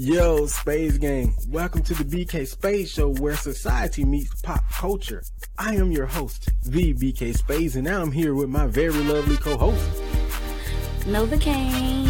Yo, 0.00 0.46
Space 0.46 0.96
Gang. 0.96 1.34
Welcome 1.48 1.82
to 1.82 1.92
the 1.92 2.04
BK 2.04 2.46
Space 2.46 2.88
Show 2.88 3.14
where 3.14 3.34
society 3.34 4.04
meets 4.04 4.40
pop 4.42 4.62
culture. 4.70 5.24
I 5.58 5.74
am 5.74 5.90
your 5.90 6.06
host, 6.06 6.50
the 6.64 6.94
BK 6.94 7.36
Space, 7.36 7.74
and 7.74 7.82
now 7.82 8.00
I'm 8.00 8.12
here 8.12 8.36
with 8.36 8.48
my 8.48 8.68
very 8.68 8.92
lovely 8.92 9.36
co-host, 9.38 9.84
Nova 11.04 11.36
Kane, 11.36 12.04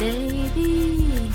baby. 0.00 1.30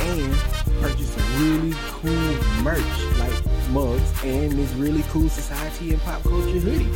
and 0.03 0.35
purchase 0.80 1.11
some 1.11 1.43
really 1.43 1.75
cool 1.89 2.63
merch 2.63 2.85
like 3.18 3.68
mugs 3.71 4.25
and 4.25 4.53
this 4.53 4.72
really 4.72 5.03
cool 5.11 5.29
society 5.29 5.93
and 5.93 6.03
pop 6.03 6.22
culture 6.22 6.58
hoodie. 6.58 6.91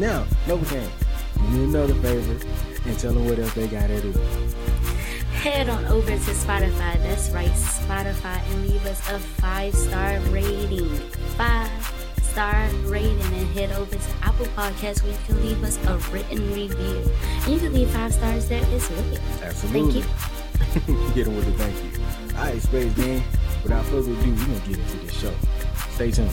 Now, 0.00 0.26
Nova 0.46 0.64
Kane, 0.66 0.90
do 1.36 1.42
me 1.48 1.64
another 1.64 1.94
favor 1.94 2.46
and 2.86 2.98
tell 2.98 3.12
them 3.12 3.26
what 3.26 3.38
else 3.38 3.52
they 3.54 3.68
gotta 3.68 4.00
do. 4.00 4.12
Head 5.42 5.68
on 5.68 5.84
over 5.86 6.06
to 6.10 6.16
Spotify. 6.16 6.98
That's 7.02 7.30
right, 7.30 7.50
Spotify, 7.50 8.40
and 8.50 8.68
leave 8.68 8.84
us 8.86 9.00
a 9.10 9.18
five 9.18 9.74
star 9.74 10.18
rating. 10.30 10.88
Five 11.36 11.70
star 12.22 12.68
rating, 12.84 13.20
and 13.20 13.46
head 13.48 13.72
over 13.72 13.94
to 13.94 14.10
Apple 14.22 14.46
Podcasts 14.56 15.02
where 15.02 15.12
you 15.12 15.18
can 15.26 15.42
leave 15.44 15.62
us 15.64 15.78
a 15.86 15.98
written 16.12 16.52
review. 16.54 17.10
And 17.44 17.54
you 17.54 17.58
can 17.58 17.72
leave 17.74 17.90
five 17.90 18.14
stars 18.14 18.48
there 18.48 18.64
as 18.64 18.88
well. 18.90 19.18
Absolutely. 19.42 20.02
Thank 20.02 20.06
you. 20.06 20.41
Get 21.14 21.24
them 21.24 21.36
with 21.36 21.44
the 21.44 21.52
thank 21.52 21.76
you. 21.82 22.38
All 22.38 22.44
right, 22.44 22.62
Space 22.62 22.92
Gang. 22.94 23.22
Without 23.62 23.84
further 23.86 24.12
ado, 24.12 24.30
we're 24.30 24.36
gonna 24.36 24.58
get 24.60 24.78
into 24.78 24.96
this 24.98 25.20
show. 25.20 25.34
Stay 25.90 26.10
tuned. 26.10 26.30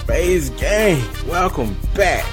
Space 0.00 0.50
Gang, 0.50 1.02
welcome 1.28 1.76
back. 1.94 2.24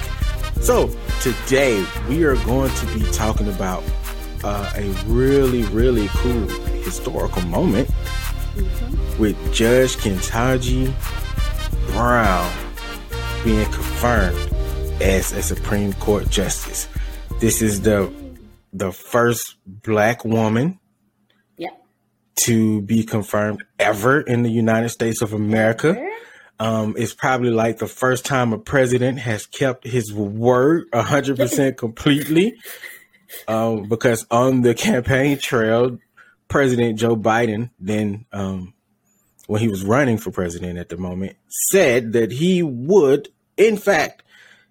So, 0.60 0.90
today 1.20 1.84
we 2.08 2.22
are 2.22 2.36
going 2.44 2.70
to 2.70 2.86
be 2.94 3.02
talking 3.12 3.48
about 3.48 3.82
uh, 4.44 4.72
a 4.76 4.88
really, 5.06 5.64
really 5.64 6.08
cool 6.12 6.46
historical 6.82 7.42
moment 7.42 7.88
mm-hmm. 7.88 9.20
with 9.20 9.36
Judge 9.52 9.96
Ketanji 9.96 10.92
Brown 11.88 12.52
being 13.42 13.64
confirmed 13.66 14.38
as 15.00 15.32
a 15.32 15.42
Supreme 15.42 15.92
Court 15.94 16.30
justice. 16.30 16.88
This 17.40 17.62
is 17.62 17.82
the 17.82 18.12
the 18.72 18.92
first 18.92 19.56
black 19.66 20.24
woman 20.24 20.78
yep. 21.56 21.82
to 22.36 22.82
be 22.82 23.02
confirmed 23.02 23.64
ever 23.78 24.20
in 24.20 24.42
the 24.42 24.50
United 24.50 24.90
States 24.90 25.22
of 25.22 25.32
America. 25.32 26.07
Um, 26.60 26.94
it's 26.98 27.14
probably 27.14 27.50
like 27.50 27.78
the 27.78 27.86
first 27.86 28.24
time 28.24 28.52
a 28.52 28.58
president 28.58 29.20
has 29.20 29.46
kept 29.46 29.84
his 29.84 30.12
word 30.12 30.90
100% 30.90 31.76
completely. 31.76 32.54
Um, 33.46 33.88
because 33.88 34.26
on 34.30 34.62
the 34.62 34.74
campaign 34.74 35.38
trail, 35.38 35.98
President 36.48 36.98
Joe 36.98 37.16
Biden, 37.16 37.70
then, 37.78 38.24
um, 38.32 38.74
when 39.46 39.60
he 39.60 39.68
was 39.68 39.84
running 39.84 40.18
for 40.18 40.30
president 40.30 40.78
at 40.78 40.88
the 40.88 40.96
moment, 40.96 41.36
said 41.70 42.12
that 42.12 42.32
he 42.32 42.62
would, 42.62 43.28
in 43.56 43.76
fact, 43.76 44.22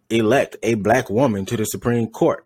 elect 0.10 0.58
a 0.64 0.76
black 0.76 1.10
woman 1.10 1.46
to 1.46 1.58
the 1.58 1.66
Supreme 1.66 2.08
Court. 2.08 2.46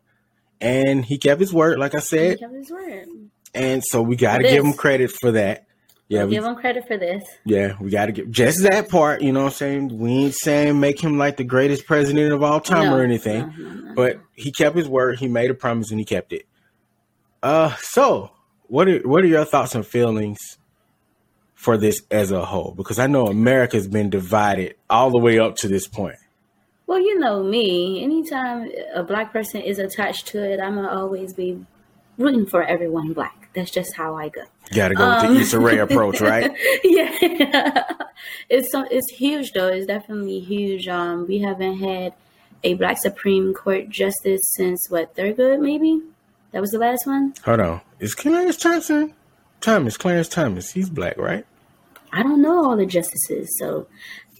And 0.59 1.03
he 1.03 1.17
kept 1.17 1.41
his 1.41 1.53
word, 1.53 1.79
like 1.79 1.95
I 1.95 1.99
said. 1.99 2.33
He 2.33 2.37
kept 2.37 2.53
his 2.53 2.69
word. 2.69 3.07
And 3.53 3.83
so 3.85 4.01
we 4.01 4.15
got 4.15 4.37
to 4.37 4.43
give 4.43 4.63
him 4.63 4.73
credit 4.73 5.11
for 5.11 5.31
that. 5.31 5.65
Yeah, 6.11 6.25
we, 6.25 6.31
give 6.31 6.43
him 6.43 6.55
credit 6.55 6.85
for 6.87 6.97
this. 6.97 7.23
Yeah, 7.45 7.77
we 7.79 7.89
got 7.89 8.07
to 8.07 8.11
give 8.11 8.29
just 8.29 8.63
that 8.63 8.89
part. 8.89 9.21
You 9.21 9.31
know 9.31 9.43
what 9.43 9.53
I'm 9.53 9.53
saying? 9.53 9.97
We 9.97 10.11
ain't 10.11 10.35
saying 10.35 10.77
make 10.77 10.99
him 10.99 11.17
like 11.17 11.37
the 11.37 11.45
greatest 11.45 11.85
president 11.85 12.33
of 12.33 12.43
all 12.43 12.59
time 12.59 12.89
no, 12.89 12.97
or 12.97 13.01
anything, 13.01 13.53
no, 13.57 13.69
no, 13.69 13.95
but 13.95 14.19
he 14.33 14.51
kept 14.51 14.75
his 14.75 14.89
word. 14.89 15.19
He 15.19 15.29
made 15.29 15.49
a 15.49 15.53
promise 15.53 15.89
and 15.89 16.01
he 16.01 16.05
kept 16.05 16.33
it. 16.33 16.45
Uh, 17.41 17.73
so 17.77 18.31
what 18.67 18.89
are 18.89 18.99
what 19.07 19.23
are 19.23 19.27
your 19.27 19.45
thoughts 19.45 19.73
and 19.73 19.87
feelings 19.87 20.57
for 21.53 21.77
this 21.77 22.01
as 22.11 22.31
a 22.31 22.43
whole? 22.43 22.73
Because 22.75 22.99
I 22.99 23.07
know 23.07 23.27
America's 23.27 23.87
been 23.87 24.09
divided 24.09 24.75
all 24.89 25.11
the 25.11 25.17
way 25.17 25.39
up 25.39 25.55
to 25.57 25.69
this 25.69 25.87
point. 25.87 26.17
Well, 26.87 26.99
you 26.99 27.19
know 27.19 27.41
me. 27.41 28.03
Anytime 28.03 28.69
a 28.93 29.01
black 29.01 29.31
person 29.31 29.61
is 29.61 29.79
attached 29.79 30.27
to 30.27 30.43
it, 30.43 30.59
I'm 30.59 30.75
gonna 30.75 30.89
always 30.89 31.33
be 31.33 31.65
rooting 32.17 32.47
for 32.47 32.63
everyone 32.63 33.13
black. 33.13 33.47
That's 33.53 33.71
just 33.71 33.95
how 33.95 34.17
I 34.17 34.27
go. 34.27 34.43
Got 34.73 34.89
to 34.89 34.95
go 34.95 35.03
um, 35.03 35.27
with 35.27 35.35
the 35.35 35.41
Issa 35.41 35.59
Rae 35.59 35.79
approach, 35.79 36.21
right? 36.21 36.51
yeah, 36.83 37.83
it's 38.49 38.69
it's 38.73 39.11
huge 39.11 39.51
though. 39.51 39.67
It's 39.67 39.85
definitely 39.85 40.39
huge. 40.39 40.87
Um, 40.87 41.27
we 41.27 41.39
haven't 41.39 41.79
had 41.79 42.13
a 42.63 42.75
black 42.75 42.97
Supreme 42.97 43.53
Court 43.53 43.89
justice 43.89 44.41
since 44.55 44.89
what 44.89 45.15
Thurgood, 45.15 45.59
maybe. 45.59 46.01
That 46.51 46.61
was 46.61 46.71
the 46.71 46.79
last 46.79 47.05
one. 47.05 47.33
Hold 47.45 47.59
on, 47.59 47.81
is 47.99 48.15
Clarence 48.15 48.57
Thompson? 48.57 49.13
Thomas, 49.59 49.97
Clarence 49.97 50.27
Thomas. 50.27 50.71
He's 50.71 50.89
black, 50.89 51.17
right? 51.17 51.45
I 52.13 52.23
don't 52.23 52.41
know 52.41 52.65
all 52.65 52.77
the 52.77 52.85
justices, 52.85 53.57
so 53.59 53.87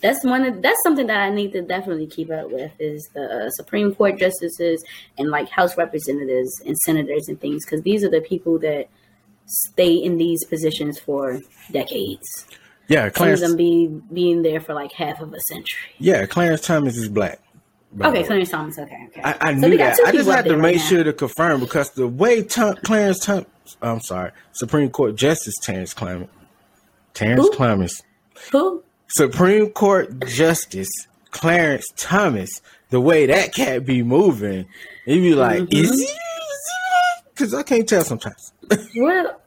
that's 0.02 0.26
one 0.26 0.46
of, 0.46 0.62
that's 0.62 0.82
something 0.84 1.08
that 1.08 1.22
I 1.22 1.30
need 1.30 1.54
to 1.54 1.62
definitely 1.62 2.08
keep 2.08 2.32
up 2.32 2.50
with 2.50 2.72
is 2.80 3.08
the 3.14 3.46
uh, 3.46 3.50
Supreme 3.52 3.94
Court 3.94 4.18
justices 4.18 4.84
and 5.18 5.30
like 5.30 5.50
House 5.50 5.78
representatives 5.78 6.60
and 6.66 6.78
senators 6.80 7.28
and 7.28 7.40
things 7.40 7.66
because 7.66 7.84
these 7.84 8.04
are 8.04 8.10
the 8.10 8.22
people 8.22 8.58
that 8.60 8.90
stay 9.52 9.94
in 9.94 10.18
these 10.18 10.44
positions 10.46 11.00
for 11.00 11.42
decades. 11.72 12.46
Yeah, 12.88 13.10
Clarence, 13.10 13.40
some 13.40 13.52
of 13.52 13.58
them 13.58 13.58
be 13.58 13.88
being 14.14 14.42
there 14.42 14.60
for 14.60 14.74
like 14.74 14.92
half 14.92 15.22
of 15.22 15.34
a 15.34 15.40
century. 15.40 15.92
Yeah, 15.98 16.26
Clarence 16.26 16.62
Thomas 16.62 16.98
is 16.98 17.10
black. 17.10 17.40
Okay, 18.00 18.24
Clarence 18.24 18.50
Thomas. 18.50 18.80
Okay, 18.80 19.08
okay. 19.08 19.22
I, 19.22 19.50
I 19.50 19.60
so 19.60 19.68
knew 19.68 19.78
that. 19.78 20.00
I 20.06 20.12
just 20.12 20.30
had 20.30 20.46
to 20.46 20.58
make 20.58 20.78
right 20.78 20.86
sure 20.86 21.04
to 21.04 21.14
confirm 21.14 21.60
because 21.60 21.92
the 21.92 22.08
way 22.08 22.44
Tom, 22.44 22.76
Clarence 22.84 23.20
Thomas, 23.20 23.46
I'm 23.82 24.02
sorry, 24.02 24.32
Supreme 24.54 24.90
Court 24.90 25.16
Justice 25.16 25.56
Terrence 25.62 25.94
Clement, 25.94 26.30
Terrence 27.14 27.42
Who? 27.42 27.52
Clemens, 27.56 28.02
who 28.52 28.84
Supreme 29.08 29.70
Court 29.72 30.26
Justice 30.26 30.90
Clarence 31.32 31.88
Thomas, 31.98 32.62
the 32.90 33.02
way 33.02 33.26
that 33.26 33.54
cat 33.54 33.86
be 33.86 34.04
moving, 34.04 34.68
he 35.06 35.20
be 35.20 35.34
like, 35.34 35.64
mm-hmm. 35.64 35.76
is 35.76 36.00
he? 36.00 36.08
Because 37.30 37.54
I 37.54 37.64
can't 37.64 37.88
tell 37.88 38.04
sometimes. 38.04 38.54
well, 38.98 39.41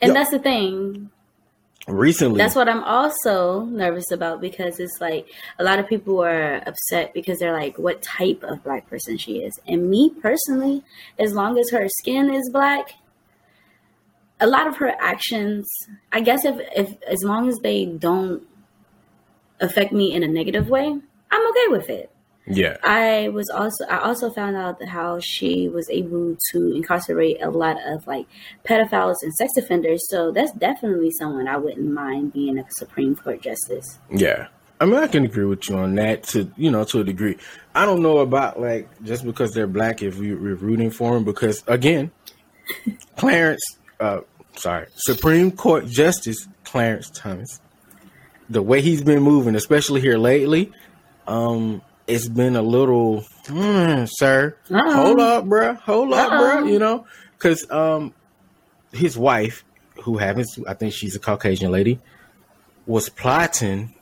and 0.00 0.08
Yo, 0.08 0.14
that's 0.14 0.30
the 0.30 0.38
thing. 0.38 1.10
Recently, 1.86 2.36
that's 2.36 2.54
what 2.54 2.68
I'm 2.68 2.84
also 2.84 3.62
nervous 3.64 4.10
about 4.10 4.42
because 4.42 4.78
it's 4.78 5.00
like 5.00 5.26
a 5.58 5.64
lot 5.64 5.78
of 5.78 5.88
people 5.88 6.22
are 6.22 6.62
upset 6.66 7.14
because 7.14 7.38
they're 7.38 7.54
like, 7.54 7.78
"What 7.78 8.02
type 8.02 8.42
of 8.42 8.62
black 8.62 8.90
person 8.90 9.16
she 9.16 9.38
is?" 9.38 9.58
And 9.66 9.88
me 9.88 10.10
personally, 10.10 10.84
as 11.18 11.32
long 11.32 11.58
as 11.58 11.70
her 11.70 11.88
skin 11.88 12.32
is 12.32 12.50
black, 12.52 12.94
a 14.38 14.46
lot 14.46 14.66
of 14.66 14.76
her 14.76 14.94
actions, 15.00 15.66
I 16.12 16.20
guess, 16.20 16.44
if 16.44 16.60
if 16.76 17.02
as 17.04 17.22
long 17.24 17.48
as 17.48 17.56
they 17.62 17.86
don't 17.86 18.42
affect 19.60 19.92
me 19.92 20.12
in 20.12 20.22
a 20.22 20.28
negative 20.28 20.68
way, 20.68 20.86
I'm 21.30 21.48
okay 21.48 21.68
with 21.68 21.88
it. 21.88 22.10
Yeah. 22.50 22.76
I 22.82 23.28
was 23.28 23.50
also 23.50 23.84
I 23.86 23.98
also 23.98 24.30
found 24.30 24.56
out 24.56 24.82
how 24.84 25.20
she 25.20 25.68
was 25.68 25.88
able 25.90 26.36
to 26.52 26.72
incarcerate 26.74 27.42
a 27.42 27.50
lot 27.50 27.76
of 27.86 28.06
like 28.06 28.26
pedophiles 28.64 29.16
and 29.22 29.34
sex 29.34 29.52
offenders. 29.56 30.08
So 30.08 30.32
that's 30.32 30.52
definitely 30.52 31.10
someone 31.10 31.46
I 31.46 31.56
wouldn't 31.56 31.92
mind 31.92 32.32
being 32.32 32.58
a 32.58 32.64
Supreme 32.70 33.16
Court 33.16 33.42
justice. 33.42 33.98
Yeah. 34.10 34.48
I 34.80 34.86
mean, 34.86 34.94
I 34.94 35.08
can 35.08 35.24
agree 35.24 35.44
with 35.44 35.68
you 35.68 35.76
on 35.76 35.96
that 35.96 36.22
to 36.24 36.50
you 36.56 36.70
know 36.70 36.84
to 36.84 37.00
a 37.00 37.04
degree. 37.04 37.36
I 37.74 37.84
don't 37.84 38.02
know 38.02 38.18
about 38.18 38.60
like 38.60 38.88
just 39.02 39.24
because 39.24 39.52
they're 39.52 39.66
black 39.66 40.02
if 40.02 40.16
we, 40.18 40.34
we're 40.34 40.54
rooting 40.54 40.90
for 40.90 41.14
them 41.14 41.24
because 41.24 41.62
again, 41.66 42.10
Clarence, 43.16 43.76
uh, 44.00 44.20
sorry, 44.56 44.86
Supreme 44.94 45.50
Court 45.50 45.86
Justice 45.86 46.46
Clarence 46.64 47.10
Thomas, 47.10 47.60
the 48.48 48.62
way 48.62 48.80
he's 48.80 49.02
been 49.02 49.22
moving, 49.22 49.56
especially 49.56 50.00
here 50.00 50.16
lately, 50.16 50.72
um, 51.26 51.82
it's 52.08 52.28
been 52.28 52.56
a 52.56 52.62
little, 52.62 53.24
mm, 53.44 54.08
sir, 54.10 54.56
Uh-oh. 54.70 54.92
hold 54.92 55.20
up, 55.20 55.44
bro, 55.44 55.74
hold 55.74 56.12
up, 56.12 56.30
bro, 56.30 56.64
you 56.64 56.78
know, 56.78 57.06
because 57.36 57.70
um, 57.70 58.14
his 58.92 59.16
wife, 59.16 59.64
who 60.02 60.16
happens, 60.16 60.58
I 60.66 60.74
think 60.74 60.94
she's 60.94 61.14
a 61.14 61.18
Caucasian 61.20 61.70
lady, 61.70 62.00
was 62.86 63.08
plotting, 63.08 63.94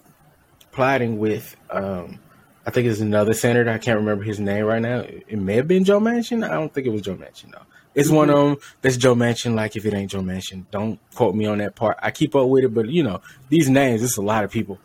plotting 0.72 1.18
with, 1.18 1.56
um, 1.70 2.20
I 2.64 2.70
think 2.70 2.86
it's 2.86 3.00
another 3.00 3.34
senator. 3.34 3.70
I 3.70 3.78
can't 3.78 3.98
remember 3.98 4.24
his 4.24 4.40
name 4.40 4.64
right 4.64 4.82
now. 4.82 5.00
It 5.00 5.38
may 5.38 5.54
have 5.56 5.68
been 5.68 5.84
Joe 5.84 6.00
Manchin. 6.00 6.44
I 6.44 6.52
don't 6.54 6.72
think 6.72 6.86
it 6.86 6.90
was 6.90 7.02
Joe 7.02 7.14
Manchin 7.14 7.52
though. 7.52 7.62
It's 7.94 8.10
one 8.10 8.28
of 8.28 8.36
them 8.36 8.56
that's 8.82 8.96
Joe 8.96 9.14
Manchin. 9.14 9.54
Like 9.54 9.76
if 9.76 9.86
it 9.86 9.94
ain't 9.94 10.10
Joe 10.10 10.20
Manchin, 10.20 10.66
don't 10.70 10.98
quote 11.14 11.34
me 11.34 11.46
on 11.46 11.58
that 11.58 11.76
part. 11.76 11.96
I 12.02 12.10
keep 12.10 12.34
up 12.34 12.48
with 12.48 12.64
it, 12.64 12.74
but 12.74 12.88
you 12.88 13.02
know 13.02 13.20
these 13.48 13.68
names. 13.70 14.02
It's 14.02 14.16
a 14.16 14.22
lot 14.22 14.44
of 14.44 14.50
people. 14.50 14.78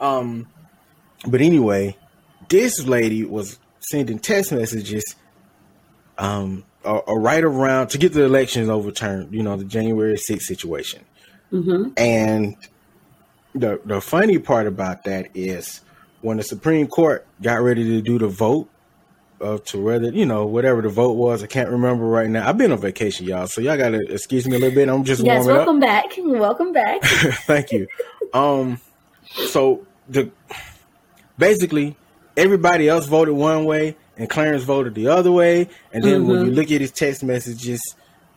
Um, 0.00 0.48
but 1.26 1.40
anyway, 1.40 1.96
this 2.48 2.86
lady 2.86 3.24
was 3.24 3.58
sending 3.80 4.18
text 4.18 4.52
messages, 4.52 5.04
um, 6.18 6.64
uh, 6.84 7.00
uh, 7.08 7.14
right 7.16 7.44
around 7.44 7.88
to 7.88 7.98
get 7.98 8.12
the 8.12 8.24
elections 8.24 8.68
overturned. 8.68 9.32
You 9.32 9.42
know 9.42 9.56
the 9.56 9.64
January 9.64 10.14
6th 10.16 10.42
situation, 10.42 11.04
Mm-hmm. 11.52 11.92
and 11.96 12.56
the 13.54 13.80
the 13.84 14.00
funny 14.00 14.38
part 14.38 14.66
about 14.66 15.04
that 15.04 15.30
is 15.34 15.80
when 16.20 16.36
the 16.36 16.42
Supreme 16.42 16.86
Court 16.86 17.26
got 17.40 17.62
ready 17.62 17.84
to 17.84 18.02
do 18.02 18.18
the 18.18 18.28
vote 18.28 18.68
of 19.40 19.64
to 19.64 19.80
whether 19.80 20.10
you 20.10 20.26
know 20.26 20.44
whatever 20.46 20.82
the 20.82 20.88
vote 20.88 21.12
was. 21.12 21.42
I 21.42 21.46
can't 21.46 21.70
remember 21.70 22.04
right 22.04 22.28
now. 22.28 22.48
I've 22.48 22.58
been 22.58 22.72
on 22.72 22.78
vacation, 22.78 23.24
y'all, 23.26 23.46
so 23.46 23.60
y'all 23.60 23.76
gotta 23.78 24.00
excuse 24.12 24.46
me 24.46 24.56
a 24.56 24.58
little 24.58 24.74
bit. 24.74 24.88
I'm 24.88 25.04
just 25.04 25.22
Yes, 25.24 25.44
warming 25.44 25.50
up. 25.50 25.56
welcome 25.66 25.80
back. 25.80 26.04
Welcome 26.18 26.72
back. 26.72 27.02
Thank 27.04 27.72
you. 27.72 27.86
Um, 28.34 28.80
so 29.30 29.86
the 30.08 30.30
basically 31.38 31.96
everybody 32.38 32.88
else 32.88 33.06
voted 33.06 33.34
one 33.34 33.64
way 33.64 33.96
and 34.16 34.28
Clarence 34.30 34.64
voted 34.64 34.94
the 34.94 35.08
other 35.08 35.30
way, 35.30 35.68
and 35.92 36.02
then 36.02 36.26
when 36.26 36.46
you 36.46 36.52
look 36.52 36.70
at 36.70 36.80
his 36.80 36.90
text 36.90 37.22
messages, 37.22 37.80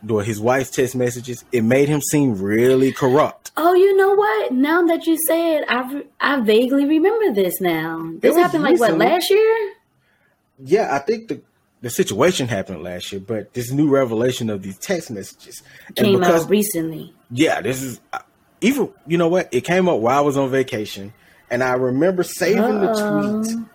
or 0.09 0.24
his 0.24 0.39
wife's 0.39 0.69
text 0.71 0.95
messages, 0.95 1.44
it 1.51 1.63
made 1.63 1.88
him 1.88 2.01
seem 2.01 2.39
really 2.42 2.92
corrupt. 2.92 3.51
Oh, 3.57 3.74
you 3.74 3.95
know 3.95 4.13
what? 4.13 4.51
Now 4.51 4.83
that 4.88 5.06
you 5.07 5.18
say 5.27 5.57
it, 5.57 5.65
I 5.68 6.03
I 6.19 6.42
vaguely 6.42 6.86
remember 6.86 7.33
this 7.33 7.59
now. 7.62 8.12
This 8.19 8.36
happened 8.36 8.63
like 8.63 8.80
what 8.80 8.98
last 8.98 9.30
year? 9.30 9.74
Yeah, 10.63 10.95
I 10.95 11.00
think 11.00 11.27
the 11.27 11.42
the 11.81 11.89
situation 11.89 12.47
happened 12.47 12.83
last 12.83 13.12
year, 13.12 13.21
but 13.21 13.54
this 13.54 13.71
new 13.71 13.89
revelation 13.89 14.50
of 14.50 14.62
these 14.62 14.77
text 14.77 15.09
messages 15.12 15.63
and 15.88 15.97
Came 15.97 16.19
because 16.19 16.44
out 16.45 16.50
recently. 16.50 17.13
yeah, 17.31 17.62
this 17.62 17.81
is 17.81 18.00
uh, 18.13 18.19
even 18.62 18.92
you 19.07 19.18
know 19.18 19.27
what? 19.27 19.50
It 19.51 19.62
came 19.62 19.89
up 19.89 20.00
while 20.00 20.18
I 20.18 20.21
was 20.21 20.38
on 20.38 20.50
vacation, 20.51 21.13
and 21.50 21.63
I 21.63 21.74
remember 21.74 22.24
saving 22.24 22.81
the 22.81 22.92
Uh-oh. 22.92 23.44
tweet 23.44 23.65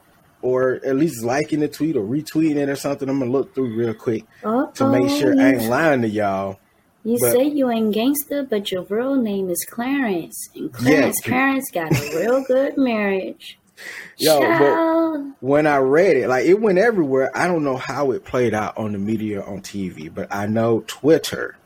or 0.46 0.81
at 0.84 0.94
least 0.94 1.25
liking 1.25 1.58
the 1.58 1.66
tweet 1.69 1.96
or 1.96 2.04
retweeting 2.04 2.56
it 2.56 2.69
or 2.69 2.76
something. 2.76 3.08
I'm 3.08 3.19
gonna 3.19 3.32
look 3.32 3.52
through 3.54 3.75
real 3.75 3.94
quick 3.94 4.25
to 4.43 4.88
make 4.88 5.10
sure 5.10 5.38
I 5.40 5.54
ain't 5.54 5.64
lying 5.64 6.02
to 6.02 6.08
y'all. 6.08 6.60
you 7.02 7.19
but- 7.20 7.32
say 7.32 7.44
you 7.48 7.69
ain't 7.69 7.93
gangster, 7.93 8.44
but 8.44 8.70
your 8.70 8.82
real 8.84 9.16
name 9.16 9.50
is 9.50 9.66
Clarence, 9.69 10.48
and 10.54 10.72
Clarence 10.72 11.20
parents 11.20 11.70
got 11.72 11.90
a 11.90 12.19
real 12.19 12.44
good 12.44 12.76
marriage. 12.78 13.58
Yo, 14.19 14.40
but- 14.40 15.34
When 15.40 15.66
I 15.66 15.78
read 15.78 16.16
it, 16.16 16.28
like 16.28 16.46
it 16.46 16.60
went 16.60 16.78
everywhere. 16.78 17.37
I 17.37 17.48
don't 17.48 17.64
know 17.64 17.76
how 17.76 18.12
it 18.12 18.25
played 18.25 18.54
out 18.54 18.78
on 18.78 18.93
the 18.93 18.98
media 18.98 19.43
on 19.43 19.62
TV, 19.62 20.12
but 20.14 20.28
I 20.31 20.46
know 20.46 20.84
Twitter 20.87 21.56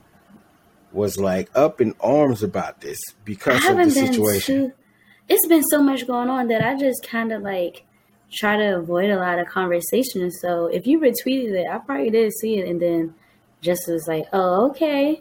was 0.93 1.19
like 1.19 1.51
up 1.55 1.81
in 1.81 1.95
arms 2.01 2.43
about 2.43 2.81
this 2.81 2.99
because 3.25 3.65
of 3.69 3.77
the 3.77 3.91
situation. 3.91 4.71
too. 4.71 4.73
It's 5.29 5.47
been 5.47 5.63
so 5.65 5.81
much 5.83 6.07
going 6.07 6.29
on 6.29 6.49
that 6.49 6.65
I 6.65 6.77
just 6.77 7.07
kind 7.07 7.31
of 7.31 7.43
like 7.43 7.85
try 8.33 8.57
to 8.57 8.77
avoid 8.79 9.11
a 9.11 9.17
lot 9.17 9.39
of 9.39 9.47
conversations. 9.47 10.39
So 10.41 10.67
if 10.67 10.87
you 10.87 11.01
retweeted 11.01 11.53
it, 11.53 11.67
I 11.71 11.79
probably 11.79 12.11
did 12.11 12.33
see 12.33 12.59
it, 12.59 12.69
and 12.69 12.81
then 12.81 13.15
just 13.61 13.83
was 13.89 14.07
like, 14.09 14.27
"Oh, 14.33 14.71
okay," 14.71 15.21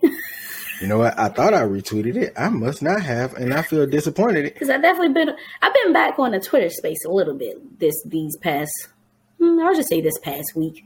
You 0.82 0.88
know 0.88 1.00
what? 1.00 1.18
I 1.20 1.28
thought 1.30 1.54
I 1.54 1.64
retweeted 1.64 2.16
it. 2.16 2.34
I 2.38 2.48
must 2.50 2.82
not 2.82 3.02
have, 3.02 3.34
and 3.34 3.54
I 3.54 3.62
feel 3.64 3.86
disappointed. 3.86 4.46
because 4.46 4.70
I 4.70 4.78
definitely 4.78 5.14
been. 5.14 5.36
I've 5.62 5.74
been 5.74 5.92
back 5.94 6.18
on 6.20 6.32
the 6.32 6.40
Twitter 6.40 6.70
space 6.70 7.04
a 7.06 7.12
little 7.12 7.36
bit 7.36 7.80
this 7.80 8.02
these 8.06 8.38
past. 8.38 8.72
hmm, 9.40 9.60
I'll 9.60 9.76
just 9.76 9.90
say 9.90 10.00
this 10.02 10.18
past 10.20 10.56
week, 10.56 10.86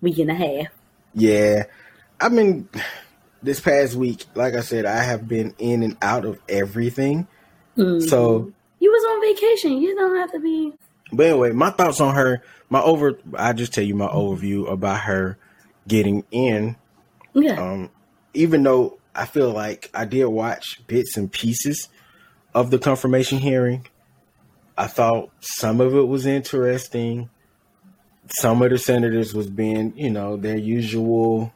week 0.00 0.18
and 0.18 0.30
a 0.30 0.34
half. 0.34 0.68
Yeah, 1.14 1.64
I 2.20 2.28
mean, 2.30 2.68
this 3.42 3.60
past 3.60 3.94
week, 3.94 4.24
like 4.34 4.54
I 4.54 4.60
said, 4.60 4.86
I 4.86 5.02
have 5.02 5.28
been 5.28 5.54
in 5.58 5.82
and 5.82 5.96
out 6.02 6.24
of 6.24 6.38
everything. 6.48 7.26
So, 7.76 8.52
You 8.80 8.90
was 8.90 9.04
on 9.04 9.34
vacation. 9.36 9.80
You 9.80 9.94
don't 9.94 10.16
have 10.16 10.32
to 10.32 10.40
be. 10.40 10.72
But 11.12 11.26
anyway, 11.26 11.52
my 11.52 11.70
thoughts 11.70 12.00
on 12.00 12.14
her. 12.14 12.42
My 12.70 12.80
over. 12.80 13.18
I 13.34 13.52
just 13.52 13.72
tell 13.72 13.84
you 13.84 13.94
my 13.94 14.08
overview 14.08 14.70
about 14.70 15.00
her 15.00 15.38
getting 15.86 16.24
in. 16.30 16.76
Yeah. 17.32 17.60
Um, 17.60 17.90
even 18.34 18.62
though 18.62 18.98
I 19.14 19.26
feel 19.26 19.50
like 19.50 19.90
I 19.94 20.04
did 20.04 20.26
watch 20.26 20.80
bits 20.86 21.16
and 21.16 21.30
pieces 21.32 21.88
of 22.54 22.70
the 22.70 22.78
confirmation 22.78 23.38
hearing, 23.38 23.86
I 24.76 24.86
thought 24.86 25.30
some 25.40 25.80
of 25.80 25.94
it 25.94 26.06
was 26.06 26.26
interesting. 26.26 27.30
Some 28.38 28.60
of 28.60 28.70
the 28.70 28.78
senators 28.78 29.32
was 29.32 29.48
being, 29.48 29.94
you 29.96 30.10
know, 30.10 30.36
their 30.36 30.58
usual 30.58 31.52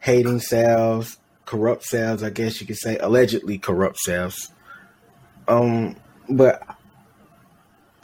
hating 0.00 0.40
selves, 0.40 1.18
corrupt 1.46 1.84
selves, 1.84 2.22
I 2.22 2.30
guess 2.30 2.60
you 2.60 2.66
could 2.66 2.76
say, 2.76 2.98
allegedly 2.98 3.56
corrupt 3.58 3.98
selves. 3.98 4.52
Um, 5.48 5.96
but 6.28 6.62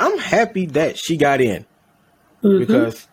I'm 0.01 0.19
happy 0.19 0.67
that 0.67 0.99
she 0.99 1.17
got 1.17 1.41
in. 1.41 1.65
Mm-hmm. 2.43 2.59
Because 2.59 3.07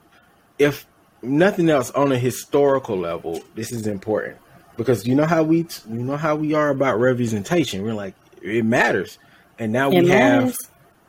if 0.57 0.87
nothing 1.21 1.69
else 1.69 1.91
on 1.91 2.11
a 2.11 2.17
historical 2.17 2.97
level, 2.97 3.43
this 3.55 3.71
is 3.71 3.85
important. 3.85 4.37
Because 4.77 5.05
you 5.05 5.15
know 5.15 5.25
how 5.25 5.43
we 5.43 5.67
you 5.89 6.03
know 6.03 6.17
how 6.17 6.35
we 6.35 6.53
are 6.53 6.69
about 6.69 6.99
representation. 6.99 7.83
We're 7.83 7.93
like 7.93 8.15
it 8.41 8.63
matters, 8.63 9.19
and 9.59 9.71
now 9.71 9.91
It 9.91 10.03
we 10.03 10.09
have 10.09 10.55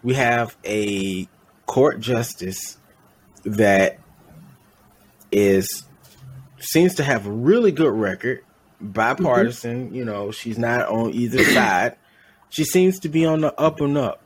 we 0.02 0.14
have 0.14 0.56
a 0.64 1.28
court 1.66 2.00
justice 2.00 2.78
that 3.44 3.98
is 5.30 5.84
seems 6.58 6.94
to 6.96 7.04
have 7.04 7.26
a 7.26 7.30
really 7.30 7.70
good 7.70 7.92
record, 7.92 8.42
bipartisan. 8.80 9.86
Mm-hmm. 9.86 9.94
You 9.94 10.04
know, 10.06 10.30
she's 10.32 10.58
not 10.58 10.88
on 10.88 11.12
either 11.12 11.44
side. 11.44 11.96
She 12.48 12.64
seems 12.64 12.98
to 13.00 13.10
be 13.10 13.26
on 13.26 13.42
the 13.42 13.54
up 13.60 13.80
and 13.80 13.98
up, 13.98 14.22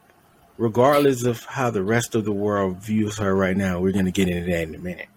regardless 0.58 1.24
of 1.24 1.44
how 1.44 1.70
the 1.70 1.82
rest 1.82 2.14
of 2.14 2.24
the 2.24 2.32
world 2.32 2.78
views 2.78 3.18
her 3.18 3.34
right 3.34 3.56
now. 3.56 3.80
We're 3.80 3.92
going 3.92 4.04
to 4.04 4.10
get 4.12 4.28
into 4.28 4.50
that 4.50 4.62
in 4.62 4.74
a 4.74 4.78
minute. 4.78 5.08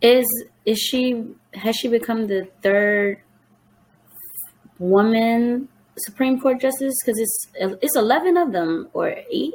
Is 0.00 0.26
is 0.66 0.78
she 0.78 1.24
has 1.54 1.76
she 1.76 1.88
become 1.88 2.26
the 2.26 2.48
third 2.62 3.20
woman 4.78 5.68
Supreme 5.96 6.40
Court 6.40 6.60
justice? 6.60 6.94
Because 7.04 7.18
it's 7.18 7.46
it's 7.82 7.96
eleven 7.96 8.36
of 8.36 8.52
them 8.52 8.88
or 8.92 9.14
eight. 9.30 9.54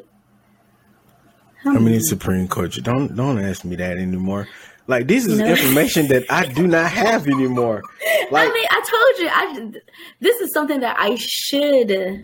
How 1.64 1.74
How 1.74 1.80
many 1.80 2.00
Supreme 2.00 2.48
Court? 2.48 2.72
Don't 2.82 3.16
don't 3.16 3.40
ask 3.40 3.64
me 3.66 3.76
that 3.76 3.98
anymore. 3.98 4.48
Like 4.88 5.08
this 5.08 5.28
is 5.28 5.38
No. 5.38 5.46
information 5.56 6.08
that 6.08 6.24
I 6.32 6.48
do 6.48 6.66
not 6.66 6.92
have 6.92 7.28
anymore. 7.28 7.84
Like 8.32 8.50
I 8.50 8.54
mean, 8.54 8.66
I 8.72 8.82
told 8.90 9.20
you, 9.20 9.30
I 9.32 9.82
this 10.20 10.40
is 10.42 10.52
something 10.54 10.80
that 10.80 10.96
I 10.98 11.16
should 11.20 12.24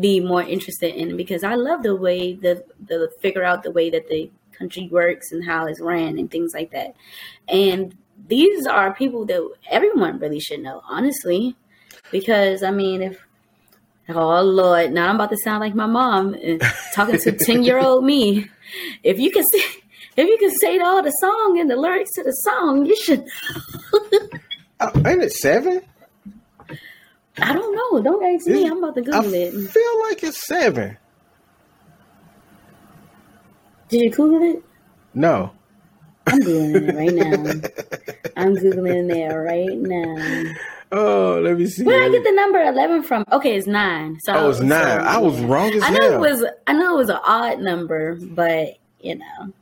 be 0.00 0.20
more 0.20 0.42
interested 0.42 0.94
in 0.94 1.16
because 1.16 1.42
I 1.42 1.54
love 1.54 1.82
the 1.82 1.96
way 1.96 2.34
the 2.34 2.64
the 2.86 3.10
figure 3.20 3.42
out 3.42 3.62
the 3.62 3.72
way 3.72 3.90
that 3.90 4.08
the 4.08 4.30
country 4.52 4.88
works 4.90 5.32
and 5.32 5.44
how 5.44 5.66
it's 5.66 5.80
ran 5.80 6.18
and 6.18 6.30
things 6.30 6.52
like 6.54 6.70
that. 6.70 6.94
And 7.48 7.96
these 8.28 8.66
are 8.66 8.94
people 8.94 9.24
that 9.26 9.50
everyone 9.68 10.18
really 10.20 10.38
should 10.38 10.60
know, 10.60 10.82
honestly, 10.88 11.56
because 12.12 12.62
I 12.62 12.70
mean, 12.70 13.02
if 13.02 13.18
oh 14.08 14.42
Lord, 14.42 14.92
now 14.92 15.08
I'm 15.08 15.16
about 15.16 15.30
to 15.30 15.36
sound 15.38 15.60
like 15.60 15.74
my 15.74 15.86
mom 15.86 16.34
and 16.34 16.62
talking 16.94 17.18
to 17.18 17.32
ten 17.32 17.64
year 17.64 17.78
old 17.78 18.04
me. 18.04 18.48
If 19.02 19.18
you 19.18 19.30
can 19.30 19.44
see. 19.44 19.64
If 20.14 20.28
you 20.28 20.36
can 20.36 20.54
say 20.56 20.78
all 20.78 21.02
the 21.02 21.10
song 21.10 21.58
and 21.58 21.70
the 21.70 21.76
lyrics 21.76 22.10
to 22.16 22.22
the 22.22 22.32
song, 22.32 22.84
you 22.84 22.94
should. 22.94 23.26
uh, 24.78 24.90
ain't 25.06 25.22
it 25.22 25.32
seven? 25.32 25.80
I 27.40 27.52
don't 27.52 27.74
know. 27.74 28.02
Don't 28.02 28.34
ask 28.34 28.46
me. 28.46 28.66
I'm 28.66 28.78
about 28.82 28.94
to 28.96 29.00
I 29.00 29.04
Google 29.04 29.34
it. 29.34 29.54
I 29.54 29.66
feel 29.68 30.00
like 30.08 30.22
it's 30.22 30.46
seven. 30.46 30.96
Did 33.88 34.00
you 34.02 34.10
Google 34.10 34.42
it? 34.56 34.62
No, 35.14 35.52
I'm 36.26 36.40
Googling 36.40 36.88
it 36.88 36.94
right 36.94 37.14
now. 37.14 37.68
I'm 38.36 38.56
Googling 38.56 39.14
it 39.14 39.34
right 39.34 39.78
now. 39.78 40.52
oh, 40.92 41.40
let 41.42 41.58
me 41.58 41.66
see. 41.66 41.84
Where 41.84 42.00
did 42.00 42.08
I 42.08 42.12
get 42.12 42.24
the 42.24 42.32
number 42.32 42.62
11 42.62 43.02
from? 43.02 43.24
Okay, 43.32 43.56
it's 43.56 43.66
nine. 43.66 44.18
So, 44.24 44.32
Oh, 44.34 44.50
it's 44.50 44.60
nine. 44.60 45.00
so, 45.00 45.06
I 45.06 45.18
was 45.18 45.38
wrong 45.40 45.70
as 45.72 45.82
I 45.82 45.90
know 45.90 46.00
hell. 46.10 46.24
it 46.24 46.30
was. 46.30 46.44
I 46.66 46.72
know 46.72 46.94
it 46.94 46.98
was 46.98 47.08
an 47.10 47.18
odd 47.22 47.58
number, 47.60 48.14
but 48.14 48.78
you 49.00 49.16
know, 49.16 49.52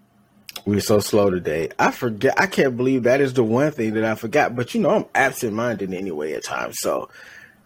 We're 0.65 0.81
so 0.81 1.01
slow 1.01 1.31
today. 1.31 1.71
I 1.79 1.91
forget. 1.91 2.39
I 2.41 2.47
can't 2.47 2.77
believe 2.77 3.03
that 3.05 3.21
is 3.21 3.35
the 3.35 3.43
one 3.43 3.73
thing 3.73 3.95
that 3.95 4.05
I 4.05 4.15
forgot. 4.15 4.55
But 4.55 4.73
you 4.75 4.81
know, 4.81 4.91
I'm 4.91 5.07
absent-minded 5.15 5.93
anyway 5.93 6.35
at 6.35 6.45
times, 6.45 6.77
so 6.79 7.09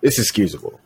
it's 0.04 0.18
excusable. 0.20 0.78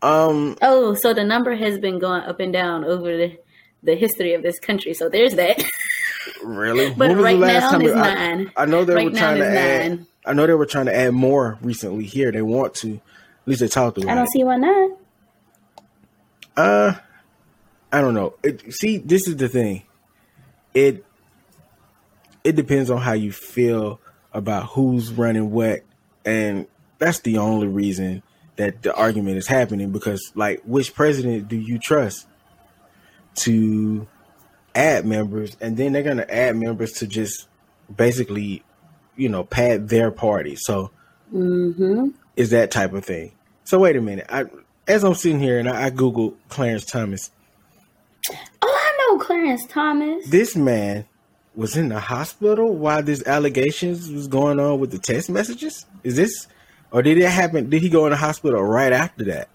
Um, 0.00 0.56
oh, 0.62 0.94
so 0.94 1.12
the 1.12 1.24
number 1.24 1.56
has 1.56 1.80
been 1.80 1.98
going 1.98 2.22
up 2.22 2.38
and 2.38 2.52
down 2.52 2.84
over 2.84 3.16
the 3.16 3.36
the 3.82 3.96
history 3.96 4.34
of 4.34 4.42
this 4.42 4.58
country. 4.60 4.94
So 4.94 5.08
there's 5.08 5.34
that. 5.34 5.60
really? 6.44 6.90
But 6.94 7.16
right 7.16 7.38
now 7.38 7.76
it's 7.78 7.90
it- 7.90 7.96
I- 7.96 8.14
nine. 8.14 8.52
I, 8.56 8.64
know 8.66 8.84
they 8.84 8.94
Right 8.94 9.10
were 9.12 9.18
trying 9.18 9.38
to 9.38 9.46
add. 9.46 9.90
nine. 9.90 10.06
I 10.24 10.32
know 10.34 10.46
they 10.46 10.54
were 10.54 10.66
trying 10.66 10.86
to 10.86 10.94
add 10.94 11.14
more 11.14 11.58
recently. 11.62 12.04
Here, 12.04 12.30
they 12.30 12.42
want 12.42 12.74
to. 12.76 12.94
At 12.94 13.48
least 13.48 13.60
they 13.60 13.68
talked 13.68 13.98
about 13.98 14.10
I 14.10 14.14
don't 14.14 14.24
it. 14.24 14.30
see 14.30 14.44
why 14.44 14.56
not. 14.56 14.90
Uh, 16.56 16.92
I 17.92 18.00
don't 18.00 18.14
know. 18.14 18.34
It, 18.42 18.72
see, 18.74 18.98
this 18.98 19.26
is 19.26 19.36
the 19.36 19.48
thing. 19.48 19.84
It 20.74 21.04
it 22.44 22.56
depends 22.56 22.90
on 22.90 23.00
how 23.00 23.12
you 23.14 23.32
feel 23.32 24.00
about 24.32 24.66
who's 24.66 25.10
running 25.12 25.50
what 25.50 25.80
and 26.24 26.66
that's 26.98 27.20
the 27.20 27.38
only 27.38 27.66
reason 27.68 28.22
that 28.56 28.82
the 28.82 28.94
argument 28.94 29.36
is 29.38 29.46
happening 29.46 29.90
because 29.92 30.32
like 30.34 30.60
which 30.64 30.94
president 30.94 31.48
do 31.48 31.56
you 31.56 31.78
trust 31.78 32.26
to 33.36 34.06
add 34.74 35.06
members? 35.06 35.56
And 35.60 35.76
then 35.76 35.92
they're 35.92 36.02
going 36.02 36.16
to 36.18 36.34
add 36.34 36.56
members 36.56 36.92
to 36.94 37.06
just 37.06 37.46
basically 37.94 38.62
you 39.16 39.28
know 39.28 39.44
pad 39.44 39.88
their 39.88 40.10
party. 40.10 40.56
So 40.56 40.90
Mm-hmm. 41.34 42.08
is 42.36 42.50
that 42.50 42.70
type 42.70 42.94
of 42.94 43.04
thing. 43.04 43.32
So 43.64 43.78
wait 43.80 43.96
a 43.96 44.00
minute. 44.00 44.24
I 44.30 44.46
as 44.86 45.04
i'm 45.04 45.12
sitting 45.14 45.40
here 45.40 45.58
and 45.58 45.68
i, 45.68 45.84
I 45.86 45.90
googled 45.90 46.36
clarence 46.48 46.86
thomas. 46.86 47.30
Oh, 48.62 48.66
I 48.66 48.96
know 49.12 49.18
Clarence 49.22 49.66
Thomas. 49.66 50.26
this 50.26 50.56
man 50.56 51.04
was 51.54 51.76
in 51.76 51.90
the 51.90 52.00
hospital 52.00 52.74
while 52.74 53.02
this 53.02 53.26
allegations 53.26 54.10
was 54.10 54.26
going 54.26 54.58
on 54.58 54.80
with 54.80 54.90
the 54.90 54.98
text 54.98 55.28
messages? 55.28 55.84
Is 56.02 56.16
this 56.16 56.46
or 56.90 57.02
did 57.02 57.18
it 57.18 57.28
happen 57.30 57.68
did 57.70 57.82
he 57.82 57.88
go 57.88 58.04
in 58.06 58.10
the 58.10 58.16
hospital 58.16 58.62
right 58.62 58.92
after 58.92 59.24
that 59.24 59.48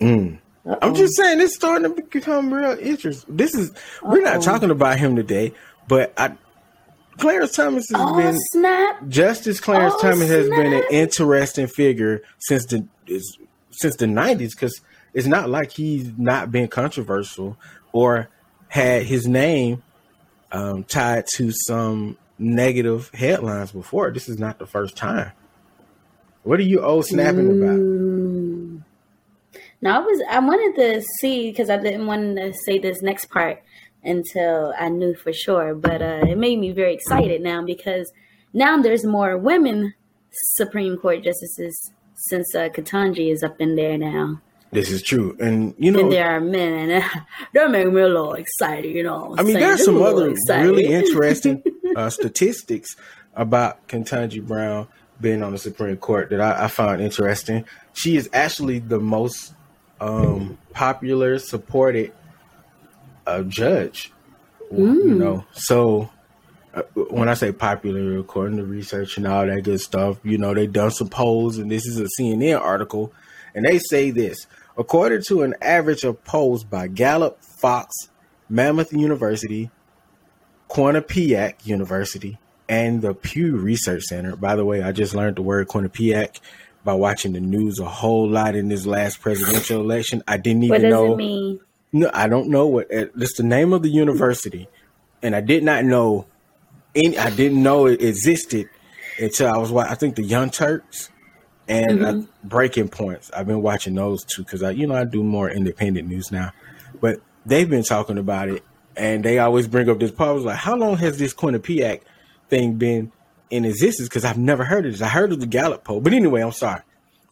Mm. 0.00 0.38
I'm 0.80 0.94
just 0.94 1.16
saying 1.16 1.40
it's 1.40 1.54
starting 1.54 1.94
to 1.94 2.02
become 2.02 2.52
real 2.52 2.76
interesting. 2.78 3.36
This 3.36 3.54
is 3.54 3.72
we're 4.02 4.22
not 4.22 4.36
Uh-oh. 4.36 4.42
talking 4.42 4.70
about 4.70 4.98
him 4.98 5.16
today, 5.16 5.52
but 5.88 6.12
I 6.16 6.36
Clarence 7.18 7.52
Thomas 7.52 7.86
has 7.90 8.00
Oh 8.00 8.16
been 8.16 8.38
snap! 8.50 9.06
Justice 9.08 9.60
Clarence 9.60 9.94
Oh, 9.98 10.00
Thomas 10.00 10.28
has 10.28 10.48
been 10.48 10.72
an 10.72 10.84
interesting 10.90 11.66
figure 11.66 12.22
since 12.38 12.64
the 12.66 12.86
since 13.70 13.96
the 13.96 14.06
nineties 14.06 14.54
because 14.54 14.80
it's 15.12 15.26
not 15.26 15.50
like 15.50 15.72
he's 15.72 16.12
not 16.16 16.50
been 16.50 16.68
controversial 16.68 17.58
or 17.92 18.28
had 18.68 19.02
his 19.02 19.26
name 19.26 19.82
um, 20.52 20.84
tied 20.84 21.26
to 21.34 21.50
some 21.52 22.16
negative 22.40 23.10
headlines 23.14 23.72
before. 23.72 24.10
This 24.10 24.28
is 24.28 24.38
not 24.38 24.58
the 24.58 24.66
first 24.66 24.96
time. 24.96 25.32
What 26.42 26.58
are 26.58 26.64
you 26.64 26.80
old 26.80 27.06
snapping 27.06 27.48
about? 27.48 27.78
Mm. 27.78 28.82
No, 29.82 29.90
I 29.94 29.98
was. 29.98 30.22
I 30.28 30.38
wanted 30.40 30.80
to 30.82 31.02
see 31.20 31.50
because 31.50 31.70
I 31.70 31.76
didn't 31.76 32.06
want 32.06 32.36
to 32.36 32.52
say 32.52 32.78
this 32.78 33.02
next 33.02 33.26
part 33.26 33.62
until 34.02 34.74
I 34.78 34.88
knew 34.88 35.14
for 35.14 35.32
sure. 35.32 35.74
But 35.74 36.02
uh, 36.02 36.24
it 36.28 36.38
made 36.38 36.58
me 36.58 36.72
very 36.72 36.94
excited 36.94 37.42
now 37.42 37.64
because 37.64 38.10
now 38.52 38.80
there's 38.80 39.04
more 39.04 39.36
women 39.38 39.94
Supreme 40.30 40.96
Court 40.96 41.22
justices 41.22 41.92
since 42.14 42.54
uh, 42.54 42.68
Katanji 42.68 43.32
is 43.32 43.42
up 43.42 43.60
in 43.60 43.76
there 43.76 43.96
now. 43.96 44.40
This 44.72 44.90
is 44.90 45.02
true, 45.02 45.36
and 45.40 45.74
you 45.78 45.90
know, 45.90 46.00
and 46.00 46.12
there 46.12 46.30
are 46.30 46.40
men, 46.40 46.90
and 46.90 47.04
that 47.54 47.70
make 47.70 47.86
me 47.88 48.00
a 48.02 48.06
little 48.06 48.34
excited. 48.34 48.94
You 48.94 49.02
know, 49.02 49.34
I 49.36 49.42
mean, 49.42 49.54
there's 49.54 49.84
some 49.84 50.00
other 50.00 50.32
really 50.48 50.86
interesting 50.86 51.62
uh, 51.96 52.10
statistics 52.10 52.96
about 53.34 53.86
Ketanji 53.88 54.44
Brown 54.46 54.88
being 55.20 55.42
on 55.42 55.52
the 55.52 55.58
Supreme 55.58 55.96
Court 55.96 56.30
that 56.30 56.40
I, 56.40 56.64
I 56.64 56.68
found 56.68 57.00
interesting. 57.00 57.64
She 57.92 58.16
is 58.16 58.28
actually 58.32 58.78
the 58.78 58.98
most 58.98 59.54
um, 60.00 60.58
popular, 60.72 61.38
supported 61.38 62.12
uh, 63.26 63.42
judge. 63.42 64.12
You 64.70 64.78
Mm. 64.78 65.16
know, 65.16 65.44
so 65.52 66.10
uh, 66.72 66.82
when 67.10 67.28
I 67.28 67.34
say 67.34 67.50
popular, 67.50 68.18
according 68.18 68.58
to 68.58 68.64
research 68.64 69.16
and 69.16 69.26
all 69.26 69.44
that 69.46 69.62
good 69.62 69.80
stuff, 69.80 70.18
you 70.22 70.38
know, 70.38 70.54
they 70.54 70.68
done 70.68 70.92
some 70.92 71.08
polls, 71.08 71.58
and 71.58 71.68
this 71.70 71.84
is 71.86 71.98
a 71.98 72.06
CNN 72.18 72.60
article, 72.60 73.12
and 73.54 73.64
they 73.64 73.80
say 73.80 74.10
this: 74.10 74.46
according 74.78 75.22
to 75.26 75.42
an 75.42 75.54
average 75.60 76.04
of 76.04 76.22
polls 76.22 76.62
by 76.62 76.86
Gallup, 76.86 77.42
Fox, 77.60 77.92
Monmouth 78.48 78.92
University, 78.92 79.70
Quinnipiac 80.70 81.66
University, 81.66 82.38
and 82.68 83.02
the 83.02 83.14
Pew 83.14 83.56
Research 83.56 84.04
Center. 84.04 84.36
By 84.36 84.54
the 84.56 84.64
way, 84.64 84.82
I 84.82 84.92
just 84.92 85.14
learned 85.14 85.36
the 85.36 85.42
word 85.42 85.68
Quinnipiac 85.68 86.40
by 86.84 86.94
watching 86.94 87.32
the 87.32 87.40
news 87.40 87.78
a 87.78 87.84
whole 87.84 88.28
lot 88.28 88.54
in 88.54 88.68
this 88.68 88.86
last 88.86 89.20
presidential 89.20 89.80
election. 89.80 90.22
I 90.28 90.36
didn't 90.36 90.68
What 90.68 90.78
even 90.78 90.82
does 90.82 90.90
know. 90.90 91.12
it 91.12 91.16
mean? 91.16 91.60
No, 91.92 92.10
I 92.14 92.28
don't 92.28 92.48
know 92.48 92.66
what 92.68 92.86
uh, 92.94 93.06
it's 93.16 93.36
the 93.36 93.42
name 93.42 93.72
of 93.72 93.82
the 93.82 93.90
university, 93.90 94.68
and 95.22 95.34
I 95.34 95.40
did 95.40 95.64
not 95.64 95.84
know 95.84 96.26
any. 96.94 97.18
I 97.18 97.30
didn't 97.30 97.62
know 97.62 97.86
it 97.86 98.00
existed 98.00 98.68
until 99.18 99.52
I 99.52 99.58
was 99.58 99.72
watching. 99.72 99.92
I 99.92 99.94
think 99.96 100.14
the 100.14 100.22
Young 100.22 100.50
Turks 100.50 101.10
and 101.66 102.04
uh, 102.04 102.20
Breaking 102.44 102.88
Points. 102.88 103.30
I've 103.34 103.46
been 103.48 103.60
watching 103.62 103.94
those 103.96 104.24
two 104.24 104.44
because 104.44 104.62
I, 104.62 104.70
you 104.70 104.86
know, 104.86 104.94
I 104.94 105.04
do 105.04 105.24
more 105.24 105.50
independent 105.50 106.06
news 106.08 106.30
now, 106.30 106.52
but 107.00 107.20
they've 107.44 107.68
been 107.68 107.82
talking 107.82 108.18
about 108.18 108.48
it, 108.48 108.62
and 109.00 109.24
they 109.24 109.38
always 109.38 109.66
bring 109.66 109.88
up 109.88 109.98
this 109.98 110.10
problem. 110.10 110.44
Like, 110.44 110.58
how 110.58 110.76
long 110.76 110.98
has 110.98 111.16
this 111.18 111.32
Quinnipiac 111.32 112.02
thing 112.50 112.74
been 112.74 113.10
in 113.48 113.64
existence? 113.64 114.10
Because 114.10 114.26
I've 114.26 114.36
never 114.36 114.62
heard 114.62 114.84
of 114.84 114.92
this. 114.92 115.00
I 115.00 115.08
heard 115.08 115.32
of 115.32 115.40
the 115.40 115.46
Gallup 115.46 115.84
poll, 115.84 116.02
but 116.02 116.12
anyway, 116.12 116.42
I'm 116.42 116.52
sorry. 116.52 116.82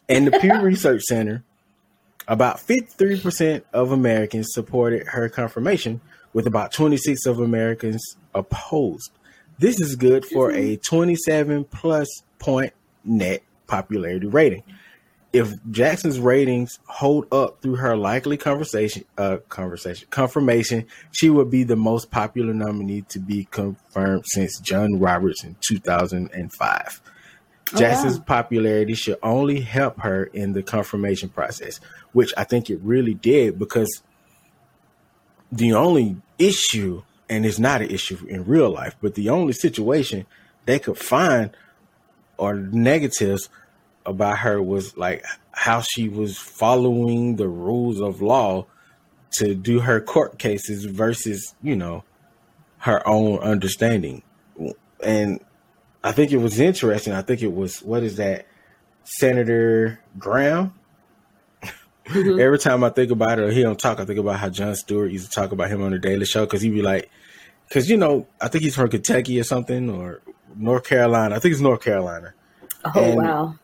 And 0.09 0.27
the 0.27 0.39
Pew 0.41 0.59
Research 0.63 1.03
Center 1.03 1.45
about 2.27 2.57
53% 2.59 3.63
of 3.75 3.93
Americans 3.93 4.49
supported 4.51 5.09
her 5.09 5.29
confirmation, 5.29 6.01
with 6.33 6.47
about 6.47 6.73
26 6.73 7.27
of 7.27 7.39
Americans 7.39 8.03
opposed. 8.35 9.11
This 9.59 9.79
is 9.79 9.97
good 9.97 10.25
for 10.25 10.51
a 10.53 10.77
27 10.77 11.65
plus 11.65 12.23
point 12.39 12.73
net 13.05 13.43
popularity 13.67 14.27
rating. 14.27 14.63
If 15.33 15.53
Jackson's 15.71 16.19
ratings 16.19 16.79
hold 16.87 17.33
up 17.33 17.61
through 17.61 17.77
her 17.77 17.97
likely 17.97 18.39
conversation, 18.39 19.05
uh, 19.19 19.39
conversation 19.49 20.09
confirmation, 20.11 20.87
she 21.13 21.29
would 21.29 21.51
be 21.51 21.65
the 21.65 21.77
most 21.77 22.11
popular 22.11 22.55
nominee 22.55 23.03
to 23.11 23.19
be 23.19 23.47
confirmed 23.51 24.25
since 24.27 24.59
John 24.61 24.99
Roberts 24.99 25.45
in 25.45 25.57
2005. 25.61 27.03
Oh, 27.75 27.79
Jackson's 27.79 28.19
wow. 28.19 28.25
popularity 28.25 28.95
should 28.95 29.19
only 29.23 29.61
help 29.61 30.01
her 30.01 30.25
in 30.25 30.55
the 30.55 30.63
confirmation 30.63 31.29
process, 31.29 31.81
which 32.13 32.33
I 32.37 32.45
think 32.45 32.71
it 32.71 32.81
really 32.83 33.15
did 33.15 33.59
because 33.59 34.03
the 35.53 35.75
only 35.75 36.17
issue, 36.39 37.03
and 37.29 37.45
it's 37.45 37.59
not 37.59 37.83
an 37.83 37.91
issue 37.91 38.25
in 38.27 38.45
real 38.45 38.71
life, 38.71 38.97
but 39.03 39.15
the 39.15 39.29
only 39.29 39.53
situation 39.53 40.25
they 40.65 40.79
could 40.79 40.99
find 40.99 41.51
or 42.39 42.55
negatives 42.55 43.49
about 44.09 44.39
her 44.39 44.63
was 44.63 44.97
like 44.97 45.25
how 45.53 45.81
she 45.81 46.09
was 46.09 46.39
following 46.39 47.37
the 47.37 47.49
rules 47.49 48.01
of 48.01 48.23
law 48.23 48.67
to 49.33 49.55
do 49.55 49.81
her 49.81 50.01
court 50.01 50.39
cases 50.39 50.85
versus, 50.87 51.55
you 51.63 51.77
know, 51.77 52.05
her 52.79 53.07
own 53.07 53.39
understanding. 53.41 54.23
And 55.03 55.41
I 56.03 56.13
think 56.13 56.33
it 56.33 56.39
was 56.39 56.59
interesting. 56.59 57.13
I 57.13 57.23
think 57.23 57.43
it 57.43 57.53
was 57.53 57.83
what 57.83 58.03
is 58.03 58.17
that, 58.17 58.47
Senator 59.05 60.01
Graham. 60.19 60.75
Mhm. 62.07 62.41
Every 62.41 62.59
time 62.59 62.83
I 62.85 62.89
think 62.89 63.11
about 63.11 63.39
it, 63.39 63.43
or 63.43 63.51
he 63.51 63.63
don't 63.63 63.79
talk, 63.79 64.01
I 64.01 64.07
think 64.07 64.19
about 64.19 64.39
how 64.39 64.49
Jon 64.49 64.75
Stewart 64.75 65.11
used 65.11 65.27
to 65.27 65.31
talk 65.31 65.53
about 65.53 65.69
him 65.69 65.83
on 65.83 65.91
the 65.91 65.99
Daily 65.99 66.25
Show 66.25 66.47
because 66.47 66.63
he'd 66.63 66.71
be 66.71 66.81
like, 66.81 67.11
because 67.69 67.91
you 67.91 67.99
know, 67.99 68.27
I 68.41 68.49
think 68.49 68.65
he's 68.65 68.75
from 68.75 68.89
Kentucky 68.89 69.39
or 69.39 69.45
something 69.45 69.91
or 69.91 70.23
North 70.57 70.85
Carolina. 70.85 71.37
I 71.37 71.39
think 71.39 71.53
it's 71.53 71.61
North 71.61 71.83
Carolina. 71.83 72.33
Oh 72.85 72.93
And 72.95 73.17
wow! 73.17 73.55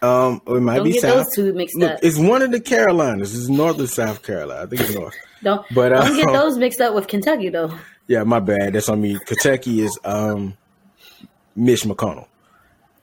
Um, 0.00 0.40
it 0.46 0.60
might 0.60 0.76
Don't 0.76 0.84
be 0.84 0.92
get 0.92 1.02
South. 1.02 1.14
those 1.16 1.34
two 1.34 1.52
mixed 1.52 1.76
Look, 1.76 1.92
up. 1.92 1.98
it's 2.02 2.18
one 2.18 2.40
of 2.42 2.50
the 2.50 2.60
Carolinas. 2.60 3.34
It's 3.36 3.48
North 3.48 3.78
or 3.78 3.86
South 3.86 4.22
Carolina. 4.22 4.62
I 4.62 4.66
think 4.66 4.80
it's 4.82 4.94
North. 4.94 5.14
Don't 5.42 5.66
but, 5.74 5.90
don't 5.90 6.16
get 6.16 6.28
uh, 6.28 6.32
those 6.40 6.56
mixed 6.58 6.80
up 6.80 6.94
with 6.94 7.08
Kentucky 7.08 7.48
though. 7.50 7.76
Yeah, 8.06 8.24
my 8.24 8.40
bad. 8.40 8.72
That's 8.72 8.88
on 8.88 9.00
me. 9.00 9.18
Kentucky 9.26 9.82
is 9.82 9.98
um 10.04 10.56
Mitch 11.54 11.82
McConnell. 11.82 12.26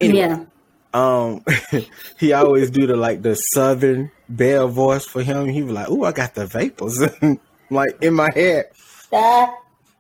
Anyway, 0.01 0.19
Yeah. 0.19 0.45
um 0.93 1.43
he 2.19 2.33
always 2.33 2.69
do 2.71 2.87
the 2.87 2.95
like 2.95 3.21
the 3.21 3.35
southern 3.35 4.11
belle 4.27 4.67
voice 4.67 5.05
for 5.05 5.21
him. 5.21 5.47
He 5.47 5.61
was 5.63 5.73
like, 5.73 5.89
"Ooh, 5.89 6.05
I 6.05 6.11
got 6.11 6.33
the 6.35 6.47
vapors." 6.47 6.99
like 7.69 8.01
in 8.01 8.13
my 8.15 8.29
head. 8.33 8.65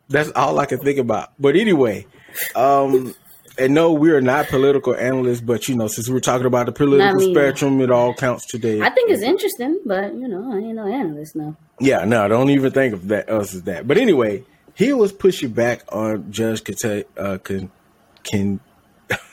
That's 0.09 0.31
all 0.31 0.57
I 0.59 0.65
can 0.65 0.79
think 0.79 0.97
about. 0.97 1.33
But 1.39 1.55
anyway, 1.55 2.07
um 2.55 3.13
and 3.59 3.73
no, 3.73 3.91
we 3.93 4.11
are 4.11 4.21
not 4.21 4.47
political 4.47 4.95
analysts, 4.95 5.41
but 5.41 5.67
you 5.67 5.75
know, 5.75 5.87
since 5.87 6.09
we're 6.09 6.19
talking 6.19 6.45
about 6.45 6.65
the 6.65 6.71
political 6.71 7.19
spectrum, 7.19 7.81
it 7.81 7.91
all 7.91 8.13
counts 8.13 8.45
today. 8.45 8.81
I 8.81 8.89
think 8.89 9.11
it's 9.11 9.21
interesting, 9.21 9.79
but 9.85 10.15
you 10.15 10.27
know, 10.27 10.51
I 10.51 10.57
ain't 10.57 10.75
no 10.75 10.87
analyst 10.87 11.35
now. 11.35 11.55
Yeah, 11.79 12.05
no, 12.05 12.27
don't 12.27 12.49
even 12.49 12.71
think 12.71 12.93
of 12.93 13.07
that 13.09 13.29
us 13.29 13.53
as 13.53 13.63
that. 13.63 13.87
But 13.87 13.97
anyway, 13.97 14.43
he 14.75 14.93
was 14.93 15.11
pushing 15.11 15.51
back 15.51 15.83
on 15.91 16.31
Judge 16.31 16.63
Kata- 16.63 17.05
uh, 17.17 17.37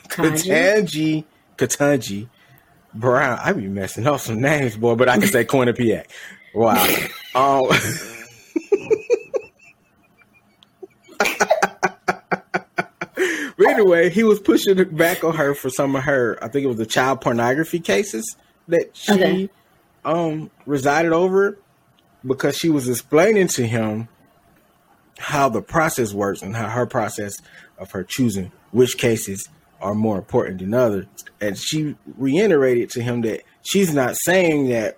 Katanji 0.09 1.25
Katanji 1.57 2.29
Brown. 2.93 3.39
I 3.41 3.53
be 3.53 3.67
messing 3.67 4.07
up 4.07 4.19
some 4.19 4.41
names, 4.41 4.77
boy, 4.77 4.95
but 4.95 5.09
I 5.09 5.17
can 5.17 5.27
say 5.27 5.45
Quinnipiac. 5.45 6.05
Wow. 6.53 6.85
Um, 7.35 7.69
but 13.57 13.67
anyway, 13.67 14.09
he 14.09 14.23
was 14.23 14.39
pushing 14.39 14.81
back 14.95 15.23
on 15.23 15.35
her 15.35 15.53
for 15.53 15.69
some 15.69 15.95
of 15.95 16.03
her. 16.03 16.37
I 16.41 16.47
think 16.47 16.63
it 16.63 16.67
was 16.67 16.77
the 16.77 16.85
child 16.85 17.21
pornography 17.21 17.79
cases 17.79 18.35
that 18.67 18.95
she 18.95 19.13
Okay. 19.13 19.49
um 20.05 20.51
resided 20.65 21.11
over 21.13 21.57
because 22.25 22.57
she 22.57 22.69
was 22.69 22.87
explaining 22.89 23.47
to 23.47 23.65
him 23.65 24.07
how 25.17 25.49
the 25.49 25.61
process 25.61 26.13
works 26.13 26.41
and 26.41 26.55
how 26.55 26.69
her 26.69 26.85
process 26.85 27.33
of 27.77 27.91
her 27.91 28.03
choosing 28.03 28.51
which 28.71 28.97
cases 28.97 29.47
are 29.81 29.95
more 29.95 30.17
important 30.17 30.59
than 30.59 30.73
others. 30.73 31.05
And 31.41 31.57
she 31.57 31.95
reiterated 32.17 32.89
to 32.91 33.01
him 33.01 33.21
that 33.21 33.41
she's 33.63 33.93
not 33.93 34.15
saying 34.17 34.69
that 34.69 34.97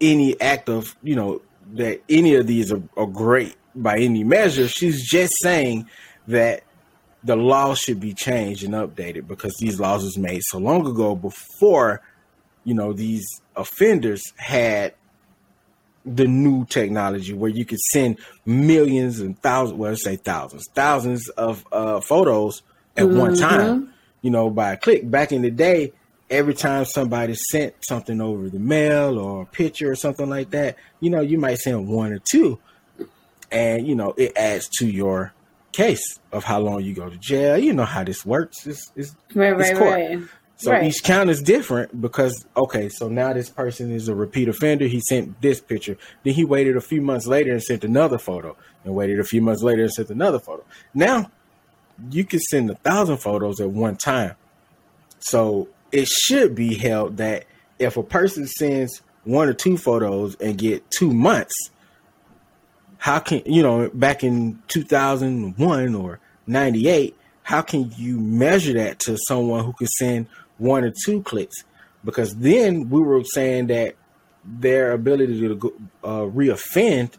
any 0.00 0.40
act 0.40 0.68
of, 0.68 0.96
you 1.02 1.16
know, 1.16 1.42
that 1.74 2.00
any 2.08 2.34
of 2.34 2.46
these 2.46 2.72
are, 2.72 2.82
are 2.96 3.06
great 3.06 3.56
by 3.74 3.98
any 3.98 4.24
measure. 4.24 4.68
She's 4.68 5.08
just 5.08 5.34
saying 5.42 5.88
that 6.28 6.62
the 7.24 7.36
law 7.36 7.74
should 7.74 8.00
be 8.00 8.14
changed 8.14 8.64
and 8.64 8.74
updated 8.74 9.26
because 9.26 9.56
these 9.58 9.80
laws 9.80 10.04
was 10.04 10.16
made 10.16 10.42
so 10.42 10.58
long 10.58 10.86
ago 10.86 11.14
before, 11.14 12.00
you 12.64 12.74
know, 12.74 12.92
these 12.92 13.26
offenders 13.56 14.32
had 14.36 14.94
the 16.04 16.26
new 16.26 16.64
technology 16.66 17.34
where 17.34 17.50
you 17.50 17.64
could 17.64 17.80
send 17.80 18.18
millions 18.46 19.20
and 19.20 19.40
thousands, 19.42 19.78
well, 19.78 19.90
let's 19.90 20.04
say 20.04 20.16
thousands, 20.16 20.66
thousands 20.74 21.28
of 21.30 21.66
uh, 21.72 22.00
photos 22.00 22.62
at 22.96 23.04
mm-hmm. 23.04 23.18
one 23.18 23.36
time, 23.36 23.92
you 24.22 24.30
know, 24.30 24.48
by 24.48 24.72
a 24.72 24.76
click. 24.76 25.08
Back 25.10 25.32
in 25.32 25.42
the 25.42 25.50
day, 25.50 25.92
every 26.30 26.54
time 26.54 26.84
somebody 26.84 27.34
sent 27.34 27.74
something 27.80 28.20
over 28.20 28.48
the 28.48 28.58
mail 28.58 29.18
or 29.18 29.42
a 29.42 29.46
picture 29.46 29.90
or 29.90 29.96
something 29.96 30.28
like 30.28 30.50
that, 30.50 30.76
you 31.00 31.10
know, 31.10 31.20
you 31.20 31.38
might 31.38 31.58
send 31.58 31.88
one 31.88 32.12
or 32.12 32.20
two. 32.20 32.58
And, 33.50 33.86
you 33.86 33.94
know, 33.94 34.14
it 34.16 34.36
adds 34.36 34.68
to 34.78 34.86
your 34.86 35.32
case 35.78 36.18
of 36.32 36.42
how 36.42 36.58
long 36.58 36.82
you 36.82 36.92
go 36.92 37.08
to 37.08 37.16
jail. 37.16 37.56
You 37.56 37.72
know 37.72 37.84
how 37.84 38.02
this 38.02 38.26
works. 38.26 38.66
It's, 38.66 38.90
it's, 38.96 39.14
right, 39.32 39.52
it's 39.52 39.70
right, 39.70 39.76
court. 39.78 39.92
right. 39.92 40.18
So 40.56 40.72
right. 40.72 40.84
each 40.88 41.04
count 41.04 41.30
is 41.30 41.40
different 41.40 42.00
because 42.00 42.44
okay, 42.56 42.88
so 42.88 43.08
now 43.08 43.32
this 43.32 43.48
person 43.48 43.92
is 43.92 44.08
a 44.08 44.14
repeat 44.14 44.48
offender. 44.48 44.86
He 44.86 45.00
sent 45.00 45.40
this 45.40 45.60
picture. 45.60 45.96
Then 46.24 46.34
he 46.34 46.44
waited 46.44 46.76
a 46.76 46.80
few 46.80 47.00
months 47.00 47.28
later 47.28 47.52
and 47.52 47.62
sent 47.62 47.84
another 47.84 48.18
photo, 48.18 48.56
and 48.84 48.92
waited 48.92 49.20
a 49.20 49.24
few 49.24 49.40
months 49.40 49.62
later 49.62 49.82
and 49.82 49.92
sent 49.92 50.10
another 50.10 50.40
photo. 50.40 50.64
Now 50.94 51.30
you 52.10 52.24
can 52.24 52.40
send 52.40 52.70
a 52.70 52.74
thousand 52.74 53.18
photos 53.18 53.60
at 53.60 53.70
one 53.70 53.96
time. 53.96 54.34
So 55.20 55.68
it 55.92 56.08
should 56.08 56.56
be 56.56 56.74
held 56.74 57.18
that 57.18 57.44
if 57.78 57.96
a 57.96 58.02
person 58.02 58.48
sends 58.48 59.00
one 59.22 59.48
or 59.48 59.54
two 59.54 59.76
photos 59.76 60.34
and 60.40 60.58
get 60.58 60.90
two 60.90 61.12
months, 61.12 61.54
how 62.98 63.18
can 63.18 63.42
you 63.46 63.62
know 63.62 63.88
back 63.94 64.22
in 64.22 64.60
2001 64.68 65.94
or 65.94 66.20
98 66.46 67.16
how 67.42 67.62
can 67.62 67.90
you 67.96 68.18
measure 68.18 68.74
that 68.74 68.98
to 68.98 69.16
someone 69.26 69.64
who 69.64 69.72
could 69.72 69.88
send 69.88 70.26
one 70.58 70.84
or 70.84 70.92
two 71.04 71.22
clicks 71.22 71.64
because 72.04 72.34
then 72.36 72.90
we 72.90 73.00
were 73.00 73.24
saying 73.24 73.68
that 73.68 73.94
their 74.44 74.92
ability 74.92 75.40
to 75.40 75.90
uh, 76.04 76.20
reoffend 76.20 77.12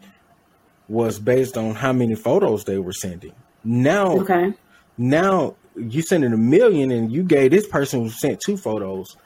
was 0.88 1.18
based 1.18 1.56
on 1.56 1.74
how 1.74 1.92
many 1.92 2.16
photos 2.16 2.64
they 2.64 2.78
were 2.78 2.92
sending. 2.92 3.32
Now, 3.62 4.18
okay. 4.20 4.52
now 4.98 5.54
you 5.76 6.02
sending 6.02 6.32
a 6.32 6.36
million, 6.36 6.90
and 6.90 7.12
you 7.12 7.22
gave 7.22 7.52
this 7.52 7.68
person 7.68 8.02
who 8.02 8.10
sent 8.10 8.40
two 8.40 8.56
photos 8.56 9.16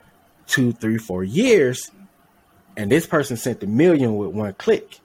two, 0.46 0.72
three, 0.72 0.98
four 0.98 1.24
years, 1.24 1.90
and 2.76 2.90
this 2.90 3.06
person 3.06 3.36
sent 3.36 3.62
a 3.62 3.66
million 3.66 4.16
with 4.16 4.30
one 4.30 4.52
click. 4.54 5.00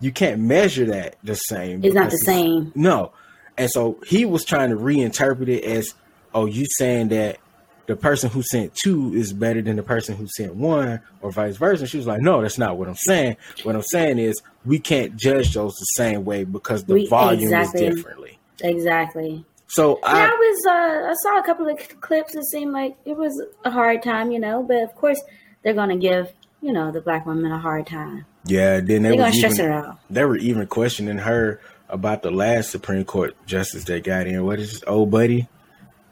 You 0.00 0.12
can't 0.12 0.40
measure 0.40 0.86
that 0.86 1.16
the 1.24 1.34
same. 1.34 1.84
It's 1.84 1.94
not 1.94 2.10
the 2.10 2.18
same. 2.18 2.72
No, 2.74 3.12
and 3.56 3.70
so 3.70 3.98
he 4.06 4.24
was 4.24 4.44
trying 4.44 4.70
to 4.70 4.76
reinterpret 4.76 5.48
it 5.48 5.64
as, 5.64 5.94
oh, 6.32 6.46
you 6.46 6.66
saying 6.76 7.08
that 7.08 7.38
the 7.86 7.96
person 7.96 8.30
who 8.30 8.42
sent 8.42 8.74
two 8.74 9.12
is 9.14 9.32
better 9.32 9.60
than 9.62 9.76
the 9.76 9.82
person 9.82 10.14
who 10.14 10.28
sent 10.28 10.54
one, 10.54 11.00
or 11.22 11.32
vice 11.32 11.56
versa. 11.56 11.82
And 11.82 11.90
she 11.90 11.96
was 11.96 12.06
like, 12.06 12.20
no, 12.20 12.40
that's 12.42 12.58
not 12.58 12.76
what 12.76 12.86
I'm 12.86 12.94
saying. 12.94 13.36
What 13.64 13.74
I'm 13.74 13.82
saying 13.82 14.18
is 14.18 14.40
we 14.64 14.78
can't 14.78 15.16
judge 15.16 15.54
those 15.54 15.74
the 15.74 15.84
same 15.96 16.24
way 16.24 16.44
because 16.44 16.84
the 16.84 16.94
we, 16.94 17.06
volume 17.08 17.44
exactly, 17.44 17.86
is 17.86 17.96
differently. 17.96 18.38
Exactly. 18.60 19.44
So 19.66 19.98
I, 20.02 20.26
I, 20.26 20.28
was 20.28 20.66
uh, 20.66 21.10
I 21.10 21.14
saw 21.22 21.38
a 21.38 21.44
couple 21.44 21.68
of 21.68 22.00
clips. 22.00 22.34
It 22.34 22.44
seemed 22.44 22.72
like 22.72 22.96
it 23.04 23.16
was 23.16 23.42
a 23.64 23.70
hard 23.70 24.02
time, 24.02 24.30
you 24.30 24.38
know. 24.38 24.62
But 24.62 24.82
of 24.82 24.94
course, 24.94 25.20
they're 25.62 25.74
gonna 25.74 25.96
give 25.96 26.32
you 26.60 26.72
know 26.72 26.90
the 26.90 27.00
black 27.00 27.26
woman 27.26 27.50
a 27.52 27.58
hard 27.58 27.86
time. 27.86 28.26
Yeah. 28.44 28.80
Then 28.80 29.02
they 29.02 29.10
are 29.10 29.16
gonna 29.16 29.32
stress 29.32 29.58
her 29.58 29.72
out. 29.72 29.98
They 30.10 30.24
were 30.24 30.36
even 30.36 30.66
questioning 30.66 31.18
her 31.18 31.60
about 31.88 32.22
the 32.22 32.30
last 32.30 32.70
Supreme 32.70 33.04
Court 33.04 33.34
justice 33.46 33.84
that 33.84 34.04
got 34.04 34.26
in. 34.26 34.44
What 34.44 34.58
is 34.58 34.72
this 34.72 34.84
old 34.86 35.10
buddy? 35.10 35.48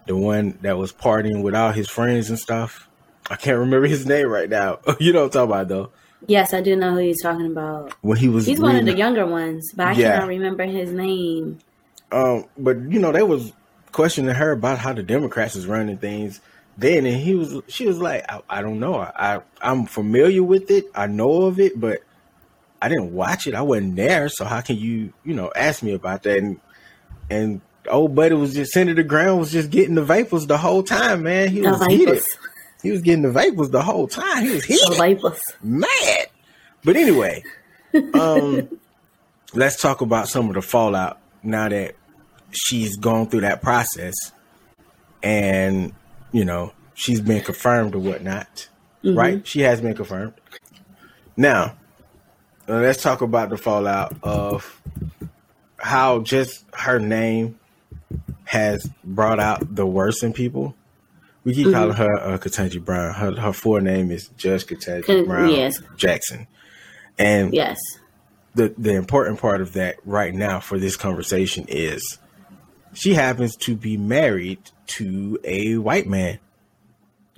the 0.06 0.16
one 0.16 0.58
that 0.62 0.78
was 0.78 0.92
partying 0.92 1.42
with 1.42 1.54
all 1.54 1.72
his 1.72 1.88
friends 1.88 2.30
and 2.30 2.38
stuff. 2.38 2.88
I 3.28 3.36
can't 3.36 3.58
remember 3.58 3.86
his 3.86 4.06
name 4.06 4.28
right 4.28 4.48
now. 4.48 4.78
you 5.00 5.12
know 5.12 5.20
what 5.22 5.36
I'm 5.36 5.48
talking 5.48 5.50
about 5.50 5.68
though. 5.68 5.90
Yes, 6.28 6.54
I 6.54 6.60
do 6.60 6.74
know 6.74 6.92
who 6.92 6.98
he's 6.98 7.22
talking 7.22 7.46
about. 7.46 7.92
When 8.00 8.16
he 8.16 8.28
was 8.28 8.46
He's 8.46 8.58
one 8.58 8.76
of 8.76 8.86
the 8.86 8.96
younger 8.96 9.26
ones, 9.26 9.72
but 9.74 9.88
I 9.88 9.92
yeah. 9.92 10.12
cannot 10.12 10.28
remember 10.28 10.64
his 10.64 10.90
name. 10.90 11.58
Um, 12.10 12.46
but 12.56 12.78
you 12.78 12.98
know, 12.98 13.12
they 13.12 13.22
was 13.22 13.52
questioning 13.92 14.34
her 14.34 14.52
about 14.52 14.78
how 14.78 14.92
the 14.92 15.02
Democrats 15.02 15.56
is 15.56 15.66
running 15.66 15.98
things 15.98 16.40
then 16.76 17.06
and 17.06 17.16
he 17.16 17.34
was 17.34 17.60
she 17.68 17.86
was 17.86 17.98
like, 17.98 18.24
I, 18.28 18.42
I 18.48 18.62
don't 18.62 18.78
know. 18.78 18.96
I, 18.96 19.40
I 19.60 19.70
am 19.70 19.86
familiar 19.86 20.42
with 20.42 20.70
it. 20.70 20.86
I 20.94 21.06
know 21.06 21.42
of 21.42 21.58
it, 21.58 21.78
but 21.80 22.02
I 22.80 22.88
didn't 22.88 23.12
watch 23.14 23.46
it. 23.46 23.54
I 23.54 23.62
wasn't 23.62 23.96
there, 23.96 24.28
so 24.28 24.44
how 24.44 24.60
can 24.60 24.76
you, 24.76 25.12
you 25.24 25.34
know, 25.34 25.50
ask 25.56 25.82
me 25.82 25.94
about 25.94 26.22
that? 26.24 26.38
And 26.38 26.60
and 27.30 27.60
old 27.88 28.14
buddy 28.14 28.34
was 28.34 28.54
just 28.54 28.72
Senator 28.72 29.02
Graham 29.02 29.38
was 29.38 29.52
just 29.52 29.70
getting 29.70 29.94
the 29.94 30.04
vapors 30.04 30.46
the 30.46 30.58
whole 30.58 30.82
time, 30.82 31.22
man. 31.22 31.48
He 31.48 31.62
was 31.62 31.84
heated. 31.86 32.22
He 32.82 32.90
was 32.90 33.00
getting 33.00 33.22
the 33.22 33.30
vapors 33.30 33.70
the 33.70 33.82
whole 33.82 34.06
time. 34.06 34.44
He 34.44 34.52
was 34.52 34.64
heated. 34.64 34.88
The 34.90 34.94
vapors. 34.96 35.40
Mad. 35.62 36.26
But 36.84 36.96
anyway, 36.96 37.42
um, 38.14 38.68
let's 39.54 39.80
talk 39.80 40.02
about 40.02 40.28
some 40.28 40.48
of 40.48 40.54
the 40.54 40.62
fallout 40.62 41.18
now 41.42 41.68
that 41.68 41.96
she's 42.52 42.96
gone 42.96 43.28
through 43.28 43.40
that 43.40 43.62
process 43.62 44.14
and 45.22 45.92
you 46.32 46.44
know 46.44 46.72
she's 46.94 47.20
been 47.20 47.42
confirmed 47.42 47.94
or 47.94 47.98
whatnot. 47.98 48.68
Mm-hmm. 49.04 49.18
Right? 49.18 49.46
She 49.46 49.60
has 49.60 49.80
been 49.80 49.94
confirmed. 49.94 50.34
Now, 51.36 51.76
let's 52.66 53.02
talk 53.02 53.20
about 53.20 53.50
the 53.50 53.56
fallout 53.56 54.16
of 54.22 54.82
how 55.78 56.20
just 56.20 56.64
her 56.74 56.98
name 56.98 57.58
has 58.44 58.88
brought 59.04 59.38
out 59.38 59.74
the 59.74 59.86
worst 59.86 60.22
in 60.22 60.32
people. 60.32 60.74
We 61.44 61.54
keep 61.54 61.66
mm-hmm. 61.66 61.74
calling 61.74 61.96
her 61.96 62.16
uh, 62.16 62.38
Ketanji 62.38 62.84
Brown. 62.84 63.14
Her 63.14 63.32
her 63.40 63.52
full 63.52 63.80
name 63.80 64.10
is 64.10 64.28
Judge 64.36 64.66
Ketanji 64.66 65.26
Brown 65.26 65.50
yes. 65.50 65.80
Jackson. 65.96 66.48
And 67.18 67.54
yes, 67.54 67.78
the 68.54 68.74
the 68.76 68.94
important 68.94 69.38
part 69.38 69.60
of 69.60 69.74
that 69.74 69.96
right 70.04 70.34
now 70.34 70.58
for 70.58 70.78
this 70.78 70.96
conversation 70.96 71.66
is 71.68 72.18
she 72.96 73.14
happens 73.14 73.56
to 73.56 73.76
be 73.76 73.96
married 73.96 74.58
to 74.86 75.38
a 75.44 75.76
white 75.76 76.06
man. 76.06 76.38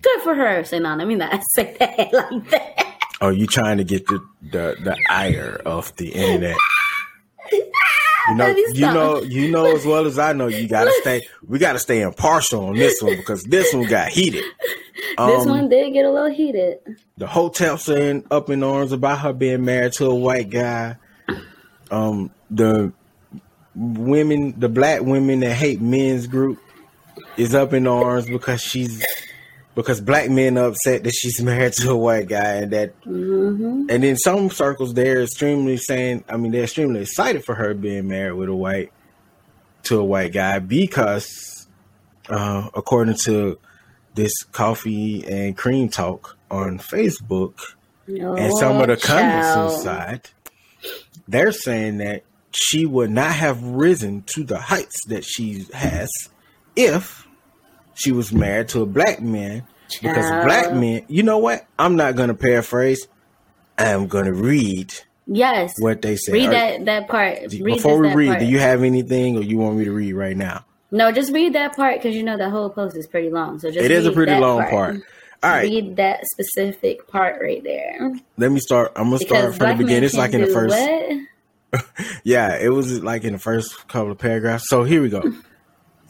Good 0.00 0.20
for 0.22 0.34
her. 0.34 0.64
Say 0.64 0.78
no, 0.78 0.90
I 0.90 1.04
mean 1.04 1.18
not 1.18 1.42
say 1.54 1.76
that 1.78 2.12
like 2.12 2.50
that. 2.50 2.84
Are 3.20 3.32
you 3.32 3.46
trying 3.46 3.78
to 3.78 3.84
get 3.84 4.06
the 4.06 4.20
the, 4.42 4.76
the 4.82 4.96
ire 5.08 5.60
of 5.66 5.94
the 5.96 6.10
internet? 6.10 6.56
You 8.28 8.34
know, 8.34 8.48
you 8.74 8.80
know, 8.80 9.22
you 9.22 9.50
know 9.50 9.74
as 9.74 9.86
well 9.86 10.06
as 10.06 10.18
I 10.18 10.34
know. 10.34 10.48
You 10.48 10.68
gotta 10.68 10.92
stay. 11.00 11.26
We 11.46 11.58
gotta 11.58 11.78
stay 11.78 12.02
impartial 12.02 12.66
on 12.66 12.76
this 12.76 13.02
one 13.02 13.16
because 13.16 13.42
this 13.44 13.72
one 13.72 13.86
got 13.86 14.08
heated. 14.08 14.44
Um, 15.16 15.30
this 15.30 15.46
one 15.46 15.68
did 15.68 15.92
get 15.94 16.04
a 16.04 16.10
little 16.10 16.30
heated. 16.30 16.78
The 17.16 17.26
hotel 17.26 17.78
saying 17.78 18.26
up 18.30 18.50
in 18.50 18.62
arms 18.62 18.92
about 18.92 19.20
her 19.20 19.32
being 19.32 19.64
married 19.64 19.94
to 19.94 20.06
a 20.06 20.14
white 20.14 20.50
guy. 20.50 20.96
Um, 21.90 22.30
the 22.50 22.92
women, 23.78 24.58
the 24.58 24.68
black 24.68 25.02
women 25.02 25.40
that 25.40 25.54
hate 25.54 25.80
men's 25.80 26.26
group, 26.26 26.60
is 27.36 27.54
up 27.54 27.72
in 27.72 27.86
arms 27.86 28.26
because 28.26 28.60
she's 28.60 29.04
because 29.74 30.00
black 30.00 30.28
men 30.28 30.58
are 30.58 30.70
upset 30.70 31.04
that 31.04 31.12
she's 31.12 31.40
married 31.40 31.72
to 31.72 31.90
a 31.90 31.96
white 31.96 32.26
guy 32.26 32.54
and 32.54 32.72
that 32.72 33.00
mm-hmm. 33.02 33.86
and 33.88 34.04
in 34.04 34.16
some 34.16 34.50
circles 34.50 34.92
they're 34.92 35.22
extremely 35.22 35.76
saying 35.76 36.24
i 36.28 36.36
mean 36.36 36.50
they're 36.50 36.64
extremely 36.64 37.02
excited 37.02 37.44
for 37.44 37.54
her 37.54 37.74
being 37.74 38.08
married 38.08 38.32
with 38.32 38.48
a 38.48 38.54
white 38.54 38.92
to 39.84 40.00
a 40.00 40.04
white 40.04 40.32
guy 40.32 40.58
because 40.58 41.68
uh, 42.28 42.68
according 42.74 43.14
to 43.14 43.56
this 44.14 44.42
coffee 44.50 45.24
and 45.28 45.56
cream 45.56 45.88
talk 45.88 46.36
on 46.50 46.78
facebook 46.78 47.54
oh, 48.20 48.34
and 48.34 48.52
some 48.58 48.80
of 48.80 48.88
the 48.88 48.96
comments 48.96 49.76
inside 49.76 50.28
they're 51.28 51.52
saying 51.52 51.98
that 51.98 52.24
she 52.52 52.86
would 52.86 53.10
not 53.10 53.32
have 53.32 53.62
risen 53.62 54.22
to 54.22 54.44
the 54.44 54.58
heights 54.58 55.04
that 55.06 55.24
she 55.24 55.66
has 55.74 56.10
if 56.76 57.26
she 57.94 58.12
was 58.12 58.32
married 58.32 58.68
to 58.68 58.82
a 58.82 58.86
black 58.86 59.20
man 59.20 59.66
because 60.02 60.44
black 60.44 60.72
men. 60.72 61.04
You 61.08 61.22
know 61.22 61.38
what? 61.38 61.66
I'm 61.78 61.96
not 61.96 62.16
gonna 62.16 62.34
paraphrase. 62.34 63.06
I'm 63.76 64.06
gonna 64.06 64.32
read. 64.32 64.94
Yes. 65.26 65.74
What 65.78 66.02
they 66.02 66.16
say. 66.16 66.32
Read 66.32 66.50
that 66.50 66.84
that 66.86 67.08
part. 67.08 67.38
Read 67.40 67.64
before 67.64 67.98
we 67.98 68.12
read, 68.14 68.28
part. 68.28 68.40
do 68.40 68.46
you 68.46 68.58
have 68.58 68.82
anything, 68.82 69.36
or 69.36 69.42
you 69.42 69.58
want 69.58 69.76
me 69.76 69.84
to 69.84 69.92
read 69.92 70.14
right 70.14 70.36
now? 70.36 70.64
No, 70.90 71.12
just 71.12 71.32
read 71.32 71.54
that 71.54 71.76
part 71.76 71.96
because 71.96 72.16
you 72.16 72.22
know 72.22 72.38
the 72.38 72.48
whole 72.48 72.70
post 72.70 72.96
is 72.96 73.06
pretty 73.06 73.30
long. 73.30 73.58
So 73.58 73.70
just 73.70 73.84
it 73.84 73.90
is 73.90 74.06
a 74.06 74.12
pretty 74.12 74.34
long 74.34 74.60
part. 74.60 74.70
part. 74.70 75.02
All 75.42 75.50
right. 75.50 75.62
Read 75.62 75.96
that 75.96 76.24
specific 76.26 77.06
part 77.06 77.40
right 77.40 77.62
there. 77.62 78.12
Let 78.38 78.50
me 78.50 78.58
start. 78.58 78.92
I'm 78.96 79.04
gonna 79.04 79.18
because 79.18 79.28
start 79.28 79.54
from 79.56 79.68
the 79.78 79.84
beginning. 79.84 80.04
It's 80.04 80.14
like 80.14 80.32
in 80.32 80.40
the 80.40 80.46
first. 80.48 80.76
What? 80.76 81.18
Yeah, 82.24 82.56
it 82.56 82.70
was 82.70 83.02
like 83.02 83.24
in 83.24 83.32
the 83.32 83.38
first 83.38 83.88
couple 83.88 84.12
of 84.12 84.18
paragraphs. 84.18 84.68
So 84.68 84.84
here 84.84 85.02
we 85.02 85.08
go. 85.08 85.22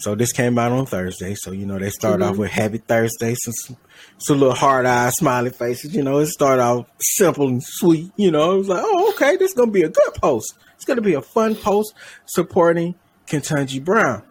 So 0.00 0.14
this 0.14 0.30
came 0.30 0.58
out 0.58 0.70
on 0.70 0.86
Thursday. 0.86 1.34
So 1.34 1.50
you 1.50 1.66
know 1.66 1.78
they 1.78 1.90
start 1.90 2.20
mm-hmm. 2.20 2.30
off 2.30 2.36
with 2.36 2.50
Happy 2.50 2.78
Thursday, 2.78 3.34
some 3.34 3.76
some 4.18 4.38
little 4.38 4.54
hard 4.54 4.86
eyed 4.86 5.12
smiley 5.12 5.50
faces. 5.50 5.94
You 5.94 6.04
know 6.04 6.18
it 6.18 6.26
started 6.26 6.62
off 6.62 6.86
simple 7.00 7.48
and 7.48 7.62
sweet. 7.62 8.12
You 8.16 8.30
know 8.30 8.54
it 8.54 8.58
was 8.58 8.68
like, 8.68 8.82
oh 8.84 9.12
okay, 9.14 9.36
this 9.36 9.50
is 9.50 9.56
gonna 9.56 9.72
be 9.72 9.82
a 9.82 9.88
good 9.88 10.14
post. 10.14 10.54
It's 10.76 10.84
gonna 10.84 11.00
be 11.00 11.14
a 11.14 11.20
fun 11.20 11.56
post 11.56 11.94
supporting 12.26 12.94
Ketanji 13.26 13.84
Brown 13.84 14.22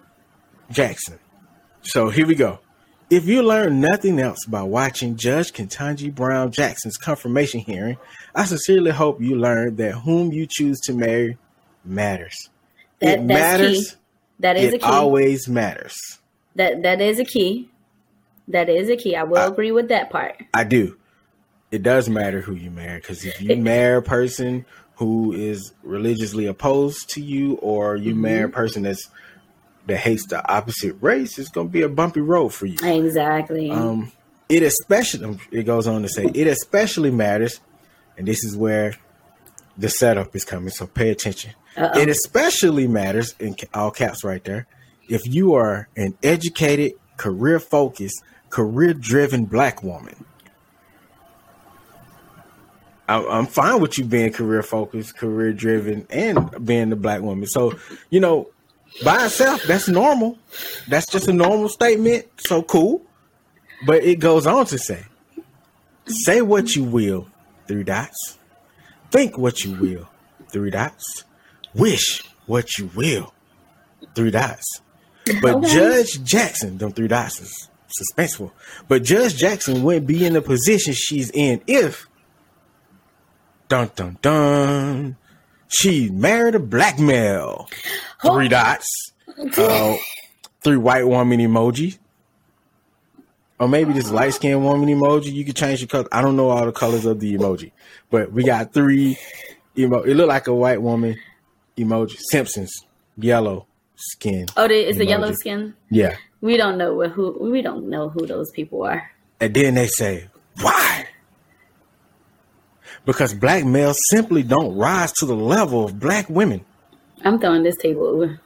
Jackson. 0.72 1.20
So 1.82 2.10
here 2.10 2.26
we 2.26 2.36
go. 2.36 2.60
If 3.10 3.26
you 3.26 3.42
learn 3.42 3.80
nothing 3.80 4.20
else 4.20 4.46
by 4.46 4.64
watching 4.64 5.16
Judge 5.16 5.54
Ketanji 5.54 6.14
Brown 6.14 6.52
Jackson's 6.52 6.98
confirmation 6.98 7.62
hearing, 7.62 7.98
I 8.38 8.46
sincerely 8.46 8.92
hope 8.92 9.20
you 9.20 9.36
learn 9.36 9.78
that 9.78 9.94
whom 9.94 10.32
you 10.32 10.46
choose 10.48 10.80
to 10.82 10.94
marry 10.94 11.38
matters. 11.84 12.50
That, 13.00 13.20
it 13.20 13.24
matters. 13.24 13.92
Key. 13.92 13.98
That 14.40 14.58
is 14.58 14.74
it 14.74 14.76
a 14.76 14.78
key. 14.78 14.86
always 14.86 15.50
matters. 15.50 16.20
That 16.56 16.84
that 16.84 17.02
is 17.02 17.20
a 17.20 17.26
key. 17.26 17.72
That 18.48 18.70
is 18.70 18.90
a 18.90 18.96
key. 18.96 19.16
I 19.16 19.24
will 19.24 19.40
I, 19.40 19.48
agree 19.48 19.72
with 19.72 19.90
that 19.90 20.12
part. 20.12 20.40
I 20.54 20.64
do. 20.64 20.98
It 21.72 21.82
does 21.82 22.08
matter 22.08 22.40
who 22.40 22.54
you 22.54 22.70
marry 22.70 23.00
because 23.00 23.26
if 23.26 23.42
you 23.42 23.58
marry 23.58 23.98
a 23.98 24.02
person 24.04 24.66
who 24.98 25.34
is 25.34 25.74
religiously 25.82 26.46
opposed 26.46 27.10
to 27.10 27.22
you, 27.22 27.56
or 27.56 27.96
you 27.96 28.12
mm-hmm. 28.12 28.22
marry 28.22 28.44
a 28.44 28.50
person 28.50 28.84
that's 28.84 29.10
that 29.88 29.98
hates 29.98 30.28
the 30.28 30.48
opposite 30.48 30.96
race, 31.02 31.40
it's 31.40 31.50
going 31.50 31.68
to 31.68 31.72
be 31.72 31.82
a 31.82 31.90
bumpy 31.90 32.22
road 32.22 32.50
for 32.50 32.68
you. 32.68 32.78
Exactly. 32.84 33.72
Um, 33.72 34.12
it 34.50 34.64
especially, 34.64 35.40
it 35.52 35.64
goes 35.64 35.88
on 35.88 36.04
to 36.04 36.10
say, 36.10 36.26
it 36.34 36.48
especially 36.48 37.12
matters, 37.12 37.60
and 38.18 38.28
this 38.28 38.44
is 38.44 38.58
where 38.58 38.96
the 39.78 39.90
setup 39.90 40.36
is 40.36 40.44
coming, 40.44 40.70
so 40.70 40.88
pay 40.88 41.10
attention. 41.10 41.54
Uh-oh. 41.76 42.00
It 42.00 42.10
especially 42.10 42.88
matters, 42.88 43.36
in 43.40 43.56
all 43.74 43.92
caps 43.92 44.24
right 44.24 44.44
there, 44.44 44.68
if 45.08 45.26
you 45.26 45.54
are 45.54 45.88
an 45.96 46.18
educated, 46.24 46.94
career 47.18 47.60
focused, 47.60 48.24
career 48.50 48.94
driven 48.94 49.46
black 49.46 49.84
woman. 49.84 50.26
I'm 53.10 53.46
fine 53.46 53.80
with 53.80 53.98
you 53.98 54.04
being 54.04 54.34
career 54.34 54.62
focused, 54.62 55.16
career 55.16 55.54
driven, 55.54 56.06
and 56.10 56.66
being 56.66 56.90
the 56.90 56.98
black 56.98 57.22
woman. 57.22 57.48
So, 57.48 57.80
you 58.10 58.20
know, 58.20 58.50
by 59.02 59.24
itself, 59.26 59.64
that's 59.64 59.88
normal. 59.88 60.38
That's 60.90 61.06
just 61.06 61.30
a 61.30 61.34
normal 61.34 61.70
statement. 61.70 62.26
So 62.38 62.64
cool. 62.64 63.02
But 63.86 64.04
it 64.04 64.20
goes 64.20 64.46
on 64.46 64.66
to 64.66 64.78
say, 64.78 65.06
say 66.06 66.42
what 66.42 66.76
you 66.76 66.84
will, 66.84 67.30
three 67.68 67.84
dots. 67.84 68.38
Think 69.12 69.38
what 69.38 69.64
you 69.64 69.74
will, 69.74 70.10
three 70.50 70.72
dots. 70.72 71.24
Wish 71.74 72.24
what 72.46 72.78
you 72.78 72.90
will, 72.96 73.34
three 74.16 74.32
dots. 74.32 74.82
But 75.42 75.56
okay. 75.56 75.74
Judge 75.74 76.24
Jackson, 76.24 76.78
them 76.78 76.92
three 76.92 77.08
dots 77.08 77.42
is 77.42 77.70
suspenseful. 78.00 78.52
But 78.88 79.04
Judge 79.04 79.36
Jackson 79.36 79.84
wouldn't 79.84 80.08
be 80.08 80.26
in 80.26 80.34
the 80.34 80.42
position 80.42 80.94
she's 80.94 81.30
in 81.32 81.62
if, 81.68 82.08
dun 83.68 83.92
dun 83.96 84.18
dun, 84.22 85.18
she 85.68 86.10
married 86.10 86.56
a 86.56 86.60
black 86.60 87.00
male. 87.00 87.70
Three 88.22 88.48
dots. 88.48 88.88
Uh, 89.56 89.96
three 90.64 90.78
white 90.78 91.06
woman 91.06 91.40
emoji. 91.40 92.00
Or 93.60 93.68
maybe 93.68 93.94
this 93.94 94.12
light 94.12 94.34
skinned 94.34 94.64
woman 94.64 94.88
emoji. 94.88 95.34
You 95.34 95.44
could 95.44 95.56
change 95.56 95.82
the 95.82 95.88
color. 95.88 96.08
I 96.12 96.22
don't 96.22 96.36
know 96.36 96.50
all 96.50 96.66
the 96.66 96.72
colors 96.72 97.06
of 97.06 97.20
the 97.20 97.36
emoji. 97.36 97.72
But 98.10 98.32
we 98.32 98.44
got 98.44 98.74
three 98.74 99.18
emo 99.78 100.02
it 100.02 100.14
looked 100.16 100.30
like 100.30 100.48
a 100.48 100.54
white 100.54 100.82
woman 100.82 101.18
emoji. 101.78 102.18
Simpsons. 102.30 102.86
Yellow 103.18 103.66
skin. 103.96 104.46
Oh, 104.56 104.66
it's 104.66 105.00
a 105.00 105.06
yellow 105.06 105.32
skin? 105.34 105.74
Yeah. 105.90 106.18
We 106.42 106.56
don't 106.56 106.78
know 106.78 107.10
who 107.10 107.50
we 107.50 107.64
don't 107.64 107.90
know 107.90 108.10
who 108.10 108.28
those 108.28 108.52
people 108.52 108.84
are. 108.84 109.10
And 109.40 109.54
then 109.54 109.74
they 109.76 109.88
say, 109.88 110.30
Why? 110.62 111.08
because 113.08 113.34
black 113.34 113.64
males 113.64 113.98
simply 114.10 114.44
don't 114.44 114.76
rise 114.76 115.14
to 115.14 115.26
the 115.26 115.36
level 115.36 115.86
of 115.86 115.98
black 115.98 116.30
women. 116.30 116.64
I'm 117.24 117.40
throwing 117.40 117.64
this 117.64 117.78
table 117.78 118.06
over. 118.06 118.40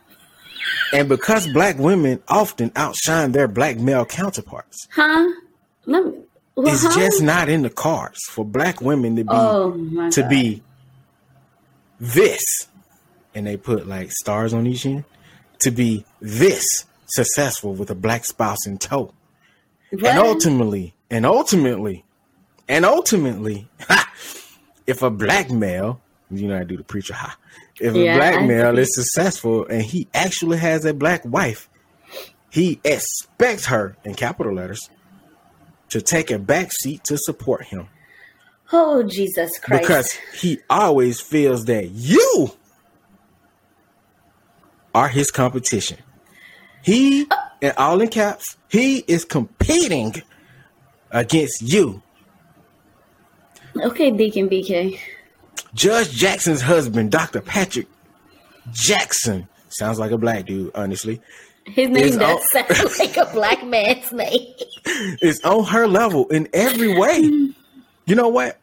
And 0.93 1.07
because 1.07 1.47
black 1.47 1.77
women 1.77 2.21
often 2.27 2.71
outshine 2.75 3.31
their 3.31 3.47
black 3.47 3.77
male 3.77 4.05
counterparts. 4.05 4.87
Huh? 4.93 5.29
Me, 5.85 5.99
well, 6.55 6.67
it's 6.67 6.83
huh? 6.83 6.93
just 6.93 7.21
not 7.21 7.49
in 7.49 7.61
the 7.61 7.69
cards 7.69 8.19
for 8.29 8.45
black 8.45 8.81
women 8.81 9.15
to 9.15 9.23
be 9.23 9.29
oh, 9.31 10.09
to 10.11 10.21
God. 10.21 10.29
be 10.29 10.61
this. 11.99 12.67
And 13.33 13.47
they 13.47 13.57
put 13.57 13.87
like 13.87 14.11
stars 14.11 14.53
on 14.53 14.67
each 14.67 14.85
end 14.85 15.05
to 15.59 15.71
be 15.71 16.05
this 16.19 16.65
successful 17.07 17.73
with 17.73 17.89
a 17.89 17.95
black 17.95 18.25
spouse 18.25 18.67
in 18.67 18.77
tow. 18.77 19.13
What? 19.91 20.05
And 20.05 20.19
ultimately, 20.19 20.93
and 21.09 21.25
ultimately, 21.25 22.03
and 22.67 22.85
ultimately, 22.85 23.67
if 24.87 25.01
a 25.01 25.09
black 25.09 25.49
male, 25.49 26.01
you 26.31 26.47
know, 26.47 26.57
I 26.57 26.63
do 26.63 26.77
the 26.77 26.83
preacher 26.83 27.13
ha. 27.13 27.37
If 27.79 27.95
yeah, 27.95 28.13
a 28.13 28.17
black 28.17 28.47
male 28.47 28.77
is 28.77 28.93
successful 28.93 29.65
and 29.65 29.81
he 29.81 30.07
actually 30.13 30.57
has 30.57 30.85
a 30.85 30.93
black 30.93 31.25
wife, 31.25 31.69
he 32.49 32.79
expects 32.83 33.65
her 33.67 33.95
in 34.03 34.15
capital 34.15 34.53
letters 34.53 34.89
to 35.89 36.01
take 36.01 36.31
a 36.31 36.39
back 36.39 36.71
seat 36.71 37.03
to 37.05 37.17
support 37.17 37.65
him. 37.65 37.87
Oh 38.71 39.03
Jesus 39.03 39.57
Christ! 39.59 39.81
Because 39.81 40.11
he 40.39 40.59
always 40.69 41.19
feels 41.19 41.65
that 41.65 41.89
you 41.89 42.51
are 44.95 45.07
his 45.07 45.31
competition. 45.31 45.97
He, 46.83 47.27
uh. 47.29 47.35
and 47.61 47.73
all 47.77 48.01
in 48.01 48.07
caps, 48.07 48.57
he 48.69 48.99
is 48.99 49.25
competing 49.25 50.21
against 51.11 51.61
you 51.61 52.01
Okay, 53.77 54.11
Deacon 54.11 54.49
BK. 54.49 54.99
Judge 55.73 56.11
Jackson's 56.11 56.61
husband, 56.61 57.11
Dr. 57.11 57.41
Patrick 57.41 57.87
Jackson, 58.71 59.47
sounds 59.69 59.99
like 59.99 60.11
a 60.11 60.17
black 60.17 60.45
dude, 60.45 60.71
honestly. 60.75 61.21
His 61.65 61.89
name 61.89 62.17
does 62.17 62.55
on, 62.55 62.67
sound 62.67 62.89
like 62.99 63.17
a 63.17 63.25
black 63.33 63.65
man's 63.65 64.11
name. 64.11 64.53
It's 65.21 65.39
on 65.45 65.65
her 65.65 65.87
level 65.87 66.27
in 66.29 66.49
every 66.53 66.97
way. 66.97 67.19
You 67.19 68.15
know 68.15 68.29
what? 68.29 68.57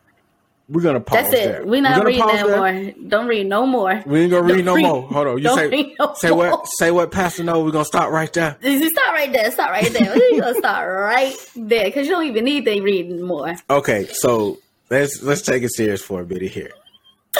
We're 0.68 0.82
gonna 0.82 1.00
pause. 1.00 1.30
That's 1.30 1.32
it. 1.32 1.46
There. 1.46 1.64
We're 1.66 1.80
not 1.80 2.04
reading 2.04 2.26
no 2.26 2.56
more. 2.56 2.92
Don't 3.08 3.26
read 3.26 3.46
no 3.46 3.64
more. 3.64 4.02
We 4.04 4.20
ain't 4.20 4.30
gonna 4.30 4.42
read 4.52 4.64
no 4.64 4.76
more. 4.76 5.02
Hold 5.08 5.26
on. 5.26 5.38
You 5.38 5.54
say 5.54 5.94
no 5.98 6.12
say 6.14 6.28
more. 6.30 6.38
what? 6.50 6.66
Say 6.76 6.90
what, 6.90 7.10
Pastor? 7.10 7.44
No, 7.44 7.64
we're 7.64 7.70
gonna 7.70 7.86
stop 7.86 8.10
right 8.10 8.30
there. 8.32 8.58
You 8.62 8.90
stop 8.90 9.14
right 9.14 9.32
there. 9.32 9.50
Stop 9.50 9.70
right 9.70 9.90
there. 9.90 10.14
we're 10.14 10.40
gonna 10.40 10.54
stop 10.56 10.84
right 10.84 11.34
there 11.56 11.84
because 11.84 12.06
you 12.06 12.12
don't 12.12 12.26
even 12.26 12.44
need 12.44 12.66
to 12.66 12.82
read 12.82 13.18
more. 13.20 13.54
Okay, 13.70 14.06
so 14.08 14.58
let's 14.90 15.22
let's 15.22 15.40
take 15.40 15.62
it 15.62 15.72
serious 15.72 16.02
for 16.02 16.20
a 16.20 16.24
bit 16.26 16.42
here. 16.42 16.72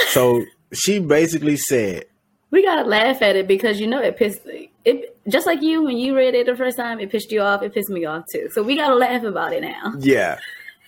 So 0.09 0.45
she 0.73 0.99
basically 0.99 1.57
said, 1.57 2.05
"We 2.51 2.63
gotta 2.63 2.89
laugh 2.89 3.23
at 3.23 3.37
it 3.37 3.47
because 3.47 3.81
you 3.81 3.87
know 3.87 4.01
it 4.01 4.17
pissed 4.17 4.41
it 4.85 5.17
just 5.29 5.47
like 5.47 5.63
you 5.63 5.83
when 5.83 5.97
you 5.97 6.17
read 6.17 6.35
it 6.35 6.47
the 6.47 6.57
first 6.57 6.77
time. 6.77 7.01
It 7.01 7.11
pissed 7.11 7.31
you 7.31 7.41
off. 7.41 7.63
It 7.63 7.75
pissed 7.75 7.91
me 7.91 8.05
off 8.05 8.25
too. 8.33 8.49
So 8.53 8.63
we 8.63 8.77
gotta 8.77 8.95
laugh 8.95 9.23
about 9.23 9.53
it 9.53 9.63
now. 9.63 9.93
Yeah, 9.99 10.39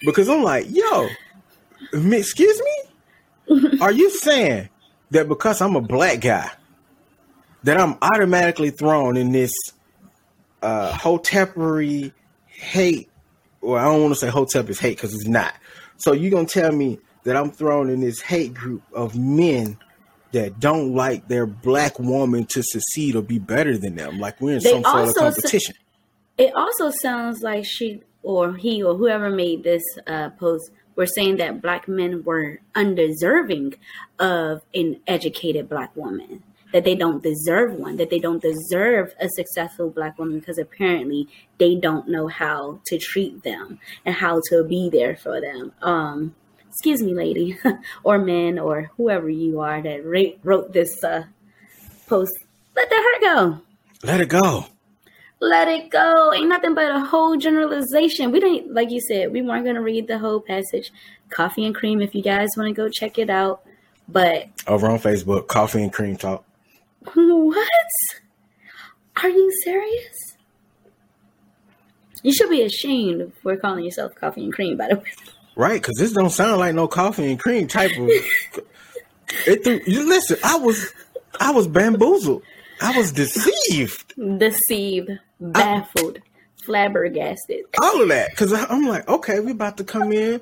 because 0.05 0.29
I'm 0.29 0.43
like, 0.43 0.67
yo, 0.69 1.09
excuse 1.93 2.61
me, 3.49 3.79
are 3.81 3.93
you 3.93 4.11
saying 4.11 4.69
that 5.11 5.29
because 5.29 5.61
I'm 5.61 5.77
a 5.77 5.81
black 5.81 6.21
guy 6.21 6.51
that 7.65 7.79
I'm 7.79 7.97
automatically 8.01 8.71
thrown 8.71 9.17
in 9.17 9.33
this 9.33 9.53
uh 10.63 10.93
hotepery 10.93 12.13
hate? 12.47 13.09
Well, 13.61 13.79
I 13.79 13.85
don't 13.85 14.03
want 14.03 14.15
to 14.15 14.21
say 14.21 14.29
hotep 14.29 14.71
is 14.71 14.81
hate 14.81 14.97
because 14.97 15.15
it's 15.15 15.29
not. 15.29 15.55
So 15.99 16.13
you 16.13 16.31
gonna 16.31 16.47
tell 16.47 16.73
me 16.73 16.99
that 17.25 17.37
I'm 17.37 17.51
thrown 17.51 17.91
in 17.91 18.01
this 18.01 18.21
hate 18.21 18.55
group 18.55 18.83
of 18.93 19.17
men 19.17 19.79
that 20.33 20.61
don't 20.61 20.95
like 20.95 21.29
their 21.29 21.47
black 21.47 21.99
woman 21.99 22.47
to 22.47 22.63
succeed 22.63 23.17
or 23.17 23.23
be 23.23 23.39
better 23.39 23.77
than 23.77 23.97
them? 23.97 24.19
Like 24.19 24.41
we're 24.41 24.57
in 24.57 24.63
they 24.63 24.71
some 24.71 24.85
sort 24.85 25.09
of 25.09 25.15
competition. 25.15 25.75
it 26.39 26.55
also 26.55 26.91
sounds 26.91 27.43
like 27.43 27.65
she 27.65 28.03
or 28.23 28.55
he 28.55 28.83
or 28.83 28.95
whoever 28.95 29.31
made 29.31 29.65
this 29.65 29.83
uh, 30.07 30.31
post 30.31 30.71
were 30.97 31.07
saying 31.07 31.37
that 31.39 31.63
black 31.63 31.89
men 31.89 32.23
were 32.25 32.61
undeserving 32.75 33.75
of 34.19 34.61
an 34.75 35.01
educated 35.07 35.69
black 35.69 35.95
woman 35.97 36.43
that 36.73 36.85
they 36.85 36.95
don't 36.95 37.23
deserve 37.23 37.75
one, 37.75 37.97
that 37.97 38.11
they 38.11 38.19
don't 38.19 38.43
deserve 38.43 39.13
a 39.21 39.29
successful 39.31 39.91
black 39.91 40.19
woman 40.19 40.39
because 40.39 40.59
apparently 40.59 41.29
they 41.59 41.75
don't 41.75 42.09
know 42.09 42.29
how 42.29 42.81
to 42.87 42.99
treat 42.99 43.43
them 43.43 43.79
and 44.05 44.15
how 44.15 44.41
to 44.49 44.65
be 44.65 44.89
there 44.89 45.17
for 45.17 45.41
them. 45.41 45.73
Um, 45.83 46.35
excuse 46.81 47.03
me, 47.03 47.13
lady, 47.13 47.59
or 48.05 48.17
men, 48.17 48.59
or 48.59 48.91
whoever 48.97 49.29
you 49.29 49.61
are 49.61 49.83
that 49.83 50.03
wrote 50.43 50.73
this 50.73 51.05
uh, 51.05 51.25
post. 52.09 52.33
Let 52.75 52.89
that 52.89 53.21
hurt 53.21 53.21
go. 53.35 53.61
Let 54.03 54.23
it 54.23 54.31
go. 54.31 54.65
Let 55.41 55.69
it 55.69 55.91
go. 55.91 56.33
Ain't 56.33 56.49
nothing 56.49 56.75
but 56.75 56.91
a 56.91 57.01
whole 57.01 57.37
generalization. 57.37 58.33
We 58.33 58.41
didn't, 58.41 58.73
like 58.73 58.91
you 58.91 59.03
said, 59.03 59.31
we 59.31 59.43
weren't 59.43 59.65
going 59.65 59.75
to 59.75 59.83
read 59.83 60.07
the 60.09 60.19
whole 60.19 60.41
passage. 60.41 60.91
Coffee 61.29 61.67
and 61.67 61.75
cream, 61.75 62.01
if 62.01 62.15
you 62.15 62.23
guys 62.23 62.49
want 62.57 62.69
to 62.69 62.73
go 62.75 62.89
check 62.89 63.19
it 63.19 63.29
out 63.29 63.61
But 64.09 64.47
over 64.67 64.89
on 64.89 64.99
Facebook, 64.99 65.49
Coffee 65.49 65.83
and 65.83 65.93
Cream 65.93 66.17
Talk. 66.17 66.47
what? 67.13 67.69
Are 69.23 69.29
you 69.29 69.51
serious? 69.65 70.37
You 72.23 72.33
should 72.33 72.49
be 72.49 72.63
ashamed 72.63 73.35
for 73.43 73.55
calling 73.59 73.85
yourself 73.85 74.15
coffee 74.15 74.45
and 74.45 74.53
cream, 74.53 74.79
by 74.79 74.89
the 74.89 74.97
way. 74.97 75.13
Right, 75.57 75.81
because 75.81 75.97
this 75.99 76.13
don't 76.13 76.31
sound 76.31 76.61
like 76.61 76.75
no 76.75 76.89
coffee 76.89 77.31
and 77.31 77.39
cream 77.39 77.67
type 77.67 77.91
of. 77.93 78.09
it 79.47 79.65
threw, 79.65 79.81
you 79.87 80.09
listen. 80.09 80.39
I 80.45 80.57
was, 80.57 80.93
I 81.39 81.51
was 81.51 81.67
bamboozled. 81.67 82.43
I 82.81 82.97
was 82.97 83.13
deceived. 83.13 84.15
Deceived, 84.39 85.11
baffled, 85.41 86.19
I, 86.19 86.65
flabbergasted. 86.65 87.65
All 87.83 88.03
of 88.03 88.09
that, 88.09 88.31
because 88.31 88.53
I'm 88.53 88.87
like, 88.87 89.07
okay, 89.09 89.41
we 89.41 89.53
about 89.53 89.77
to 89.79 89.85
come 89.85 90.13
in. 90.13 90.41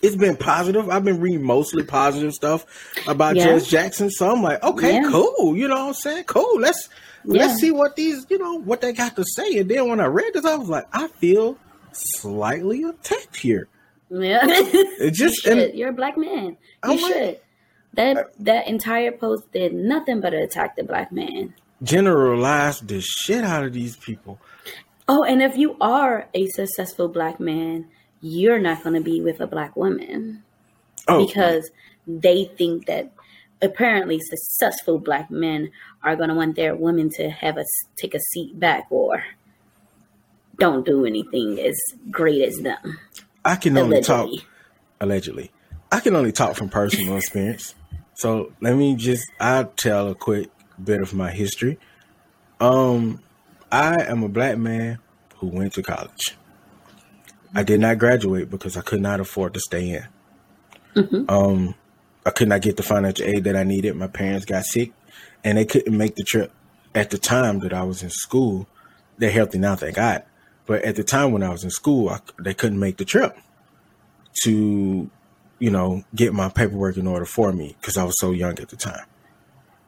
It's 0.00 0.16
been 0.16 0.36
positive. 0.36 0.88
I've 0.88 1.04
been 1.04 1.20
reading 1.20 1.42
mostly 1.42 1.82
positive 1.82 2.32
stuff 2.32 2.64
about 3.06 3.36
yeah. 3.36 3.44
Judge 3.44 3.68
Jackson. 3.68 4.10
So 4.10 4.30
I'm 4.30 4.42
like, 4.42 4.62
okay, 4.62 4.94
yeah. 4.94 5.10
cool. 5.10 5.56
You 5.56 5.68
know 5.68 5.76
what 5.76 5.88
I'm 5.88 5.94
saying? 5.94 6.24
Cool. 6.24 6.60
Let's 6.60 6.88
yeah. 7.24 7.46
let's 7.46 7.60
see 7.60 7.70
what 7.70 7.96
these, 7.96 8.26
you 8.30 8.38
know, 8.38 8.54
what 8.60 8.80
they 8.80 8.92
got 8.92 9.16
to 9.16 9.24
say. 9.24 9.58
And 9.58 9.70
then 9.70 9.88
when 9.88 10.00
I 10.00 10.06
read 10.06 10.32
this, 10.32 10.44
I 10.44 10.54
was 10.56 10.68
like, 10.68 10.86
I 10.92 11.08
feel 11.08 11.58
slightly 11.92 12.84
attacked 12.84 13.36
here. 13.36 13.68
Yeah. 14.10 14.40
It 14.44 15.10
just 15.14 15.44
you 15.44 15.52
and, 15.52 15.74
you're 15.74 15.90
a 15.90 15.92
black 15.92 16.16
man. 16.16 16.56
You 16.84 16.92
I'm 16.92 16.98
should. 16.98 17.16
Like, 17.16 17.44
that 17.94 18.44
that 18.44 18.68
entire 18.68 19.12
post 19.12 19.50
did 19.52 19.74
nothing 19.74 20.20
but 20.20 20.34
attack 20.34 20.76
the 20.76 20.84
black 20.84 21.10
man. 21.10 21.54
Generalize 21.82 22.80
the 22.80 23.00
shit 23.00 23.44
out 23.44 23.64
of 23.64 23.72
these 23.72 23.96
people. 23.96 24.38
Oh, 25.08 25.24
and 25.24 25.42
if 25.42 25.56
you 25.56 25.76
are 25.80 26.28
a 26.34 26.46
successful 26.48 27.08
black 27.08 27.40
man, 27.40 27.86
you're 28.20 28.58
not 28.58 28.82
going 28.82 28.94
to 28.94 29.00
be 29.00 29.20
with 29.20 29.40
a 29.40 29.46
black 29.46 29.74
woman 29.76 30.42
oh. 31.06 31.26
because 31.26 31.70
they 32.06 32.44
think 32.56 32.86
that 32.86 33.10
apparently 33.62 34.18
successful 34.20 34.98
black 34.98 35.30
men 35.30 35.70
are 36.02 36.16
going 36.16 36.28
to 36.28 36.34
want 36.34 36.56
their 36.56 36.76
women 36.76 37.10
to 37.10 37.30
have 37.30 37.56
a 37.56 37.64
take 37.96 38.14
a 38.14 38.20
seat 38.20 38.58
back 38.58 38.86
or 38.90 39.24
don't 40.58 40.84
do 40.84 41.06
anything 41.06 41.58
as 41.60 41.78
great 42.10 42.42
as 42.42 42.56
them. 42.58 42.98
I 43.48 43.56
can 43.56 43.76
only 43.78 43.96
allegedly. 43.98 44.36
talk 44.38 44.46
allegedly. 45.00 45.50
I 45.90 46.00
can 46.00 46.14
only 46.14 46.32
talk 46.32 46.54
from 46.54 46.68
personal 46.68 47.16
experience. 47.22 47.74
So 48.14 48.52
let 48.60 48.76
me 48.76 48.94
just 48.94 49.24
I'll 49.40 49.66
tell 49.66 50.08
a 50.08 50.14
quick 50.14 50.50
bit 50.82 51.00
of 51.00 51.14
my 51.14 51.30
history. 51.30 51.78
Um 52.60 53.22
I 53.72 54.02
am 54.02 54.22
a 54.22 54.28
black 54.28 54.58
man 54.58 54.98
who 55.36 55.48
went 55.48 55.74
to 55.74 55.82
college. 55.82 56.36
I 57.54 57.62
did 57.62 57.80
not 57.80 57.98
graduate 57.98 58.50
because 58.50 58.76
I 58.76 58.82
could 58.82 59.00
not 59.00 59.20
afford 59.20 59.54
to 59.54 59.60
stay 59.60 59.90
in. 59.90 60.06
Mm-hmm. 60.94 61.30
Um, 61.30 61.74
I 62.26 62.30
could 62.30 62.48
not 62.48 62.62
get 62.62 62.76
the 62.76 62.82
financial 62.82 63.26
aid 63.26 63.44
that 63.44 63.56
I 63.56 63.62
needed. 63.62 63.96
My 63.96 64.06
parents 64.06 64.44
got 64.44 64.64
sick, 64.64 64.92
and 65.44 65.56
they 65.56 65.64
couldn't 65.64 65.96
make 65.96 66.16
the 66.16 66.24
trip 66.24 66.52
at 66.94 67.10
the 67.10 67.18
time 67.18 67.60
that 67.60 67.72
I 67.72 67.84
was 67.84 68.02
in 68.02 68.10
school. 68.10 68.66
They're 69.16 69.30
healthy 69.30 69.58
now, 69.58 69.76
thank 69.76 69.96
God. 69.96 70.24
But 70.68 70.84
at 70.84 70.94
the 70.94 71.02
time 71.02 71.32
when 71.32 71.42
I 71.42 71.50
was 71.50 71.64
in 71.64 71.70
school, 71.70 72.10
I, 72.10 72.20
they 72.38 72.54
couldn't 72.54 72.78
make 72.78 72.98
the 72.98 73.04
trip 73.04 73.36
to, 74.44 75.10
you 75.58 75.70
know, 75.70 76.04
get 76.14 76.32
my 76.32 76.48
paperwork 76.48 76.96
in 76.96 77.08
order 77.08 77.24
for 77.24 77.52
me 77.52 77.74
because 77.80 77.96
I 77.96 78.04
was 78.04 78.20
so 78.20 78.30
young 78.30 78.56
at 78.60 78.68
the 78.68 78.76
time. 78.76 79.06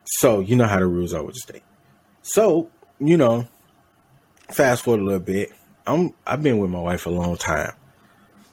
So 0.04 0.40
you 0.40 0.56
know 0.56 0.66
how 0.66 0.80
the 0.80 0.86
rules 0.86 1.14
are 1.14 1.22
with 1.22 1.34
the 1.34 1.40
state. 1.40 1.62
So 2.22 2.68
you 3.00 3.16
know, 3.16 3.48
fast 4.50 4.84
forward 4.84 5.00
a 5.00 5.04
little 5.04 5.20
bit. 5.20 5.52
I'm 5.86 6.14
I've 6.26 6.42
been 6.42 6.58
with 6.58 6.70
my 6.70 6.80
wife 6.80 7.06
a 7.06 7.10
long 7.10 7.36
time. 7.36 7.72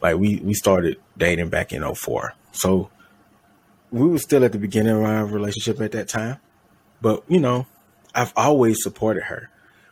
Like 0.01 0.17
we 0.17 0.37
we 0.37 0.53
started 0.53 0.97
dating 1.17 1.49
back 1.49 1.73
in 1.73 1.83
04. 1.83 2.33
So 2.51 2.89
we 3.91 4.07
were 4.07 4.19
still 4.19 4.43
at 4.43 4.51
the 4.51 4.59
beginning 4.59 4.95
of 4.95 5.03
our 5.03 5.25
relationship 5.25 5.81
at 5.81 5.91
that 5.93 6.07
time. 6.07 6.37
But, 7.01 7.23
you 7.27 7.39
know, 7.39 7.67
I've 8.13 8.33
always 8.35 8.81
supported 8.81 9.23
her. 9.23 9.49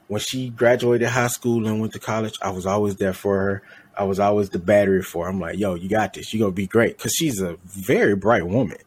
When 0.07 0.19
she 0.19 0.49
graduated 0.49 1.07
high 1.07 1.27
school 1.27 1.65
and 1.65 1.79
went 1.79 1.93
to 1.93 1.99
college, 1.99 2.35
I 2.41 2.51
was 2.51 2.65
always 2.65 2.95
there 2.97 3.13
for 3.13 3.37
her. 3.37 3.61
I 3.97 4.03
was 4.03 4.19
always 4.19 4.49
the 4.49 4.59
battery 4.59 5.01
for 5.01 5.25
her. 5.25 5.31
I'm 5.31 5.39
like, 5.39 5.57
yo, 5.57 5.75
you 5.75 5.89
got 5.89 6.13
this. 6.13 6.33
You're 6.33 6.45
going 6.45 6.51
to 6.51 6.55
be 6.55 6.67
great. 6.67 6.97
Because 6.97 7.13
she's 7.13 7.41
a 7.41 7.57
very 7.65 8.15
bright 8.15 8.45
woman. 8.45 8.77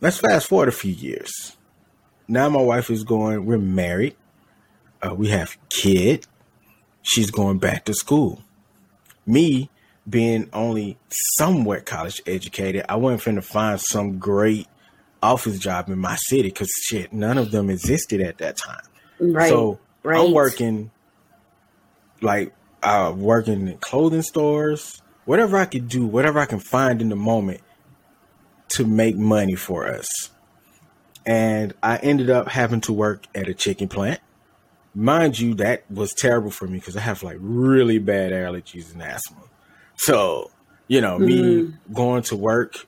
Let's 0.00 0.18
fast 0.18 0.48
forward 0.48 0.68
a 0.68 0.72
few 0.72 0.92
years. 0.92 1.56
Now 2.28 2.48
my 2.48 2.60
wife 2.60 2.90
is 2.90 3.04
going, 3.04 3.46
we're 3.46 3.58
married. 3.58 4.16
Uh, 5.00 5.14
we 5.14 5.28
have 5.28 5.56
kid 5.68 6.26
she's 7.06 7.30
going 7.30 7.58
back 7.58 7.84
to 7.84 7.94
school. 7.94 8.42
Me 9.24 9.70
being 10.08 10.48
only 10.52 10.98
somewhat 11.08 11.86
college 11.86 12.20
educated, 12.26 12.84
I 12.88 12.96
wasn't 12.96 13.38
finna 13.38 13.44
find 13.44 13.80
some 13.80 14.18
great 14.18 14.66
office 15.22 15.58
job 15.58 15.88
in 15.88 15.98
my 15.98 16.16
city 16.16 16.48
because 16.48 16.70
shit, 16.84 17.12
none 17.12 17.38
of 17.38 17.50
them 17.50 17.70
existed 17.70 18.20
at 18.20 18.38
that 18.38 18.56
time. 18.56 18.82
Right. 19.18 19.48
So 19.48 19.78
right. 20.02 20.24
I'm 20.24 20.32
working 20.32 20.90
like 22.20 22.54
uh 22.82 23.12
working 23.16 23.68
in 23.68 23.78
clothing 23.78 24.22
stores, 24.22 25.02
whatever 25.24 25.56
I 25.56 25.64
could 25.64 25.88
do, 25.88 26.06
whatever 26.06 26.38
I 26.38 26.46
can 26.46 26.60
find 26.60 27.00
in 27.00 27.08
the 27.08 27.16
moment 27.16 27.60
to 28.70 28.84
make 28.86 29.16
money 29.16 29.54
for 29.54 29.86
us. 29.86 30.06
And 31.24 31.74
I 31.82 31.96
ended 31.96 32.30
up 32.30 32.48
having 32.48 32.80
to 32.82 32.92
work 32.92 33.26
at 33.34 33.48
a 33.48 33.54
chicken 33.54 33.88
plant 33.88 34.20
mind 34.96 35.38
you, 35.38 35.54
that 35.54 35.88
was 35.90 36.12
terrible 36.14 36.50
for 36.50 36.66
me 36.66 36.78
because 36.78 36.96
I 36.96 37.00
have 37.00 37.22
like 37.22 37.36
really 37.38 37.98
bad 37.98 38.32
allergies 38.32 38.92
and 38.92 39.02
asthma. 39.02 39.42
So, 39.96 40.50
you 40.88 41.00
know, 41.00 41.18
mm. 41.18 41.24
me 41.24 41.38
mm-hmm. 41.38 41.92
going 41.92 42.22
to 42.24 42.36
work 42.36 42.86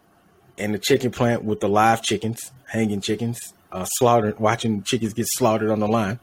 in 0.56 0.72
the 0.72 0.78
chicken 0.78 1.10
plant 1.10 1.44
with 1.44 1.60
the 1.60 1.68
live 1.68 2.02
chickens, 2.02 2.50
hanging 2.66 3.00
chickens, 3.00 3.52
uh, 3.72 3.85
slaughtered, 3.85 4.38
watching 4.38 4.83
chickens 4.83 5.14
get 5.14 5.26
slaughtered 5.28 5.70
on 5.70 5.81
the 5.81 5.88
line. 5.88 6.18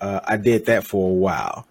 Uh, 0.00 0.20
I 0.24 0.36
did 0.36 0.66
that 0.66 0.84
for 0.84 1.10
a 1.10 1.14
while. 1.14 1.66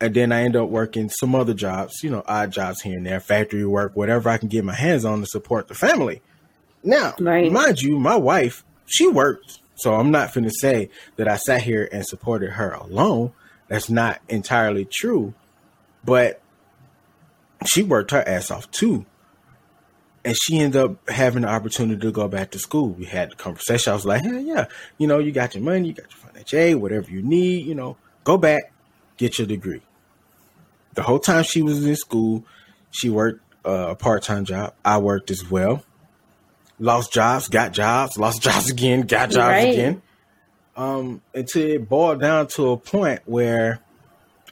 And 0.00 0.14
then 0.14 0.32
I 0.32 0.42
ended 0.42 0.60
up 0.60 0.68
working 0.68 1.08
some 1.08 1.34
other 1.34 1.54
jobs, 1.54 2.02
you 2.02 2.10
know, 2.10 2.24
odd 2.26 2.50
jobs 2.50 2.80
here 2.80 2.96
and 2.96 3.06
there, 3.06 3.20
factory 3.20 3.64
work, 3.64 3.94
whatever 3.94 4.28
I 4.28 4.38
can 4.38 4.48
get 4.48 4.64
my 4.64 4.74
hands 4.74 5.04
on 5.04 5.20
to 5.20 5.26
support 5.26 5.68
the 5.68 5.74
family. 5.74 6.22
Now, 6.82 7.14
right. 7.20 7.50
mind 7.52 7.80
you, 7.80 7.98
my 7.98 8.16
wife, 8.16 8.64
she 8.86 9.06
worked 9.06 9.60
so 9.82 9.94
I'm 9.94 10.10
not 10.10 10.32
going 10.32 10.44
to 10.44 10.50
say 10.50 10.90
that 11.16 11.26
I 11.26 11.36
sat 11.36 11.62
here 11.62 11.88
and 11.90 12.06
supported 12.06 12.50
her 12.50 12.70
alone. 12.70 13.32
That's 13.66 13.90
not 13.90 14.20
entirely 14.28 14.84
true. 14.84 15.34
But 16.04 16.40
she 17.66 17.82
worked 17.82 18.12
her 18.12 18.22
ass 18.26 18.50
off 18.50 18.70
too. 18.70 19.06
And 20.24 20.36
she 20.36 20.58
ended 20.58 20.80
up 20.80 21.08
having 21.08 21.42
the 21.42 21.48
opportunity 21.48 22.00
to 22.00 22.12
go 22.12 22.28
back 22.28 22.52
to 22.52 22.58
school. 22.58 22.90
We 22.90 23.06
had 23.06 23.32
the 23.32 23.34
conversation. 23.34 23.90
I 23.90 23.94
was 23.94 24.06
like, 24.06 24.22
hey, 24.22 24.40
yeah, 24.42 24.66
you 24.96 25.08
know, 25.08 25.18
you 25.18 25.32
got 25.32 25.54
your 25.54 25.64
money, 25.64 25.88
you 25.88 25.94
got 25.94 26.10
your 26.10 26.18
financial 26.18 26.58
aid, 26.58 26.76
whatever 26.76 27.10
you 27.10 27.22
need, 27.22 27.66
you 27.66 27.74
know, 27.74 27.96
go 28.22 28.38
back, 28.38 28.72
get 29.16 29.38
your 29.38 29.48
degree. 29.48 29.82
The 30.94 31.02
whole 31.02 31.18
time 31.18 31.42
she 31.42 31.62
was 31.62 31.84
in 31.84 31.96
school, 31.96 32.44
she 32.92 33.10
worked 33.10 33.40
uh, 33.64 33.88
a 33.90 33.94
part 33.96 34.22
time 34.22 34.44
job. 34.44 34.74
I 34.84 34.98
worked 34.98 35.30
as 35.30 35.50
well 35.50 35.84
lost 36.82 37.12
jobs, 37.12 37.48
got 37.48 37.72
jobs, 37.72 38.18
lost 38.18 38.42
jobs 38.42 38.70
again, 38.70 39.02
got 39.02 39.30
jobs 39.30 39.36
right. 39.36 39.72
again. 39.72 40.02
Um, 40.76 41.22
until 41.34 41.70
it 41.70 41.88
boiled 41.88 42.20
down 42.20 42.46
to 42.48 42.70
a 42.70 42.76
point 42.76 43.20
where 43.26 43.80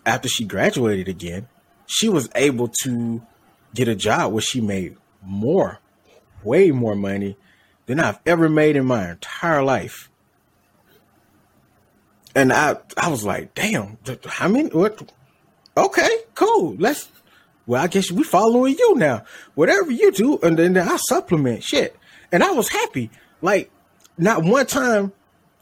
after 0.07 0.29
she 0.29 0.45
graduated 0.45 1.09
again, 1.09 1.49
she 1.87 2.09
was 2.09 2.29
able 2.35 2.69
to 2.83 3.23
get 3.75 3.89
a 3.89 3.95
job 3.95 4.33
where 4.33 4.43
she 4.43 4.61
made 4.61 4.97
more, 5.23 5.79
way 6.43 6.71
more 6.71 6.95
money 6.95 7.37
than 7.87 8.01
I've 8.01 8.21
ever 8.27 8.49
made 8.49 8.77
in 8.77 8.87
my 8.87 9.11
entire 9.11 9.63
life. 9.63 10.11
And 12.35 12.53
I, 12.53 12.77
I 12.97 13.09
was 13.09 13.25
like, 13.25 13.55
damn, 13.55 13.99
I 14.39 14.49
mean, 14.49 14.71
what? 14.71 15.13
Okay, 15.77 16.19
cool. 16.35 16.77
Let's, 16.79 17.09
well, 17.67 17.83
I 17.83 17.89
guess 17.89 18.11
we 18.11 18.23
following 18.23 18.77
you 18.79 18.95
now. 18.97 19.25
Whatever 19.55 19.91
you 19.91 20.13
do, 20.13 20.39
and 20.39 20.57
then 20.57 20.79
I 20.79 20.97
supplement 20.97 21.65
shit. 21.65 21.97
And 22.31 22.45
I 22.45 22.53
was 22.53 22.69
happy. 22.69 23.11
Like, 23.43 23.71
not 24.17 24.45
one 24.45 24.67
time 24.67 25.13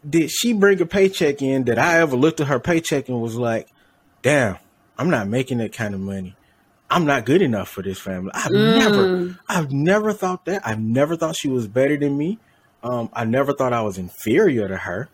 did 0.09 0.31
she 0.31 0.53
bring 0.53 0.81
a 0.81 0.87
paycheck 0.87 1.41
in 1.43 1.65
that 1.65 1.79
I 1.79 2.01
ever 2.01 2.17
looked 2.17 2.41
at 2.41 2.49
her 2.49 2.61
paycheck 2.61 3.09
and 3.09 3.21
was 3.21 3.37
like, 3.37 3.69
damn, 4.23 4.59
I'm 4.99 5.11
not 5.11 5.29
making 5.29 5.59
that 5.59 5.73
kind 5.73 5.95
of 5.95 6.01
money. 6.01 6.37
I'm 6.91 7.05
not 7.05 7.27
good 7.27 7.43
enough 7.43 7.69
for 7.69 7.83
this 7.83 7.99
family. 7.99 8.31
I've 8.35 8.51
mm. 8.51 8.79
never, 8.79 9.39
I've 9.49 9.73
never 9.73 10.13
thought 10.13 10.47
that. 10.47 10.67
I've 10.67 10.81
never 10.81 11.17
thought 11.17 11.37
she 11.37 11.49
was 11.49 11.67
better 11.67 11.97
than 11.97 12.17
me. 12.17 12.39
Um, 12.83 13.11
I 13.13 13.25
never 13.25 13.53
thought 13.53 13.73
I 13.73 13.83
was 13.83 13.99
inferior 13.99 14.69
to 14.69 14.77
her. 14.77 15.09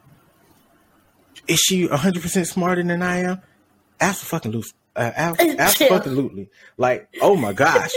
Is 1.49 1.59
she 1.59 1.89
100% 1.89 2.47
smarter 2.47 2.83
than 2.83 3.03
I 3.03 3.19
am? 3.19 3.43
Absolutely. 4.01 4.63
Uh, 4.95 5.11
absolutely. 5.17 6.49
Like, 6.77 7.09
oh 7.21 7.37
my 7.37 7.53
gosh. 7.53 7.91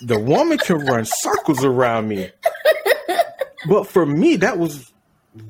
the 0.00 0.18
woman 0.18 0.58
can 0.58 0.78
run 0.78 1.04
circles 1.04 1.64
around 1.64 2.08
me 2.08 2.30
but 3.66 3.86
for 3.86 4.04
me, 4.04 4.36
that 4.36 4.58
was 4.58 4.92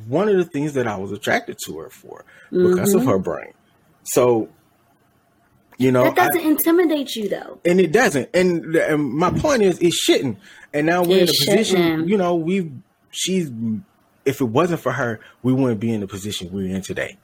one 0.06 0.28
of 0.28 0.36
the 0.36 0.44
things 0.44 0.74
that 0.74 0.86
I 0.86 0.96
was 0.96 1.12
attracted 1.12 1.58
to 1.66 1.78
her 1.78 1.90
for 1.90 2.24
because 2.50 2.90
mm-hmm. 2.90 2.98
of 2.98 3.06
her 3.06 3.18
brain. 3.18 3.52
So, 4.04 4.48
You 5.82 5.92
know, 5.92 6.04
that 6.04 6.14
doesn't 6.14 6.40
I, 6.40 6.48
intimidate 6.48 7.16
you 7.16 7.28
though, 7.28 7.58
and 7.64 7.80
it 7.80 7.92
doesn't. 7.92 8.28
And, 8.34 8.76
and, 8.76 9.10
my 9.12 9.30
point 9.30 9.62
is, 9.62 9.78
it 9.80 9.92
shouldn't. 9.92 10.38
And 10.72 10.86
now 10.86 11.02
we're 11.02 11.18
it 11.18 11.22
in 11.22 11.28
a 11.28 11.32
position. 11.32 11.76
Shouldn't. 11.76 12.08
You 12.08 12.16
know, 12.16 12.36
we 12.36 12.70
she's 13.10 13.50
if 14.24 14.40
it 14.40 14.44
wasn't 14.44 14.80
for 14.80 14.92
her, 14.92 15.20
we 15.42 15.52
wouldn't 15.52 15.80
be 15.80 15.92
in 15.92 16.00
the 16.00 16.06
position 16.06 16.50
we're 16.52 16.74
in 16.74 16.82
today 16.82 17.18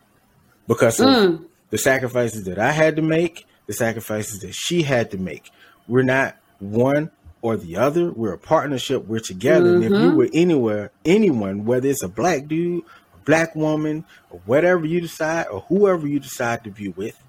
because 0.66 1.00
of 1.00 1.06
mm. 1.06 1.46
the 1.70 1.78
sacrifices 1.78 2.44
that 2.44 2.58
I 2.58 2.72
had 2.72 2.96
to 2.96 3.02
make, 3.02 3.46
the 3.66 3.72
sacrifices 3.72 4.40
that 4.40 4.54
she 4.54 4.82
had 4.82 5.10
to 5.12 5.18
make. 5.18 5.50
We're 5.86 6.02
not 6.02 6.36
one 6.58 7.10
or 7.40 7.56
the 7.56 7.76
other. 7.76 8.10
We're 8.10 8.32
a 8.32 8.38
partnership. 8.38 9.06
We're 9.06 9.20
together. 9.20 9.74
Mm-hmm. 9.74 9.82
And 9.82 9.84
if 9.84 9.90
you 9.90 10.08
mm-hmm. 10.08 10.16
were 10.16 10.28
anywhere, 10.32 10.90
anyone, 11.04 11.64
whether 11.64 11.88
it's 11.88 12.02
a 12.02 12.08
black 12.08 12.48
dude, 12.48 12.84
a 13.14 13.24
black 13.24 13.54
woman, 13.54 14.04
or 14.30 14.40
whatever 14.44 14.84
you 14.84 15.00
decide, 15.00 15.46
or 15.46 15.60
whoever 15.62 16.06
you 16.06 16.20
decide 16.20 16.64
to 16.64 16.70
be 16.70 16.88
with, 16.88 17.22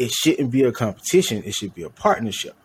it 0.00 0.10
shouldn't 0.10 0.50
be 0.50 0.62
a 0.62 0.72
competition. 0.72 1.42
It 1.44 1.54
should 1.54 1.74
be 1.74 1.82
a 1.82 1.90
partnership. 1.90 2.56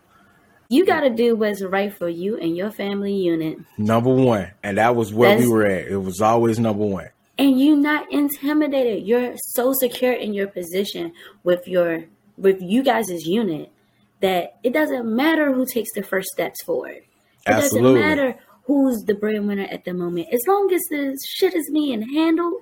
You 0.70 0.86
got 0.86 1.00
to 1.00 1.10
do 1.10 1.36
what's 1.36 1.62
right 1.62 1.94
for 1.94 2.08
you 2.08 2.38
and 2.38 2.56
your 2.56 2.70
family 2.70 3.12
unit. 3.12 3.58
Number 3.76 4.12
one. 4.12 4.52
And 4.62 4.78
that 4.78 4.96
was 4.96 5.12
where 5.12 5.36
That's, 5.36 5.42
we 5.42 5.48
were 5.48 5.66
at. 5.66 5.86
It 5.86 5.98
was 5.98 6.20
always 6.22 6.58
number 6.58 6.84
one. 6.84 7.10
And 7.38 7.60
you're 7.60 7.76
not 7.76 8.10
intimidated. 8.10 9.06
You're 9.06 9.34
so 9.36 9.74
secure 9.74 10.14
in 10.14 10.32
your 10.32 10.48
position 10.48 11.12
with 11.44 11.68
your 11.68 12.04
with 12.38 12.60
you 12.60 12.82
guys' 12.82 13.26
unit 13.26 13.70
that 14.20 14.56
it 14.62 14.72
doesn't 14.72 15.06
matter 15.06 15.52
who 15.52 15.66
takes 15.66 15.92
the 15.94 16.02
first 16.02 16.28
steps 16.28 16.62
forward. 16.64 16.96
It 16.96 17.04
Absolutely. 17.46 18.00
doesn't 18.00 18.08
matter 18.08 18.38
who's 18.64 19.04
the 19.04 19.14
breadwinner 19.14 19.68
at 19.70 19.84
the 19.84 19.92
moment. 19.92 20.28
As 20.32 20.40
long 20.48 20.72
as 20.72 20.80
the 20.90 21.16
shit 21.28 21.54
is 21.54 21.70
being 21.70 22.02
handled, 22.14 22.54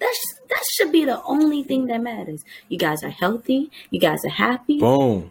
that's 0.00 0.40
that 0.48 0.62
should 0.72 0.92
be 0.92 1.04
the 1.04 1.22
only 1.24 1.62
thing 1.62 1.86
that 1.86 2.02
matters. 2.02 2.42
You 2.68 2.78
guys 2.78 3.04
are 3.04 3.10
healthy. 3.10 3.70
You 3.90 4.00
guys 4.00 4.24
are 4.24 4.30
happy. 4.30 4.80
Boom. 4.80 5.30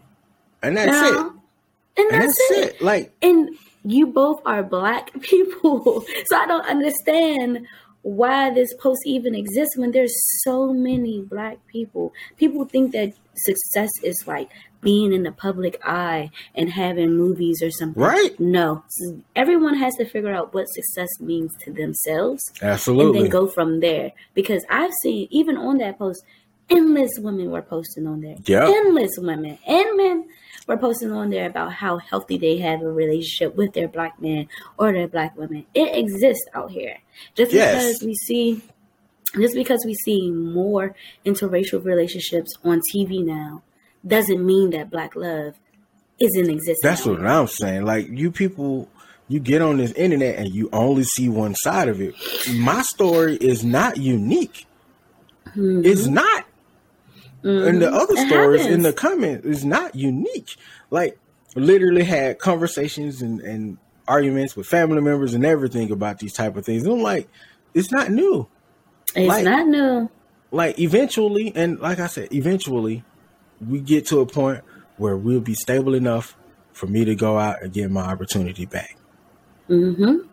And 0.62 0.76
that's 0.76 0.86
now, 0.86 1.08
it. 1.08 1.16
And 1.16 2.10
that's, 2.10 2.12
and 2.12 2.22
that's 2.22 2.50
it. 2.50 2.74
it. 2.76 2.82
Like 2.82 3.12
and 3.20 3.50
you 3.84 4.06
both 4.06 4.40
are 4.46 4.62
black 4.62 5.12
people. 5.20 6.04
so 6.26 6.36
I 6.36 6.46
don't 6.46 6.66
understand 6.66 7.66
why 8.02 8.50
this 8.50 8.72
post 8.74 9.00
even 9.04 9.34
exists 9.34 9.76
when 9.76 9.90
there's 9.90 10.14
so 10.42 10.72
many 10.72 11.20
black 11.20 11.58
people. 11.66 12.14
People 12.36 12.64
think 12.64 12.92
that 12.92 13.12
success 13.34 13.90
is 14.02 14.24
like 14.26 14.50
being 14.80 15.12
in 15.12 15.22
the 15.22 15.32
public 15.32 15.80
eye 15.84 16.30
and 16.54 16.70
having 16.70 17.16
movies 17.16 17.62
or 17.62 17.70
something. 17.70 18.02
Right. 18.02 18.38
No. 18.40 18.84
Everyone 19.36 19.74
has 19.76 19.94
to 19.96 20.04
figure 20.04 20.32
out 20.32 20.54
what 20.54 20.68
success 20.68 21.08
means 21.20 21.50
to 21.64 21.72
themselves. 21.72 22.42
Absolutely. 22.62 23.18
And 23.18 23.26
then 23.26 23.30
go 23.30 23.46
from 23.46 23.80
there. 23.80 24.12
Because 24.34 24.64
I've 24.70 24.92
seen 25.02 25.28
even 25.30 25.56
on 25.56 25.78
that 25.78 25.98
post, 25.98 26.24
endless 26.68 27.10
women 27.18 27.50
were 27.50 27.62
posting 27.62 28.06
on 28.06 28.20
there. 28.20 28.36
Yeah. 28.46 28.66
Endless 28.66 29.12
women 29.18 29.58
and 29.66 29.96
men 29.96 30.28
were 30.66 30.76
posting 30.76 31.12
on 31.12 31.30
there 31.30 31.46
about 31.46 31.72
how 31.72 31.98
healthy 31.98 32.38
they 32.38 32.58
have 32.58 32.80
a 32.82 32.90
relationship 32.90 33.56
with 33.56 33.72
their 33.72 33.88
black 33.88 34.20
men 34.20 34.48
or 34.78 34.92
their 34.92 35.08
black 35.08 35.36
women. 35.36 35.66
It 35.74 35.96
exists 35.96 36.46
out 36.54 36.70
here. 36.70 36.98
Just 37.34 37.52
yes. 37.52 37.98
because 37.98 38.02
we 38.02 38.14
see 38.14 38.62
just 39.38 39.54
because 39.54 39.84
we 39.84 39.94
see 39.94 40.28
more 40.30 40.94
interracial 41.24 41.84
relationships 41.84 42.50
on 42.64 42.80
TV 42.92 43.24
now 43.24 43.62
doesn't 44.06 44.44
mean 44.44 44.70
that 44.70 44.90
black 44.90 45.14
love 45.14 45.54
isn't 46.20 46.50
existing. 46.50 46.76
That's 46.82 47.04
what 47.06 47.24
I'm 47.24 47.46
saying. 47.46 47.84
Like 47.84 48.08
you 48.08 48.30
people 48.30 48.88
you 49.28 49.40
get 49.40 49.62
on 49.62 49.76
this 49.76 49.92
internet 49.92 50.36
and 50.36 50.52
you 50.52 50.68
only 50.72 51.04
see 51.04 51.28
one 51.28 51.54
side 51.54 51.88
of 51.88 52.00
it. 52.00 52.14
My 52.52 52.82
story 52.82 53.36
is 53.36 53.64
not 53.64 53.96
unique. 53.96 54.66
Mm-hmm. 55.46 55.82
It's 55.84 56.06
not. 56.06 56.44
Mm-hmm. 57.44 57.68
And 57.68 57.82
the 57.82 57.86
mm-hmm. 57.86 57.94
other 57.94 58.14
it 58.14 58.28
stories 58.28 58.62
happens. 58.62 58.76
in 58.76 58.82
the 58.82 58.92
comments 58.92 59.46
is 59.46 59.64
not 59.64 59.94
unique. 59.94 60.56
Like 60.90 61.18
literally 61.54 62.04
had 62.04 62.38
conversations 62.38 63.22
and, 63.22 63.40
and 63.40 63.78
arguments 64.08 64.56
with 64.56 64.66
family 64.66 65.00
members 65.00 65.32
and 65.32 65.46
everything 65.46 65.90
about 65.90 66.18
these 66.18 66.32
type 66.32 66.56
of 66.56 66.66
things. 66.66 66.84
And 66.84 66.94
I'm 66.94 67.02
like, 67.02 67.28
it's 67.72 67.92
not 67.92 68.10
new. 68.10 68.48
It's 69.14 69.28
like, 69.28 69.44
not 69.44 69.66
new. 69.66 70.10
Like 70.50 70.80
eventually, 70.80 71.52
and 71.54 71.78
like 71.78 72.00
I 72.00 72.08
said, 72.08 72.34
eventually 72.34 73.04
we 73.66 73.80
get 73.80 74.06
to 74.06 74.20
a 74.20 74.26
point 74.26 74.62
where 74.96 75.16
we'll 75.16 75.40
be 75.40 75.54
stable 75.54 75.94
enough 75.94 76.36
for 76.72 76.86
me 76.86 77.04
to 77.04 77.14
go 77.14 77.38
out 77.38 77.62
and 77.62 77.72
get 77.72 77.90
my 77.90 78.02
opportunity 78.02 78.66
back. 78.66 78.96
Mm-hmm. 79.68 80.26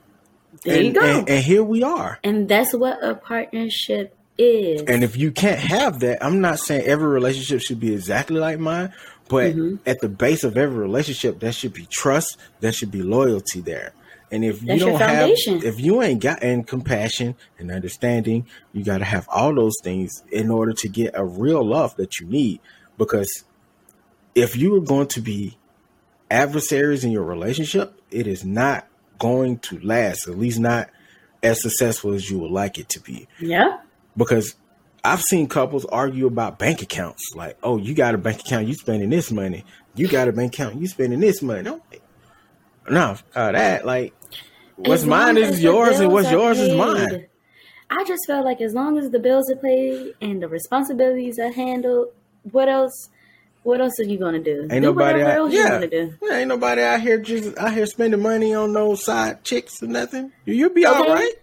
There 0.63 0.77
and, 0.77 0.85
you 0.85 0.93
go. 0.93 1.01
And, 1.01 1.29
and, 1.29 1.43
here 1.43 1.63
we 1.63 1.83
are. 1.83 2.19
And 2.23 2.49
that's 2.49 2.73
what 2.73 3.03
a 3.03 3.15
partnership 3.15 4.15
is. 4.37 4.81
And 4.83 5.03
if 5.03 5.17
you 5.17 5.31
can't 5.31 5.59
have 5.59 5.99
that, 5.99 6.23
I'm 6.23 6.41
not 6.41 6.59
saying 6.59 6.85
every 6.85 7.07
relationship 7.07 7.61
should 7.61 7.79
be 7.79 7.93
exactly 7.93 8.39
like 8.39 8.59
mine, 8.59 8.93
but 9.29 9.55
mm-hmm. 9.55 9.75
at 9.85 9.99
the 9.99 10.09
base 10.09 10.43
of 10.43 10.57
every 10.57 10.77
relationship, 10.77 11.39
there 11.39 11.51
should 11.51 11.73
be 11.73 11.85
trust, 11.85 12.37
there 12.59 12.71
should 12.71 12.91
be 12.91 13.01
loyalty 13.01 13.61
there. 13.61 13.93
And 14.31 14.43
if 14.43 14.59
That's 14.59 14.81
you 14.81 14.87
don't 14.87 14.99
have, 14.99 15.29
if 15.29 15.79
you 15.79 16.01
ain't 16.01 16.21
got 16.21 16.43
and 16.43 16.67
compassion 16.67 17.35
and 17.59 17.71
understanding, 17.71 18.45
you 18.73 18.83
got 18.83 18.97
to 18.97 19.05
have 19.05 19.27
all 19.29 19.55
those 19.55 19.75
things 19.83 20.23
in 20.31 20.51
order 20.51 20.73
to 20.73 20.89
get 20.89 21.11
a 21.13 21.23
real 21.23 21.65
love 21.65 21.95
that 21.95 22.19
you 22.19 22.27
need. 22.27 22.59
Because 22.97 23.43
if 24.35 24.55
you 24.55 24.75
are 24.75 24.81
going 24.81 25.07
to 25.07 25.21
be 25.21 25.57
adversaries 26.29 27.03
in 27.03 27.11
your 27.11 27.23
relationship, 27.23 27.99
it 28.11 28.27
is 28.27 28.43
not 28.43 28.87
going 29.19 29.59
to 29.59 29.79
last, 29.79 30.27
at 30.27 30.37
least 30.37 30.59
not 30.59 30.89
as 31.43 31.61
successful 31.61 32.13
as 32.13 32.29
you 32.29 32.39
would 32.39 32.51
like 32.51 32.77
it 32.77 32.89
to 32.89 32.99
be. 32.99 33.27
Yeah. 33.39 33.79
Because 34.15 34.55
I've 35.03 35.21
seen 35.21 35.47
couples 35.47 35.85
argue 35.85 36.27
about 36.27 36.59
bank 36.59 36.81
accounts. 36.81 37.33
Like, 37.35 37.57
oh, 37.63 37.77
you 37.77 37.93
got 37.93 38.15
a 38.15 38.17
bank 38.17 38.41
account, 38.41 38.67
you 38.67 38.73
spending 38.73 39.09
this 39.09 39.31
money. 39.31 39.63
You 39.95 40.07
got 40.07 40.27
a 40.27 40.31
bank 40.31 40.53
account, 40.53 40.81
you 40.81 40.87
spending 40.87 41.19
this 41.19 41.41
money. 41.41 41.63
No, 41.63 41.81
no, 42.89 43.17
uh, 43.35 43.51
that 43.51 43.85
like 43.85 44.13
what's 44.75 45.03
as 45.03 45.07
mine 45.07 45.37
is 45.37 45.61
yours, 45.61 45.99
and 45.99 46.11
what's 46.11 46.29
yours 46.29 46.57
paid. 46.57 46.71
is 46.71 46.77
mine. 46.77 47.27
I 47.89 48.03
just 48.03 48.25
felt 48.27 48.43
like 48.43 48.59
as 48.59 48.73
long 48.73 48.97
as 48.97 49.09
the 49.11 49.19
bills 49.19 49.49
are 49.49 49.55
paid 49.55 50.13
and 50.21 50.41
the 50.41 50.47
responsibilities 50.47 51.39
are 51.39 51.51
handled, 51.51 52.09
what 52.51 52.69
else? 52.69 53.09
What 53.63 53.81
else 53.81 53.99
are 53.99 54.03
you 54.03 54.17
gonna 54.17 54.39
do? 54.39 54.61
Ain't 54.61 54.71
do 54.71 54.79
nobody 54.81 55.21
out, 55.23 55.51
yeah, 55.51 55.83
yeah, 55.91 56.37
ain't 56.37 56.47
nobody 56.47 56.81
out 56.81 57.01
here 57.01 57.19
just 57.19 57.57
out 57.57 57.73
here 57.73 57.85
spending 57.85 58.21
money 58.21 58.53
on 58.53 58.71
those 58.71 59.03
side 59.03 59.43
chicks 59.43 59.83
or 59.83 59.87
nothing. 59.87 60.31
You'll 60.45 60.73
be 60.73 60.87
okay. 60.87 60.97
all 60.97 61.13
right. 61.13 61.33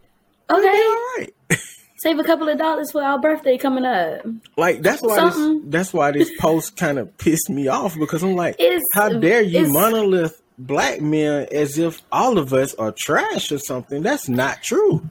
Okay, 0.50 0.62
be 0.62 0.68
all 0.68 1.18
right. 1.18 1.34
Save 1.98 2.18
a 2.18 2.24
couple 2.24 2.48
of 2.48 2.56
dollars 2.56 2.90
for 2.92 3.02
our 3.02 3.18
birthday 3.18 3.58
coming 3.58 3.84
up. 3.84 4.24
Like 4.56 4.80
that's 4.80 5.02
why 5.02 5.28
this, 5.28 5.60
that's 5.64 5.92
why 5.92 6.12
this 6.12 6.30
post 6.38 6.76
kind 6.76 6.98
of 6.98 7.16
pissed 7.18 7.50
me 7.50 7.68
off 7.68 7.94
because 7.98 8.22
I'm 8.22 8.36
like, 8.36 8.56
it's, 8.58 8.84
how 8.94 9.10
dare 9.10 9.42
you 9.42 9.68
monolith 9.68 10.40
black 10.58 11.02
men 11.02 11.46
as 11.52 11.78
if 11.78 12.00
all 12.10 12.38
of 12.38 12.54
us 12.54 12.74
are 12.74 12.92
trash 12.92 13.52
or 13.52 13.58
something? 13.58 14.02
That's 14.02 14.28
not 14.28 14.62
true 14.62 15.10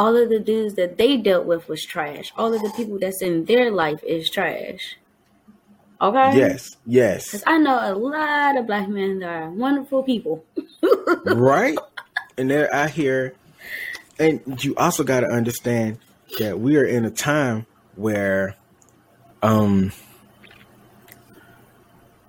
all 0.00 0.16
of 0.16 0.30
the 0.30 0.40
dudes 0.40 0.76
that 0.76 0.96
they 0.96 1.18
dealt 1.18 1.44
with 1.44 1.68
was 1.68 1.84
trash. 1.84 2.32
All 2.38 2.54
of 2.54 2.62
the 2.62 2.70
people 2.70 2.98
that's 2.98 3.20
in 3.20 3.44
their 3.44 3.70
life 3.70 4.02
is 4.02 4.30
trash. 4.30 4.96
Okay. 6.00 6.38
Yes. 6.38 6.78
Yes. 6.86 7.26
Because 7.26 7.44
I 7.46 7.58
know 7.58 7.78
a 7.78 7.92
lot 7.94 8.56
of 8.56 8.66
black 8.66 8.88
men 8.88 9.18
that 9.18 9.28
are 9.28 9.50
wonderful 9.50 10.02
people. 10.02 10.42
right. 11.26 11.76
And 12.38 12.50
they're 12.50 12.72
out 12.72 12.88
here, 12.88 13.34
and 14.18 14.64
you 14.64 14.74
also 14.76 15.04
got 15.04 15.20
to 15.20 15.26
understand 15.26 15.98
that 16.38 16.58
we 16.58 16.78
are 16.78 16.84
in 16.86 17.04
a 17.04 17.10
time 17.10 17.66
where, 17.96 18.56
um, 19.42 19.92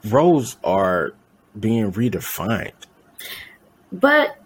roles 0.04 0.58
are 0.62 1.14
being 1.58 1.94
redefined. 1.94 2.74
But 3.94 4.41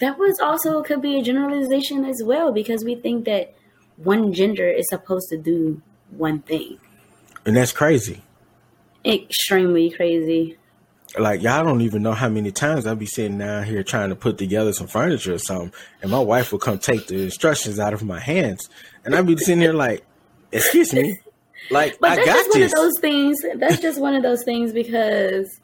that 0.00 0.18
was 0.18 0.40
also 0.40 0.82
could 0.82 1.02
be 1.02 1.18
a 1.18 1.22
generalization 1.22 2.04
as 2.04 2.22
well 2.24 2.52
because 2.52 2.84
we 2.84 2.94
think 2.94 3.24
that 3.26 3.54
one 3.96 4.32
gender 4.32 4.68
is 4.68 4.88
supposed 4.88 5.28
to 5.28 5.38
do 5.38 5.80
one 6.10 6.40
thing. 6.40 6.78
And 7.44 7.56
that's 7.56 7.72
crazy. 7.72 8.22
Extremely 9.04 9.90
crazy. 9.90 10.56
Like 11.18 11.42
y'all 11.42 11.64
don't 11.64 11.80
even 11.80 12.02
know 12.02 12.12
how 12.12 12.28
many 12.28 12.52
times 12.52 12.86
I'll 12.86 12.94
be 12.94 13.06
sitting 13.06 13.38
down 13.38 13.64
here 13.64 13.82
trying 13.82 14.10
to 14.10 14.16
put 14.16 14.38
together 14.38 14.72
some 14.72 14.86
furniture 14.86 15.34
or 15.34 15.38
something, 15.38 15.72
and 16.02 16.10
my 16.10 16.20
wife 16.20 16.52
will 16.52 16.60
come 16.60 16.78
take 16.78 17.08
the 17.08 17.22
instructions 17.24 17.80
out 17.80 17.92
of 17.94 18.04
my 18.04 18.20
hands, 18.20 18.68
and 19.04 19.14
I'd 19.16 19.26
be 19.26 19.36
sitting 19.36 19.60
here 19.60 19.72
like, 19.72 20.04
"Excuse 20.52 20.92
me, 20.92 21.18
like 21.68 21.98
but 21.98 22.12
I 22.12 22.16
that's 22.16 22.26
got 22.26 22.36
just 22.36 22.52
this. 22.54 22.72
one 22.72 22.84
of 22.84 22.84
those 22.84 23.00
things. 23.00 23.36
That's 23.56 23.80
just 23.80 24.00
one 24.00 24.14
of 24.14 24.22
those 24.22 24.44
things 24.44 24.72
because 24.72 25.60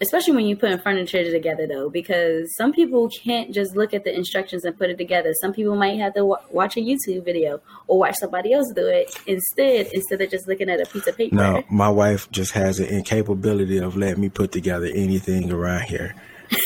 especially 0.00 0.34
when 0.34 0.44
you 0.46 0.54
put 0.56 0.82
furniture 0.82 1.30
together 1.30 1.66
though 1.66 1.88
because 1.88 2.54
some 2.56 2.72
people 2.72 3.08
can't 3.24 3.54
just 3.54 3.74
look 3.74 3.94
at 3.94 4.04
the 4.04 4.14
instructions 4.14 4.64
and 4.64 4.76
put 4.76 4.90
it 4.90 4.98
together 4.98 5.32
some 5.40 5.52
people 5.54 5.74
might 5.74 5.98
have 5.98 6.12
to 6.12 6.20
w- 6.20 6.36
watch 6.50 6.76
a 6.76 6.80
youtube 6.80 7.24
video 7.24 7.60
or 7.86 7.98
watch 8.00 8.14
somebody 8.16 8.52
else 8.52 8.70
do 8.76 8.86
it 8.86 9.10
instead 9.26 9.86
instead 9.94 10.20
of 10.20 10.30
just 10.30 10.46
looking 10.46 10.68
at 10.68 10.80
a 10.80 10.86
piece 10.86 11.06
of 11.06 11.16
paper 11.16 11.34
no 11.34 11.62
my 11.70 11.88
wife 11.88 12.30
just 12.30 12.52
has 12.52 12.78
an 12.78 12.86
incapability 12.86 13.78
of 13.78 13.96
letting 13.96 14.20
me 14.20 14.28
put 14.28 14.52
together 14.52 14.86
anything 14.94 15.50
around 15.50 15.82
here 15.84 16.14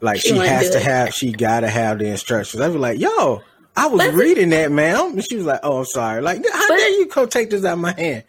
like 0.00 0.20
she, 0.20 0.28
she 0.30 0.36
has 0.38 0.70
to 0.70 0.80
have 0.80 1.14
she 1.14 1.32
gotta 1.32 1.68
have 1.68 1.98
the 1.98 2.06
instructions 2.08 2.60
i'd 2.60 2.72
be 2.72 2.78
like 2.78 2.98
yo 2.98 3.40
I 3.76 3.86
was 3.86 4.04
But- 4.04 4.14
reading 4.14 4.50
that, 4.50 4.72
ma'am. 4.72 5.12
And 5.12 5.24
she 5.24 5.36
was 5.36 5.46
like, 5.46 5.60
"Oh, 5.62 5.78
I'm 5.78 5.84
sorry. 5.84 6.20
Like, 6.20 6.38
how 6.52 6.68
But- 6.68 6.76
dare 6.76 6.90
you 6.98 7.06
go 7.06 7.24
take 7.24 7.50
this 7.50 7.64
out 7.64 7.74
of 7.74 7.78
my 7.78 7.92
hand?" 7.92 8.24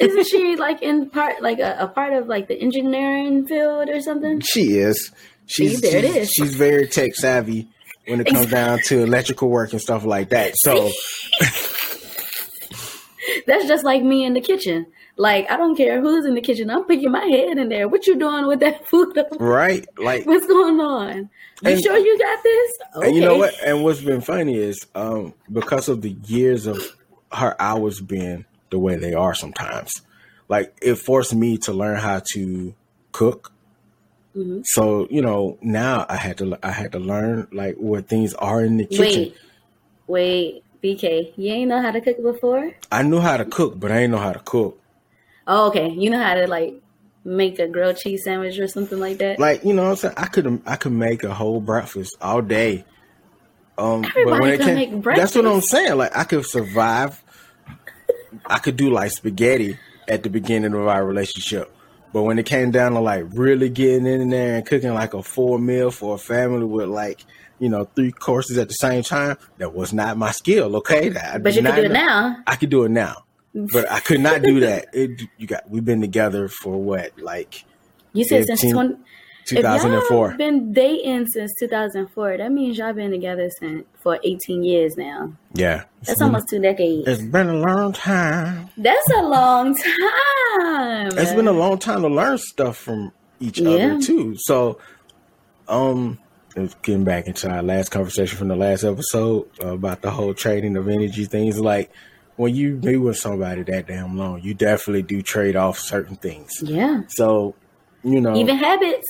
Isn't 0.00 0.26
she 0.28 0.56
like 0.56 0.80
in 0.82 1.10
part 1.10 1.42
like 1.42 1.58
a, 1.58 1.76
a 1.80 1.88
part 1.88 2.12
of 2.12 2.26
like 2.28 2.48
the 2.48 2.54
engineering 2.60 3.46
field 3.46 3.88
or 3.88 4.00
something? 4.00 4.40
She 4.40 4.78
is. 4.78 5.10
She's 5.46 5.80
See, 5.80 5.90
there 5.90 5.98
it 6.04 6.06
she's, 6.06 6.16
is. 6.16 6.30
she's 6.30 6.54
very 6.54 6.86
tech 6.86 7.14
savvy 7.14 7.68
when 8.06 8.20
it 8.20 8.26
comes 8.28 8.50
down 8.50 8.78
to 8.86 9.02
electrical 9.02 9.48
work 9.48 9.72
and 9.72 9.80
stuff 9.80 10.04
like 10.04 10.28
that. 10.30 10.54
So 10.56 10.90
That's 13.46 13.66
just 13.66 13.84
like 13.84 14.02
me 14.02 14.24
in 14.24 14.34
the 14.34 14.40
kitchen. 14.40 14.86
Like 15.16 15.50
I 15.50 15.56
don't 15.56 15.76
care 15.76 16.00
who's 16.00 16.24
in 16.24 16.34
the 16.34 16.40
kitchen. 16.40 16.70
I'm 16.70 16.84
putting 16.84 17.10
my 17.10 17.24
head 17.24 17.58
in 17.58 17.68
there. 17.68 17.88
What 17.88 18.06
you 18.06 18.16
doing 18.18 18.46
with 18.46 18.60
that 18.60 18.86
food? 18.88 19.16
right, 19.38 19.84
like, 19.98 20.26
What's 20.26 20.46
going 20.46 20.80
on? 20.80 21.28
You 21.62 21.70
And- 21.72 21.82
sure 21.82 21.96
you 21.98 22.18
got 22.18 22.42
this? 22.42 22.72
Okay. 22.96 23.06
and 23.08 23.16
you 23.16 23.22
know 23.22 23.36
what? 23.36 23.54
And 23.64 23.82
what's 23.84 24.00
been 24.00 24.20
funny 24.20 24.56
is 24.56 24.86
um 24.94 25.34
because 25.52 25.88
of 25.88 26.02
the 26.02 26.10
years 26.26 26.66
of 26.66 26.80
her 27.32 27.54
hours 27.60 28.00
being 28.00 28.44
the 28.72 28.78
way 28.80 28.96
they 28.96 29.14
are 29.14 29.34
sometimes, 29.34 30.02
like 30.48 30.76
it 30.82 30.96
forced 30.96 31.34
me 31.34 31.58
to 31.58 31.72
learn 31.72 31.98
how 31.98 32.20
to 32.32 32.74
cook. 33.12 33.52
Mhm. 34.36 34.62
So 34.64 35.06
you 35.10 35.22
know 35.22 35.58
now 35.62 36.04
I 36.08 36.16
had 36.16 36.38
to 36.38 36.58
I 36.62 36.72
had 36.72 36.92
to 36.92 36.98
learn 36.98 37.46
like 37.52 37.76
what 37.76 38.08
things 38.08 38.34
are 38.34 38.64
in 38.64 38.78
the 38.78 38.86
kitchen. 38.86 39.32
Wait, 40.08 40.62
wait, 40.82 40.98
BK, 41.00 41.32
you 41.36 41.52
ain't 41.52 41.68
know 41.68 41.80
how 41.80 41.90
to 41.92 42.00
cook 42.00 42.20
before? 42.22 42.72
I 42.90 43.02
knew 43.02 43.20
how 43.20 43.36
to 43.36 43.44
cook, 43.44 43.78
but 43.78 43.92
I 43.92 44.00
didn't 44.00 44.12
know 44.12 44.18
how 44.18 44.32
to 44.32 44.40
cook. 44.40 44.80
Oh, 45.46 45.68
okay. 45.68 45.90
You 45.90 46.10
know 46.10 46.18
how 46.22 46.34
to 46.34 46.46
like 46.46 46.74
make 47.24 47.58
a 47.58 47.68
grilled 47.68 47.98
cheese 47.98 48.24
sandwich 48.24 48.58
or 48.58 48.66
something 48.66 48.98
like 48.98 49.18
that? 49.18 49.38
Like 49.38 49.64
you 49.64 49.74
know, 49.74 49.82
what 49.84 49.90
I'm 49.90 49.96
saying 49.96 50.14
I 50.16 50.26
could 50.26 50.62
I 50.66 50.76
could 50.76 50.92
make 50.92 51.24
a 51.24 51.34
whole 51.34 51.60
breakfast 51.60 52.16
all 52.20 52.40
day. 52.42 52.84
Um, 53.78 54.04
Everybody 54.04 54.58
can 54.58 54.74
make 54.74 54.90
breakfast. 55.02 55.34
that's 55.34 55.44
what 55.44 55.52
I'm 55.52 55.60
saying. 55.60 55.96
Like 55.98 56.16
I 56.16 56.24
could 56.24 56.46
survive. 56.46 57.22
I 58.46 58.58
could 58.58 58.76
do 58.76 58.90
like 58.90 59.10
spaghetti 59.10 59.78
at 60.08 60.22
the 60.22 60.30
beginning 60.30 60.74
of 60.74 60.86
our 60.86 61.04
relationship, 61.04 61.74
but 62.12 62.22
when 62.22 62.38
it 62.38 62.46
came 62.46 62.70
down 62.70 62.92
to 62.92 63.00
like 63.00 63.24
really 63.32 63.68
getting 63.68 64.06
in 64.06 64.30
there 64.30 64.56
and 64.56 64.66
cooking 64.66 64.94
like 64.94 65.14
a 65.14 65.22
full 65.22 65.58
meal 65.58 65.90
for 65.90 66.16
a 66.16 66.18
family 66.18 66.64
with 66.64 66.88
like 66.88 67.24
you 67.58 67.68
know 67.68 67.84
three 67.96 68.12
courses 68.12 68.58
at 68.58 68.68
the 68.68 68.74
same 68.74 69.02
time, 69.02 69.36
that 69.58 69.74
was 69.74 69.92
not 69.92 70.16
my 70.16 70.30
skill. 70.30 70.76
Okay, 70.76 71.14
I 71.14 71.38
but 71.38 71.54
you 71.54 71.62
can 71.62 71.64
not 71.64 71.76
do 71.76 71.82
it 71.84 71.92
now. 71.92 72.36
I 72.46 72.56
could 72.56 72.70
do 72.70 72.84
it 72.84 72.90
now, 72.90 73.24
but 73.54 73.90
I 73.90 74.00
could 74.00 74.20
not 74.20 74.42
do 74.42 74.60
that. 74.60 74.86
It, 74.94 75.22
you 75.38 75.46
got 75.46 75.68
we've 75.70 75.84
been 75.84 76.00
together 76.00 76.48
for 76.48 76.80
what 76.80 77.18
like 77.18 77.64
You 78.12 78.24
said 78.24 78.46
since 78.46 78.60
15 78.60 78.72
20, 78.72 78.88
if 78.88 78.98
y'all 78.98 79.02
2004. 79.46 80.34
been 80.38 80.72
dating 80.72 81.26
since 81.28 81.52
2004, 81.60 82.38
that 82.38 82.52
means 82.52 82.78
y'all 82.78 82.92
been 82.92 83.10
together 83.10 83.50
since 83.58 83.84
for 84.02 84.18
18 84.24 84.62
years 84.64 84.96
now. 84.96 85.32
Yeah, 85.54 85.84
That's 86.04 86.18
been- 86.18 86.26
almost 86.26 86.46
two 86.48 86.60
decades. 86.60 87.06
It's 87.08 87.22
been 87.22 87.48
a 87.48 87.54
long 87.58 87.92
time. 87.92 88.68
That's 88.76 89.10
a 89.16 89.22
long 89.22 89.74
time. 89.76 91.08
It's 91.18 91.32
been 91.34 91.48
a 91.48 91.52
long 91.52 91.78
time 91.78 92.02
to 92.02 92.08
learn 92.08 92.38
stuff 92.38 92.76
from 92.76 93.12
each 93.40 93.58
Yeah. 93.58 93.70
other 93.70 94.00
too. 94.00 94.34
So, 94.38 94.78
um, 95.68 96.18
getting 96.82 97.04
back 97.04 97.26
into 97.26 97.48
our 97.48 97.62
last 97.62 97.88
conversation 97.90 98.36
from 98.38 98.48
the 98.48 98.56
last 98.56 98.84
episode 98.84 99.48
about 99.60 100.02
the 100.02 100.10
whole 100.10 100.34
trading 100.34 100.76
of 100.76 100.88
energy 100.88 101.24
things. 101.24 101.58
Like 101.58 101.90
when 102.36 102.54
you 102.54 102.76
be 102.76 102.96
with 102.96 103.16
somebody 103.16 103.62
that 103.62 103.86
damn 103.86 104.18
long, 104.18 104.40
you 104.42 104.52
definitely 104.54 105.02
do 105.02 105.22
trade 105.22 105.56
off 105.56 105.78
certain 105.78 106.16
things. 106.16 106.52
Yeah. 106.62 107.02
So, 107.08 107.54
you 108.04 108.20
know, 108.20 108.36
Even 108.36 108.56
habits. 108.56 109.06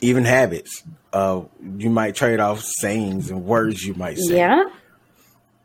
Even 0.00 0.24
habits. 0.24 0.82
Uh, 1.12 1.42
you 1.76 1.90
might 1.90 2.14
trade 2.14 2.40
off 2.40 2.62
sayings 2.62 3.30
and 3.30 3.44
words 3.44 3.84
you 3.84 3.94
might 3.94 4.18
say. 4.18 4.36
Yeah. 4.36 4.64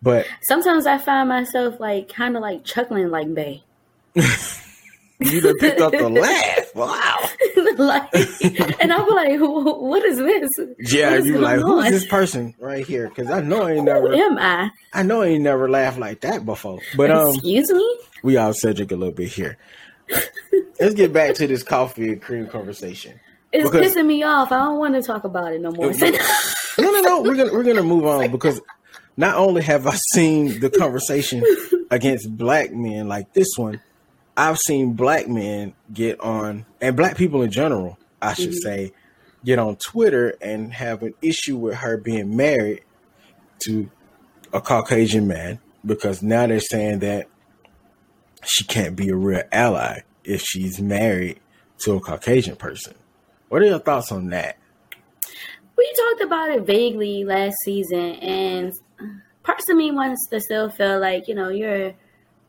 But 0.02 0.28
Sometimes 0.44 0.86
I 0.86 0.98
find 0.98 1.30
myself 1.30 1.80
like 1.80 2.10
kind 2.10 2.36
of 2.36 2.42
like 2.42 2.64
chuckling 2.66 3.10
like 3.10 3.34
Bay. 3.34 3.64
you 4.16 5.42
done 5.42 5.58
picked 5.60 5.80
up 5.80 5.92
the 5.92 6.10
laugh. 6.10 6.76
Wow. 6.76 7.30
like, 7.78 8.82
and 8.82 8.92
I'll 8.92 9.06
be 9.06 9.12
like, 9.12 9.40
what 9.40 10.04
is 10.04 10.18
this? 10.18 10.50
Yeah, 10.94 11.14
is 11.16 11.26
you 11.26 11.38
like, 11.38 11.60
who's 11.60 11.90
this 11.90 12.06
person 12.06 12.54
right 12.60 12.86
here? 12.86 13.10
Because 13.10 13.30
I 13.30 13.42
know 13.42 13.64
I 13.64 13.72
ain't 13.72 13.80
Who 13.80 13.86
never, 13.86 14.14
am 14.14 14.38
I? 14.38 14.72
I 14.94 15.04
know 15.04 15.22
I 15.22 15.28
ain't 15.28 15.44
never 15.44 15.70
laughed 15.70 16.00
like 16.00 16.22
that 16.22 16.46
before. 16.46 16.80
But 16.98 17.12
um, 17.12 17.36
Excuse 17.36 17.72
me? 17.72 18.00
we 18.24 18.38
all 18.38 18.54
Cedric 18.54 18.92
a 18.92 18.96
little 18.96 19.14
bit 19.14 19.30
here. 19.30 19.58
Let's 20.80 20.96
get 20.96 21.14
back 21.14 21.36
to 21.36 21.48
this 21.48 21.64
coffee 21.64 22.10
and 22.10 22.22
cream 22.22 22.48
conversation. 22.48 23.20
It's 23.54 23.70
because- 23.70 23.96
pissing 23.96 24.08
me 24.08 24.24
off. 24.24 24.52
I 24.52 24.60
don't 24.60 24.80
want 24.80 24.96
to 24.96 25.04
talk 25.04 25.24
about 25.24 25.54
it 25.54 25.62
no 25.62 25.72
more. 25.72 25.94
No, 26.76 26.90
no, 26.90 27.02
no. 27.02 27.22
We're 27.22 27.36
gonna 27.36 27.54
we're 27.54 27.64
gonna 27.64 27.84
move 27.84 28.04
on 28.04 28.32
because 28.32 28.60
not 29.16 29.36
only 29.36 29.62
have 29.62 29.86
I 29.86 29.96
seen 30.14 30.60
the 30.60 30.72
conversation 30.72 31.44
against 31.92 32.36
black 32.36 32.72
men 32.72 33.08
like 33.08 33.32
this 33.34 33.50
one, 33.58 33.80
I've 34.36 34.58
seen 34.58 34.94
black 34.94 35.28
men 35.28 35.76
get 35.94 36.20
on 36.20 36.66
and 36.82 36.98
black 36.98 37.16
people 37.16 37.44
in 37.44 37.52
general, 37.52 38.00
I 38.20 38.34
should 38.34 38.50
mm-hmm. 38.50 38.68
say, 38.68 38.94
get 39.46 39.60
on 39.60 39.76
Twitter 39.76 40.36
and 40.42 40.74
have 40.74 41.04
an 41.04 41.14
issue 41.22 41.58
with 41.58 41.76
her 41.76 41.98
being 41.98 42.36
married 42.36 42.82
to 43.66 43.92
a 44.52 44.60
Caucasian 44.60 45.28
man 45.28 45.60
because 45.86 46.24
now 46.24 46.48
they're 46.48 46.60
saying 46.60 47.00
that 47.00 47.28
she 48.44 48.64
can't 48.64 48.96
be 48.96 49.10
a 49.10 49.16
real 49.16 49.44
ally 49.52 50.00
if 50.24 50.42
she's 50.42 50.82
married 50.82 51.40
to 51.80 51.94
a 51.94 52.00
Caucasian 52.00 52.56
person. 52.56 52.96
What 53.54 53.62
are 53.62 53.66
your 53.66 53.78
thoughts 53.78 54.12
on 54.12 54.30
that? 54.30 54.58
we 55.78 55.94
talked 55.96 56.22
about 56.22 56.50
it 56.50 56.64
vaguely 56.64 57.24
last 57.24 57.54
season, 57.64 58.16
and 58.16 58.74
parts 59.44 59.70
of 59.70 59.78
me 59.78 59.92
wants 59.92 60.28
to 60.32 60.40
still 60.40 60.72
feel 60.72 61.00
like 61.00 61.28
you 61.28 61.36
know 61.36 61.50
you're 61.50 61.94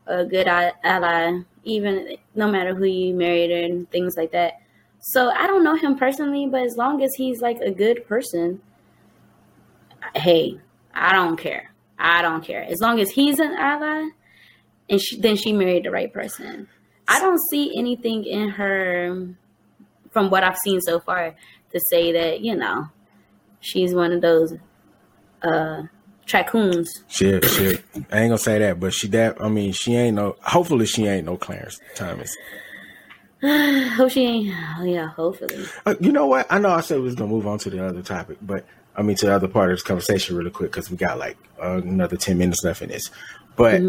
a 0.07 0.25
good 0.25 0.47
ally, 0.47 1.41
even 1.63 2.17
no 2.33 2.49
matter 2.49 2.73
who 2.73 2.85
you 2.85 3.13
married 3.13 3.51
and 3.51 3.87
things 3.91 4.15
like 4.17 4.31
that. 4.31 4.53
So 4.99 5.29
I 5.29 5.45
don't 5.45 5.63
know 5.63 5.75
him 5.75 5.95
personally, 5.95 6.47
but 6.47 6.63
as 6.63 6.75
long 6.75 7.03
as 7.03 7.13
he's 7.13 7.39
like 7.39 7.59
a 7.59 7.69
good 7.69 8.07
person, 8.07 8.59
hey, 10.15 10.59
I 10.91 11.13
don't 11.13 11.37
care. 11.37 11.71
I 11.99 12.23
don't 12.23 12.43
care. 12.43 12.63
As 12.63 12.79
long 12.81 12.99
as 12.99 13.11
he's 13.11 13.37
an 13.37 13.53
ally, 13.53 14.09
and 14.89 14.99
she, 14.99 15.21
then 15.21 15.35
she 15.35 15.53
married 15.53 15.83
the 15.85 15.91
right 15.91 16.11
person. 16.11 16.67
I 17.07 17.19
don't 17.19 17.39
see 17.51 17.77
anything 17.77 18.23
in 18.23 18.49
her, 18.49 19.35
from 20.15 20.29
what 20.29 20.45
I've 20.45 20.57
seen 20.57 20.79
so 20.79 20.97
far, 21.01 21.35
to 21.73 21.79
say 21.89 22.13
that 22.13 22.39
you 22.39 22.55
know 22.55 22.87
she's 23.59 23.93
one 23.93 24.13
of 24.13 24.21
those 24.21 24.53
uh 25.43 25.83
traccoons. 26.25 26.87
Shit, 27.09 27.43
shit. 27.43 27.83
I 27.93 28.21
ain't 28.21 28.29
gonna 28.29 28.37
say 28.37 28.59
that, 28.59 28.79
but 28.79 28.93
she 28.93 29.09
that 29.09 29.41
I 29.41 29.49
mean 29.49 29.73
she 29.73 29.93
ain't 29.93 30.15
no 30.15 30.37
hopefully 30.41 30.85
she 30.85 31.05
ain't 31.05 31.25
no 31.25 31.35
Clarence 31.35 31.81
Thomas. 31.95 32.33
Hope 33.43 34.09
she 34.09 34.25
ain't. 34.25 34.55
Oh 34.79 34.85
yeah, 34.85 35.07
hopefully. 35.09 35.65
Uh, 35.85 35.95
you 35.99 36.13
know 36.13 36.27
what? 36.27 36.47
I 36.49 36.59
know 36.59 36.69
I 36.69 36.79
said 36.79 36.99
we 36.99 37.03
was 37.03 37.15
gonna 37.15 37.29
move 37.29 37.45
on 37.45 37.59
to 37.59 37.69
the 37.69 37.85
other 37.85 38.01
topic, 38.01 38.37
but 38.41 38.65
I 38.95 39.01
mean 39.01 39.17
to 39.17 39.25
the 39.25 39.35
other 39.35 39.49
part 39.49 39.69
of 39.69 39.75
this 39.75 39.83
conversation 39.83 40.37
really 40.37 40.49
quick 40.49 40.71
because 40.71 40.89
we 40.89 40.95
got 40.95 41.19
like 41.19 41.35
uh, 41.61 41.81
another 41.83 42.15
ten 42.15 42.37
minutes 42.37 42.63
left 42.63 42.81
in 42.81 42.87
this. 42.87 43.11
But 43.57 43.81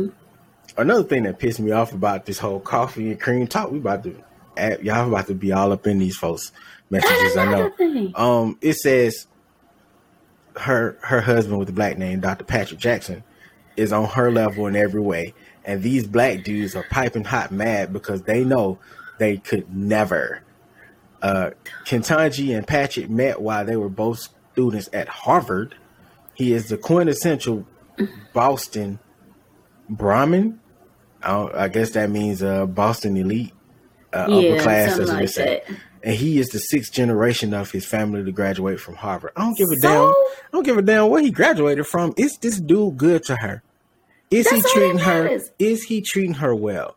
another 0.76 1.04
thing 1.04 1.22
that 1.22 1.38
pissed 1.38 1.60
me 1.60 1.70
off 1.70 1.92
about 1.92 2.26
this 2.26 2.40
whole 2.40 2.58
coffee 2.58 3.12
and 3.12 3.20
cream 3.20 3.46
talk, 3.46 3.70
we 3.70 3.78
about 3.78 4.02
to 4.02 4.24
add, 4.56 4.82
y'all 4.82 5.08
about 5.08 5.26
to 5.28 5.34
be 5.34 5.52
all 5.52 5.72
up 5.72 5.86
in 5.86 5.98
these 5.98 6.16
folks 6.16 6.52
messages. 6.90 7.36
I 7.36 7.44
know. 7.50 8.12
Um, 8.14 8.58
it 8.60 8.74
says 8.74 9.26
her 10.56 10.98
her 11.02 11.20
husband 11.20 11.58
with 11.58 11.68
the 11.68 11.74
black 11.74 11.98
name, 11.98 12.20
Dr. 12.20 12.44
Patrick 12.44 12.80
Jackson, 12.80 13.22
is 13.76 13.92
on 13.92 14.06
her 14.06 14.30
level 14.30 14.66
in 14.66 14.76
every 14.76 15.00
way, 15.00 15.34
and 15.64 15.82
these 15.82 16.06
black 16.06 16.44
dudes 16.44 16.74
are 16.74 16.84
piping 16.90 17.24
hot 17.24 17.50
mad 17.52 17.92
because 17.92 18.22
they 18.22 18.44
know 18.44 18.78
they 19.18 19.38
could 19.38 19.74
never. 19.74 20.42
Uh, 21.22 21.50
Ketanji 21.84 22.56
and 22.56 22.66
Patrick 22.66 23.08
met 23.08 23.40
while 23.40 23.64
they 23.64 23.76
were 23.76 23.88
both 23.88 24.28
students 24.52 24.88
at 24.92 25.08
Harvard. 25.08 25.74
He 26.34 26.52
is 26.52 26.68
the 26.68 26.76
quintessential 26.76 27.66
Boston 28.32 28.98
Brahmin. 29.88 30.60
I, 31.22 31.48
I 31.54 31.68
guess 31.68 31.90
that 31.90 32.10
means 32.10 32.42
uh, 32.42 32.66
Boston 32.66 33.16
elite, 33.16 33.52
uh, 34.16 34.38
upper 34.38 34.60
class, 34.62 34.98
as 34.98 35.10
we 35.10 35.16
like 35.16 35.28
say 35.28 35.62
that. 35.66 35.76
and 36.02 36.14
he 36.14 36.38
is 36.38 36.48
the 36.48 36.58
sixth 36.58 36.92
generation 36.92 37.52
of 37.54 37.70
his 37.70 37.84
family 37.86 38.24
to 38.24 38.32
graduate 38.32 38.80
from 38.80 38.94
Harvard. 38.96 39.32
I 39.36 39.42
don't 39.42 39.56
give 39.56 39.68
a 39.70 39.76
So? 39.76 39.88
damn. 39.88 40.08
I 40.08 40.48
don't 40.52 40.64
give 40.64 40.78
a 40.78 40.82
damn 40.82 41.08
where 41.08 41.22
he 41.22 41.30
graduated 41.30 41.86
from. 41.86 42.14
Is 42.16 42.36
this 42.38 42.58
dude 42.60 42.96
good 42.96 43.24
to 43.24 43.36
her? 43.36 43.62
Is 44.30 44.48
he 44.48 44.56
That's 44.60 44.66
all 44.66 44.72
that 44.72 44.80
treating 44.80 44.98
her? 44.98 45.38
Is 45.58 45.82
he 45.84 46.00
treating 46.00 46.34
her 46.34 46.54
well? 46.54 46.96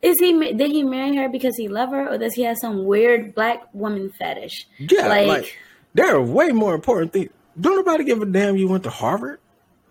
Is 0.00 0.18
he? 0.20 0.32
Did 0.52 0.70
he 0.70 0.82
marry 0.84 1.16
her 1.16 1.28
because 1.28 1.56
he 1.56 1.66
love 1.68 1.90
her, 1.90 2.08
or 2.08 2.18
does 2.18 2.34
he 2.34 2.42
have 2.42 2.56
some 2.58 2.84
weird 2.84 3.34
black 3.34 3.62
woman 3.72 4.10
fetish? 4.18 4.66
Yeah, 4.78 5.08
like, 5.08 5.26
Like- 5.26 5.56
there 5.94 6.14
are 6.14 6.22
way 6.22 6.50
more 6.52 6.74
important 6.74 7.12
things. 7.12 7.30
Don't 7.60 7.76
nobody 7.76 8.04
give 8.04 8.22
a 8.22 8.26
damn 8.26 8.56
you 8.56 8.68
went 8.68 8.84
to 8.84 8.90
Harvard. 8.90 9.40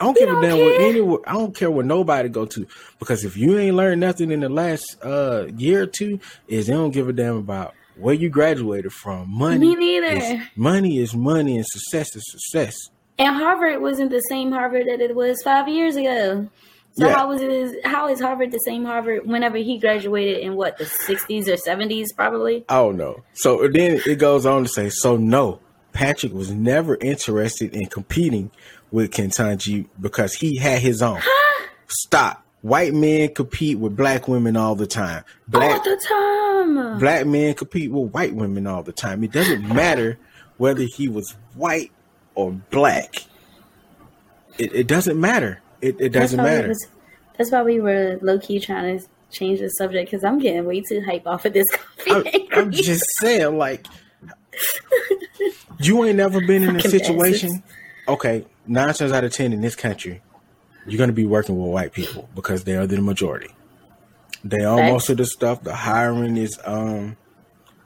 I 0.01 0.03
don't 0.05 0.17
give 0.17 0.27
don't 0.29 0.43
a 0.43 0.47
damn 0.47 0.59
what 0.59 0.75
care. 0.75 0.89
any. 0.89 1.17
I 1.27 1.33
don't 1.33 1.55
care 1.55 1.71
what 1.71 1.85
nobody 1.85 2.27
go 2.29 2.45
to 2.45 2.67
because 2.99 3.23
if 3.23 3.37
you 3.37 3.57
ain't 3.57 3.75
learned 3.75 4.01
nothing 4.01 4.31
in 4.31 4.39
the 4.41 4.49
last 4.49 4.97
uh, 5.03 5.47
year 5.55 5.83
or 5.83 5.87
two, 5.87 6.19
is 6.47 6.67
they 6.67 6.73
don't 6.73 6.91
give 6.91 7.07
a 7.07 7.13
damn 7.13 7.37
about 7.37 7.73
where 7.95 8.13
you 8.15 8.29
graduated 8.29 8.91
from. 8.91 9.29
Money, 9.29 9.59
Me 9.59 9.75
neither. 9.75 10.07
is, 10.07 10.41
money 10.55 10.97
is 10.97 11.13
money, 11.15 11.57
and 11.57 11.65
success 11.67 12.15
is 12.15 12.23
success. 12.31 12.75
And 13.19 13.35
Harvard 13.35 13.81
wasn't 13.81 14.09
the 14.09 14.21
same 14.21 14.51
Harvard 14.51 14.87
that 14.87 15.01
it 15.01 15.15
was 15.15 15.41
five 15.43 15.67
years 15.67 15.95
ago. 15.95 16.49
So 16.93 17.07
Yeah. 17.07 17.13
how 17.13 17.29
was 17.29 17.41
it? 17.41 17.85
How 17.85 18.09
is 18.09 18.19
Harvard 18.19 18.51
the 18.51 18.57
same 18.59 18.83
Harvard 18.83 19.25
whenever 19.25 19.57
he 19.57 19.77
graduated 19.77 20.39
in 20.39 20.55
what 20.55 20.77
the 20.77 20.85
sixties 20.85 21.47
or 21.47 21.55
seventies 21.57 22.11
probably? 22.11 22.65
I 22.67 22.75
don't 22.79 22.97
know. 22.97 23.23
So 23.33 23.67
then 23.67 24.01
it 24.05 24.15
goes 24.15 24.45
on 24.45 24.63
to 24.63 24.69
say, 24.69 24.89
so 24.89 25.15
no, 25.15 25.59
Patrick 25.93 26.33
was 26.33 26.51
never 26.51 26.97
interested 26.99 27.73
in 27.75 27.85
competing 27.85 28.51
with 28.91 29.11
Ketanji 29.11 29.87
because 29.99 30.33
he 30.33 30.57
had 30.57 30.79
his 30.81 31.01
own. 31.01 31.19
Stop. 31.87 32.43
White 32.61 32.93
men 32.93 33.33
compete 33.33 33.79
with 33.79 33.95
black 33.95 34.27
women 34.27 34.55
all 34.55 34.75
the 34.75 34.85
time. 34.85 35.23
All 35.27 35.59
Black 35.59 35.83
the 35.83 35.99
time. 36.07 36.99
black 36.99 37.25
men 37.25 37.55
compete 37.55 37.91
with 37.91 38.11
white 38.13 38.35
women 38.35 38.67
all 38.67 38.83
the 38.83 38.91
time. 38.91 39.23
It 39.23 39.31
doesn't 39.31 39.67
matter 39.67 40.19
whether 40.57 40.83
he 40.83 41.07
was 41.07 41.35
white 41.55 41.91
or 42.35 42.51
black. 42.51 43.15
It, 44.59 44.75
it 44.75 44.87
doesn't 44.87 45.19
matter. 45.19 45.59
It, 45.81 45.95
it 45.99 46.13
That's 46.13 46.33
doesn't 46.33 46.39
we 46.39 46.43
matter. 46.43 46.67
was- 46.67 46.87
that's 47.37 47.49
why 47.51 47.63
we 47.63 47.79
were 47.79 48.19
low 48.21 48.37
key 48.37 48.59
trying 48.59 48.99
to 48.99 49.05
change 49.31 49.59
the 49.61 49.69
subject 49.69 50.11
because 50.11 50.23
I'm 50.23 50.37
getting 50.37 50.63
way 50.65 50.81
too 50.81 51.01
hype 51.03 51.25
off 51.25 51.45
of 51.45 51.53
this 51.53 51.65
coffee. 52.05 52.47
I'm, 52.51 52.65
I'm 52.65 52.71
just 52.71 53.03
saying, 53.19 53.57
like, 53.57 53.87
you 55.79 56.03
ain't 56.03 56.17
never 56.17 56.39
been 56.45 56.63
in 56.63 56.75
a 56.75 56.81
situation. 56.81 57.63
Okay, 58.07 58.45
nine 58.67 58.93
times 58.93 59.11
out 59.11 59.23
of 59.23 59.33
ten 59.33 59.53
in 59.53 59.61
this 59.61 59.75
country, 59.75 60.21
you're 60.85 60.97
gonna 60.97 61.13
be 61.13 61.25
working 61.25 61.57
with 61.61 61.71
white 61.71 61.93
people 61.93 62.29
because 62.35 62.63
they 62.63 62.75
are 62.75 62.87
the 62.87 63.01
majority. 63.01 63.53
They 64.43 64.65
own 64.65 64.85
most 64.91 65.09
of 65.09 65.17
the 65.17 65.25
stuff. 65.25 65.63
The 65.63 65.75
hiring 65.75 66.37
is 66.37 66.59
um 66.65 67.17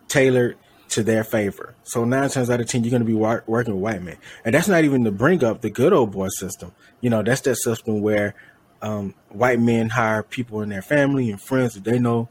tailored 0.08 0.58
to 0.90 1.04
their 1.04 1.24
favor. 1.24 1.76
So 1.84 2.06
nine 2.06 2.30
times 2.30 2.50
out 2.50 2.62
of 2.62 2.68
ten, 2.68 2.84
you're 2.84 2.92
gonna 2.92 3.06
be 3.06 3.14
wor- 3.14 3.44
working 3.48 3.74
with 3.74 3.84
white 3.84 4.02
men, 4.02 4.18
and 4.44 4.56
that's 4.56 4.68
not 4.68 4.84
even 4.84 5.04
to 5.04 5.12
bring 5.12 5.44
up 5.44 5.62
the 5.62 5.70
good 5.70 5.94
old 5.94 6.12
boy 6.12 6.30
system. 6.30 6.72
You 7.02 7.10
know, 7.10 7.24
that's 7.24 7.42
that 7.42 7.56
system 7.56 8.02
where 8.02 8.36
um, 8.82 9.16
white 9.30 9.60
men 9.60 9.90
hire 9.90 10.24
people 10.24 10.62
in 10.62 10.70
their 10.70 10.82
family 10.82 11.30
and 11.32 11.42
friends 11.42 11.74
that 11.74 11.84
they 11.84 12.00
know 12.00 12.30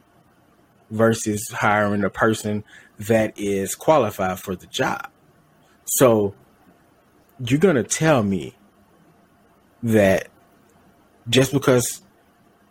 versus 0.91 1.49
hiring 1.51 2.05
a 2.05 2.11
person 2.11 2.65
that 2.99 3.33
is 3.37 3.75
qualified 3.75 4.39
for 4.39 4.55
the 4.55 4.67
job. 4.67 5.09
So 5.85 6.35
you're 7.39 7.59
going 7.59 7.77
to 7.77 7.85
tell 7.85 8.23
me 8.23 8.55
that 9.83 10.29
just 11.29 11.53
because 11.53 12.03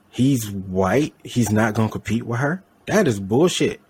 he's 0.10 0.50
white, 0.50 1.14
he's 1.24 1.52
not 1.52 1.74
going 1.74 1.90
to 1.90 1.92
compete 1.92 2.24
with 2.24 2.40
her? 2.40 2.64
That 2.88 3.08
is 3.08 3.20
bullshit. 3.20 3.82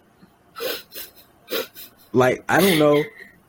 Like 2.12 2.44
I 2.48 2.62
don't 2.62 2.78
know 2.78 3.04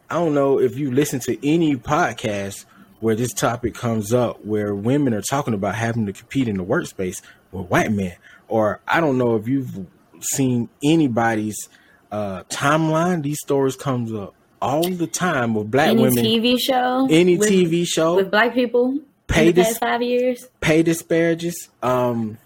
I 0.09 0.15
don't 0.15 0.35
know 0.35 0.59
if 0.59 0.79
you 0.79 0.91
listen 0.91 1.21
to 1.21 1.47
any 1.47 1.77
podcast 1.77 2.65
where 3.01 3.15
this 3.15 3.33
topic 3.35 3.75
comes 3.75 4.13
up 4.13 4.45
where 4.45 4.75
women 4.75 5.13
are 5.13 5.21
talking 5.21 5.53
about 5.53 5.75
having 5.75 6.07
to 6.07 6.13
compete 6.13 6.49
in 6.49 6.57
the 6.57 6.65
workspace 6.65 7.21
with 7.53 7.69
white 7.69 7.93
men 7.93 8.17
or 8.49 8.81
I 8.89 9.01
don't 9.01 9.19
know 9.19 9.37
if 9.37 9.47
you've 9.47 9.87
seen 10.21 10.71
anybody's 10.83 11.69
uh 12.11 12.45
timeline 12.45 13.23
these 13.23 13.41
stories 13.41 13.77
comes 13.77 14.15
up 14.15 14.35
all 14.65 14.89
the 14.89 15.07
time 15.07 15.55
with 15.55 15.71
black 15.71 15.89
Any 15.89 16.03
women 16.03 16.25
TV 16.25 16.59
show, 16.59 17.07
any 17.11 17.37
with, 17.37 17.51
TV 17.51 17.87
show 17.87 18.17
with 18.17 18.31
black 18.31 18.55
people 18.55 18.99
Pay 19.27 19.49
in 19.49 19.55
past 19.55 19.79
five 19.79 20.03
years. 20.03 20.49
pay 20.61 20.83
disparages, 20.83 21.69
um, 21.83 22.39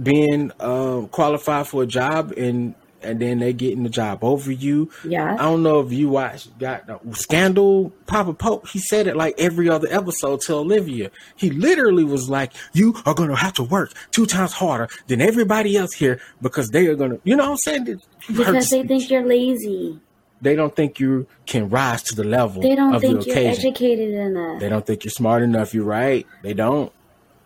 being 0.00 0.50
um, 0.58 1.08
qualified 1.08 1.66
for 1.66 1.84
a 1.84 1.86
job 1.86 2.32
and 2.36 2.74
and 3.02 3.18
then 3.18 3.38
they 3.38 3.52
getting 3.52 3.82
the 3.82 3.88
job 3.88 4.22
over 4.22 4.52
you. 4.52 4.90
Yeah. 5.04 5.34
I 5.34 5.38
don't 5.38 5.62
know 5.62 5.80
if 5.80 5.92
you 5.92 6.10
watched 6.10 6.58
got 6.58 6.88
uh, 6.90 6.98
Scandal. 7.12 7.90
Papa 8.06 8.34
Pope, 8.34 8.68
he 8.68 8.78
said 8.78 9.06
it 9.06 9.16
like 9.16 9.34
every 9.38 9.68
other 9.70 9.88
episode 9.90 10.40
to 10.42 10.54
Olivia. 10.54 11.10
He 11.36 11.50
literally 11.50 12.04
was 12.04 12.28
like, 12.28 12.52
"You 12.72 12.96
are 13.06 13.14
gonna 13.14 13.36
have 13.36 13.54
to 13.54 13.62
work 13.62 13.92
two 14.10 14.26
times 14.26 14.52
harder 14.52 14.88
than 15.06 15.20
everybody 15.20 15.76
else 15.76 15.94
here 15.94 16.20
because 16.42 16.68
they 16.68 16.88
are 16.88 16.96
gonna." 16.96 17.18
You 17.24 17.36
know 17.36 17.44
what 17.44 17.52
I'm 17.52 17.56
saying? 17.58 18.00
Because 18.28 18.68
they 18.70 18.82
think 18.82 19.08
you're 19.08 19.26
lazy. 19.26 20.00
They 20.40 20.56
don't 20.56 20.74
think 20.74 20.98
you 20.98 21.26
can 21.46 21.68
rise 21.68 22.02
to 22.04 22.14
the 22.14 22.24
level 22.24 22.62
They 22.62 22.74
don't 22.74 22.94
of 22.94 23.02
the 23.02 23.08
think 23.08 23.26
you're 23.26 23.36
occasion. 23.36 23.66
educated 23.66 24.14
enough. 24.14 24.60
They 24.60 24.68
don't 24.68 24.86
think 24.86 25.04
you're 25.04 25.10
smart 25.10 25.42
enough. 25.42 25.74
You're 25.74 25.84
right. 25.84 26.26
They 26.42 26.54
don't. 26.54 26.92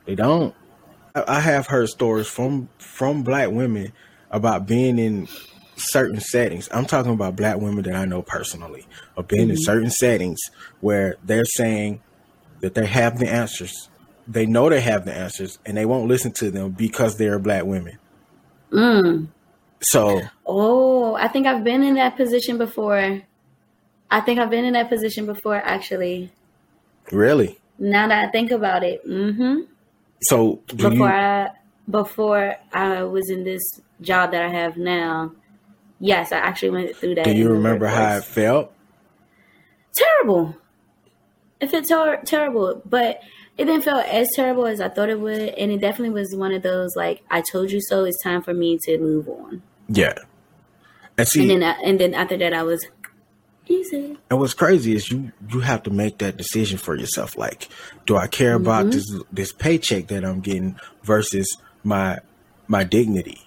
They 0.05 0.15
don't. 0.15 0.55
I, 1.15 1.25
I 1.27 1.41
have 1.41 1.67
heard 1.67 1.89
stories 1.89 2.27
from 2.27 2.69
from 2.79 3.23
black 3.23 3.51
women 3.51 3.93
about 4.31 4.67
being 4.67 4.99
in 4.99 5.29
certain 5.77 6.21
settings. 6.21 6.69
I'm 6.73 6.87
talking 6.87 7.13
about 7.13 7.37
black 7.37 7.59
women 7.59 7.83
that 7.85 7.95
I 7.95 8.05
know 8.05 8.23
personally, 8.23 8.87
of 9.17 9.27
being 9.29 9.51
in 9.51 9.57
certain 9.57 9.91
settings 9.91 10.41
where 10.81 11.17
they're 11.25 11.45
saying 11.45 12.01
that 12.61 12.75
they 12.75 12.87
have 12.87 13.19
the 13.19 13.29
answers. 13.29 13.89
They 14.27 14.47
know 14.47 14.71
they 14.71 14.81
have 14.81 15.05
the 15.05 15.13
answers, 15.15 15.59
and 15.67 15.77
they 15.77 15.85
won't 15.85 16.09
listen 16.09 16.33
to 16.33 16.51
them 16.51 16.71
because 16.71 17.19
they're 17.19 17.39
black 17.39 17.65
women. 17.65 17.99
Mm. 18.73 19.29
So 19.85 20.23
Oh, 20.47 21.15
I 21.15 21.29
think 21.29 21.47
I've 21.47 21.65
been 21.65 21.83
in 21.83 21.95
that 21.95 22.17
position 22.17 22.59
before. 22.59 23.23
I 24.11 24.21
think 24.21 24.39
I've 24.39 24.51
been 24.51 24.65
in 24.65 24.75
that 24.75 24.89
position 24.89 25.27
before, 25.27 25.57
actually. 25.57 26.31
really, 27.11 27.59
Now 27.79 28.09
that 28.09 28.29
I 28.29 28.31
think 28.31 28.51
about 28.51 28.85
it, 28.85 29.03
hmm 29.05 29.63
so 30.23 30.57
before 30.77 30.93
you? 30.93 31.05
I 31.05 31.49
before 31.91 32.57
I 32.73 33.03
was 33.03 33.29
in 33.29 33.45
this 33.45 33.63
job 34.01 34.31
that 34.33 34.43
I 34.43 34.49
have 34.49 34.77
now, 34.77 35.33
yes, 36.01 36.33
I 36.33 36.39
actually 36.39 36.71
went 36.71 36.97
through 36.97 37.17
that. 37.17 37.25
Do 37.25 37.33
you 37.33 37.51
remember 37.51 37.87
how 37.87 38.17
it 38.19 38.25
felt? 38.25 38.73
terrible? 39.95 40.57
It 41.61 41.71
felt 41.71 41.87
ter- 41.89 42.23
terrible, 42.25 42.83
but 42.85 43.21
it 43.57 43.67
didn't 43.67 43.83
feel 43.83 44.03
as 44.07 44.29
terrible 44.35 44.67
as 44.67 44.81
I 44.81 44.89
thought 44.89 45.09
it 45.09 45.21
would, 45.21 45.41
and 45.41 45.71
it 45.71 45.81
definitely 45.81 46.11
was 46.11 46.35
one 46.35 46.53
of 46.53 46.63
those 46.63 46.95
like 46.97 47.23
I 47.31 47.43
told 47.53 47.71
you 47.71 47.81
so. 47.81 48.05
It's 48.05 48.23
time 48.23 48.43
for 48.43 48.55
me 48.55 48.79
to 48.85 48.99
move 48.99 49.29
on. 49.29 49.63
Yeah. 49.89 50.15
And 51.17 51.29
see, 51.29 51.43
And 51.43 51.63
then, 51.63 51.63
I, 51.63 51.81
and 51.83 52.01
then 52.01 52.15
after 52.15 52.37
that, 52.39 52.53
I 52.53 52.63
was 52.63 52.87
easy. 53.67 54.19
And 54.31 54.39
what's 54.39 54.55
crazy 54.55 54.95
is 54.95 55.11
you 55.11 55.33
you 55.51 55.61
have 55.61 55.83
to 55.85 55.91
make 55.91 56.19
that 56.19 56.37
decision 56.37 56.79
for 56.79 56.97
yourself. 56.97 57.37
Like, 57.37 57.69
do 58.07 58.17
I 58.17 58.27
care 58.27 58.55
about 58.55 58.91
this 58.91 59.07
this 59.33 59.53
paycheck 59.53 60.09
that 60.09 60.25
I'm 60.25 60.41
getting 60.41 60.77
versus 61.03 61.57
my 61.83 62.21
my 62.67 62.85
dignity? 62.85 63.41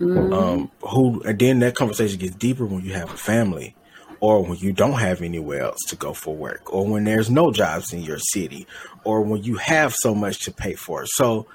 Um, 0.00 0.70
who 0.80 1.22
and 1.22 1.38
then 1.38 1.60
that 1.60 1.76
conversation 1.76 2.18
gets 2.18 2.34
deeper 2.34 2.66
when 2.66 2.84
you 2.84 2.92
have 2.94 3.10
a 3.12 3.16
family, 3.16 3.76
or 4.20 4.42
when 4.42 4.58
you 4.58 4.72
don't 4.72 4.98
have 4.98 5.22
anywhere 5.22 5.62
else 5.62 5.78
to 5.88 5.96
go 5.96 6.12
for 6.12 6.34
work, 6.34 6.72
or 6.74 6.86
when 6.86 7.04
there's 7.04 7.30
no 7.30 7.52
jobs 7.52 7.92
in 7.92 8.02
your 8.02 8.18
city, 8.18 8.66
or 9.04 9.22
when 9.22 9.44
you 9.44 9.56
have 9.56 9.94
so 9.94 10.14
much 10.14 10.40
to 10.44 10.50
pay 10.50 10.74
for. 10.74 11.06
So 11.06 11.46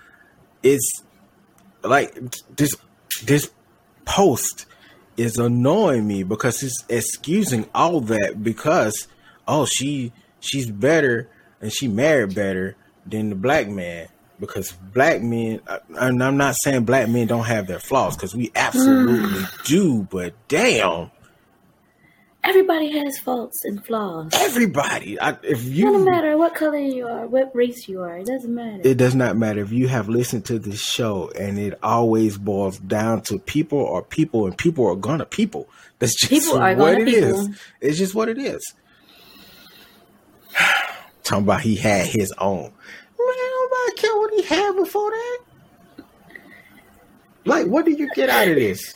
it's 0.63 1.03
like 1.83 2.17
this 2.55 2.75
this 3.23 3.51
post 4.09 4.65
is 5.17 5.37
annoying 5.37 6.07
me 6.07 6.23
because 6.23 6.63
it's 6.63 6.83
excusing 6.89 7.69
all 7.75 8.01
that 8.01 8.41
because 8.41 9.07
oh 9.47 9.65
she 9.65 10.11
she's 10.39 10.69
better 10.71 11.29
and 11.61 11.71
she 11.71 11.87
married 11.87 12.33
better 12.33 12.75
than 13.05 13.29
the 13.29 13.35
black 13.35 13.67
man 13.67 14.07
because 14.39 14.71
black 14.71 15.21
men 15.21 15.61
uh, 15.67 15.77
and 15.89 16.23
I'm 16.23 16.37
not 16.37 16.55
saying 16.55 16.85
black 16.85 17.07
men 17.07 17.27
don't 17.27 17.45
have 17.45 17.67
their 17.67 17.79
flaws 17.79 18.15
because 18.15 18.33
we 18.33 18.51
absolutely 18.55 19.43
do 19.65 20.07
but 20.09 20.33
damn 20.47 21.11
Everybody 22.43 22.89
has 22.97 23.19
faults 23.19 23.63
and 23.65 23.85
flaws. 23.85 24.31
everybody 24.33 25.19
I, 25.19 25.31
if 25.43 25.63
It 25.65 25.71
you 25.71 25.85
doesn't 25.91 26.05
matter 26.05 26.37
what 26.37 26.55
color 26.55 26.77
you 26.77 27.05
are, 27.05 27.27
what 27.27 27.53
race 27.53 27.87
you 27.87 28.01
are. 28.01 28.17
It 28.17 28.25
doesn't 28.27 28.53
matter. 28.53 28.81
it 28.83 28.97
does 28.97 29.13
not 29.13 29.35
matter 29.37 29.59
if 29.61 29.71
you 29.71 29.87
have 29.89 30.07
listened 30.09 30.45
to 30.45 30.57
this 30.57 30.81
show 30.81 31.29
and 31.37 31.59
it 31.59 31.77
always 31.83 32.37
boils 32.37 32.79
down 32.79 33.21
to 33.23 33.39
people 33.39 33.77
or 33.79 34.01
people 34.01 34.45
and 34.45 34.57
people 34.57 34.87
are 34.87 34.95
gonna 34.95 35.25
people 35.25 35.67
that's 35.99 36.15
just 36.15 36.29
People 36.45 36.59
are 36.59 36.75
what 36.75 36.99
it 36.99 37.07
is. 37.09 37.49
it's 37.81 37.97
just 37.97 38.15
what 38.15 38.29
it 38.29 38.37
is 38.37 38.73
talking 41.23 41.43
about 41.43 41.61
he 41.61 41.75
had 41.75 42.07
his 42.07 42.33
own 42.37 42.63
man 42.63 43.35
nobody 43.61 43.95
care 43.97 44.15
what 44.17 44.33
he 44.33 44.41
had 44.43 44.75
before 44.77 45.11
that 45.11 45.39
like 47.45 47.67
what 47.67 47.85
do 47.85 47.91
you 47.91 48.09
get 48.15 48.29
out 48.29 48.47
of 48.47 48.55
this 48.55 48.95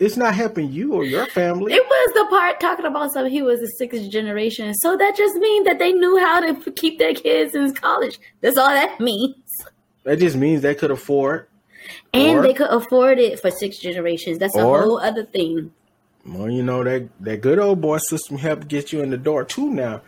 it's 0.00 0.16
not 0.16 0.34
helping 0.34 0.70
you 0.72 0.94
or 0.94 1.04
your 1.04 1.26
family 1.26 1.72
It 1.72 1.82
was 1.84 2.14
the 2.14 2.26
part 2.30 2.60
talking 2.60 2.84
about 2.86 3.12
something. 3.12 3.32
He 3.32 3.42
was 3.42 3.60
the 3.60 3.66
sixth 3.78 4.08
generation, 4.10 4.72
so 4.74 4.96
that 4.96 5.16
just 5.16 5.34
means 5.36 5.66
that 5.66 5.78
they 5.78 5.92
knew 5.92 6.18
how 6.18 6.40
to 6.40 6.70
keep 6.72 6.98
their 6.98 7.14
kids 7.14 7.54
in 7.54 7.74
college. 7.74 8.18
That's 8.40 8.56
all 8.56 8.68
that 8.68 9.00
means. 9.00 9.34
that 10.04 10.18
just 10.18 10.36
means 10.36 10.62
they 10.62 10.74
could 10.74 10.90
afford 10.90 11.46
And 12.12 12.38
Or- 12.38 12.42
they 12.42 12.52
could 12.54 12.68
afford 12.70 13.18
it 13.18 13.40
for 13.40 13.50
six 13.50 13.78
generations. 13.78 14.38
That's 14.38 14.54
a 14.56 14.60
whole 14.62 14.98
other 14.98 15.24
thing. 15.24 15.72
Well, 16.26 16.50
you 16.50 16.62
know 16.62 16.84
that 16.84 17.08
that 17.20 17.40
good 17.40 17.58
old 17.58 17.80
boy 17.80 17.98
system 17.98 18.36
helped 18.36 18.68
get 18.68 18.92
you 18.92 19.00
in 19.00 19.08
the 19.10 19.16
door 19.16 19.44
too. 19.44 19.70
Now, 19.70 20.02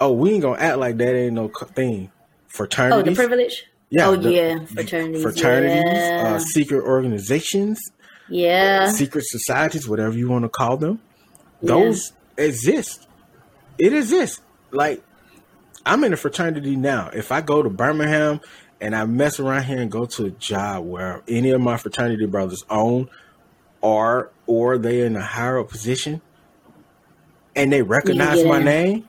oh, 0.00 0.12
we 0.12 0.32
ain't 0.32 0.42
gonna 0.42 0.58
act 0.60 0.78
like 0.78 0.96
that 0.98 1.14
ain't 1.14 1.34
no 1.34 1.48
thing. 1.48 2.10
Fraternity. 2.48 3.00
Oh, 3.00 3.02
the 3.02 3.14
privilege. 3.14 3.64
yeah, 3.90 4.08
Oh 4.08 4.16
the- 4.16 4.32
yeah, 4.32 4.64
fraternities. 4.66 5.22
fraternities, 5.22 5.82
Yeah. 5.86 6.32
uh, 6.34 6.38
secret 6.40 6.82
organizations, 6.82 7.78
yeah. 8.32 8.90
secret 8.90 9.24
societies, 9.26 9.88
whatever 9.88 10.16
you 10.16 10.28
want 10.28 10.44
to 10.44 10.48
call 10.48 10.76
them. 10.76 11.00
Those 11.60 12.12
exist. 12.36 13.06
It 13.78 13.92
exists. 13.92 14.40
Like 14.70 15.02
I'm 15.86 16.02
in 16.04 16.12
a 16.12 16.16
fraternity 16.16 16.76
now. 16.76 17.10
If 17.12 17.30
I 17.30 17.40
go 17.40 17.62
to 17.62 17.70
Birmingham 17.70 18.40
and 18.80 18.96
I 18.96 19.04
mess 19.04 19.38
around 19.38 19.64
here 19.64 19.80
and 19.80 19.90
go 19.90 20.06
to 20.06 20.26
a 20.26 20.30
job 20.30 20.84
where 20.84 21.22
any 21.28 21.50
of 21.50 21.60
my 21.60 21.76
fraternity 21.76 22.26
brothers 22.26 22.64
own 22.68 23.08
or 23.80 24.30
or 24.46 24.78
they 24.78 25.02
in 25.02 25.14
a 25.16 25.22
higher 25.22 25.62
position 25.62 26.20
and 27.54 27.72
they 27.72 27.82
recognize 27.82 28.44
my 28.44 28.62
name. 28.62 29.06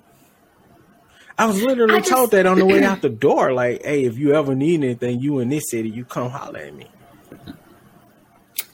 I 1.38 1.46
was 1.48 1.62
literally 1.64 1.96
I 1.96 2.00
just- 2.00 2.12
told 2.12 2.32
that 2.32 2.46
on 2.46 2.60
the 2.60 2.66
way 2.66 2.84
out 2.86 3.02
the 3.02 3.10
door, 3.10 3.54
like, 3.54 3.84
hey, 3.84 4.04
if 4.06 4.18
you 4.18 4.36
ever 4.36 4.54
need 4.54 4.84
anything, 4.84 5.20
you 5.20 5.40
in 5.40 5.50
this 5.50 5.72
city, 5.72 5.90
you 5.90 6.06
come 6.06 6.30
holler 6.30 6.60
at 6.60 6.74
me. 6.76 6.88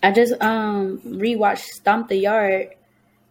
I 0.01 0.11
just 0.11 0.33
um 0.41 0.99
rewatched 0.99 1.65
Stomp 1.65 2.07
the 2.07 2.15
Yard 2.15 2.69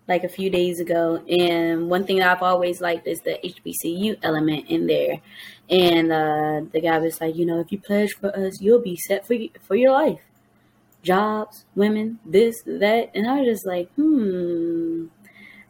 like 0.06 0.24
a 0.24 0.28
few 0.28 0.48
days 0.50 0.80
ago, 0.80 1.22
and 1.28 1.90
one 1.90 2.04
thing 2.04 2.18
that 2.18 2.30
I've 2.30 2.42
always 2.42 2.80
liked 2.80 3.06
is 3.06 3.20
the 3.20 3.38
HBCU 3.44 4.18
element 4.22 4.66
in 4.68 4.86
there. 4.86 5.20
And 5.68 6.10
uh, 6.10 6.62
the 6.72 6.80
guy 6.80 6.98
was 6.98 7.20
like, 7.20 7.36
you 7.36 7.44
know, 7.44 7.60
if 7.60 7.70
you 7.70 7.78
pledge 7.78 8.14
for 8.14 8.34
us, 8.34 8.60
you'll 8.60 8.80
be 8.80 8.96
set 8.96 9.26
for 9.26 9.36
for 9.62 9.76
your 9.76 9.92
life, 9.92 10.20
jobs, 11.02 11.64
women, 11.74 12.18
this, 12.24 12.62
that, 12.64 13.10
and 13.14 13.28
I 13.28 13.40
was 13.40 13.46
just 13.46 13.66
like, 13.66 13.90
hmm. 13.94 15.06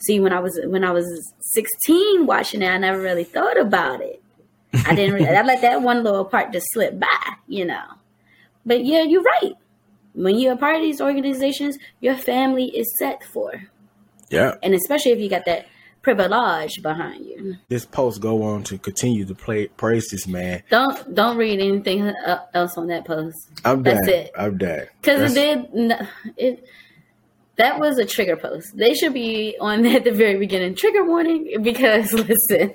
See, 0.01 0.21
when 0.21 0.33
I 0.33 0.39
was 0.39 0.59
when 0.65 0.85
I 0.85 0.93
was 0.93 1.35
sixteen 1.41 2.27
watching 2.27 2.63
it, 2.63 2.69
I 2.69 2.79
never 2.79 3.01
really 3.01 3.25
thought 3.25 3.59
about 3.59 4.01
it. 4.01 4.23
I 4.87 4.95
didn't. 4.95 5.15
Really, 5.15 5.27
I 5.27 5.43
let 5.43 5.61
that 5.63 5.83
one 5.83 6.05
little 6.05 6.25
part 6.25 6.53
just 6.53 6.69
slip 6.73 7.01
by, 7.01 7.33
you 7.49 7.65
know. 7.65 7.85
But 8.65 8.85
yeah, 8.85 9.03
you're 9.03 9.23
right 9.23 9.55
when 10.23 10.39
you're 10.39 10.55
a 10.55 10.57
part 10.57 10.77
of 10.77 10.83
these 10.83 11.01
organizations, 11.01 11.79
your 12.01 12.17
family 12.17 12.67
is 12.77 12.93
set 12.99 13.23
for. 13.25 13.53
Yeah. 14.31 14.55
And 14.63 14.75
especially 14.75 15.13
if 15.13 15.21
you 15.21 15.31
got 15.31 15.45
that 15.47 15.67
privilege 16.03 16.83
behind 16.83 17.25
you. 17.25 17.57
This 17.69 17.85
post 17.85 18.21
go 18.21 18.43
on 18.43 18.63
to 18.65 18.79
continue 18.79 19.25
to 19.25 19.35
play 19.35 19.69
praise 19.69 20.09
this 20.11 20.27
man. 20.27 20.63
Don't 20.71 21.15
don't 21.15 21.37
read 21.37 21.61
anything 21.61 22.03
uh, 22.03 22.45
else 22.55 22.77
on 22.77 22.87
that 22.89 23.05
post 23.07 23.37
I'm 23.65 23.83
dead. 23.83 23.97
That's 23.97 24.07
done. 24.07 24.17
it. 24.17 24.31
I'm 24.37 24.59
done. 24.59 24.87
because 25.01 25.37
it 25.37 25.73
did 25.73 26.09
it. 26.37 26.65
That 27.57 27.81
was 27.81 27.99
a 27.99 28.05
trigger 28.05 28.37
post. 28.37 28.77
They 28.77 28.95
should 28.95 29.13
be 29.15 29.57
on 29.61 29.85
at 29.97 30.05
the 30.05 30.13
very 30.13 30.39
beginning. 30.39 30.77
Trigger 30.77 31.05
warning 31.05 31.63
because 31.63 32.13
listen, 32.29 32.75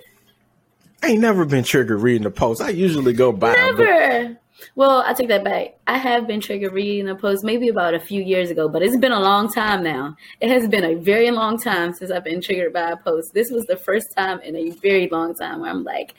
I 1.02 1.08
ain't 1.08 1.22
never 1.22 1.46
been 1.46 1.64
triggered 1.64 2.02
reading 2.02 2.24
the 2.24 2.32
post. 2.32 2.62
I 2.62 2.70
usually 2.70 3.14
go 3.14 3.32
by. 3.32 3.54
never. 3.54 4.38
Well, 4.76 5.04
I 5.06 5.14
take 5.14 5.30
that 5.30 5.44
back. 5.44 5.78
I 5.88 5.98
have 5.98 6.28
been 6.28 6.42
triggered 6.42 6.74
reading 6.74 7.10
a 7.10 7.16
post 7.16 7.44
maybe 7.44 7.70
about 7.70 7.94
a 7.94 8.00
few 8.00 8.22
years 8.22 8.50
ago, 8.50 8.68
but 8.68 8.82
it's 8.82 8.98
been 8.98 9.12
a 9.12 9.20
long 9.20 9.52
time 9.52 9.84
now. 9.84 10.16
It 10.42 10.50
has 10.50 10.68
been 10.68 10.84
a 10.84 10.96
very 10.96 11.32
long 11.32 11.60
time 11.60 11.94
since 11.94 12.12
I've 12.12 12.24
been 12.24 12.42
triggered 12.42 12.74
by 12.74 12.92
a 12.92 12.98
post. 12.98 13.34
This 13.34 13.52
was 13.52 13.66
the 13.66 13.78
first 13.78 14.08
time 14.16 14.40
in 14.42 14.56
a 14.56 14.70
very 14.72 15.08
long 15.10 15.36
time 15.36 15.62
where 15.62 15.70
I'm 15.70 15.84
like, 15.84 16.14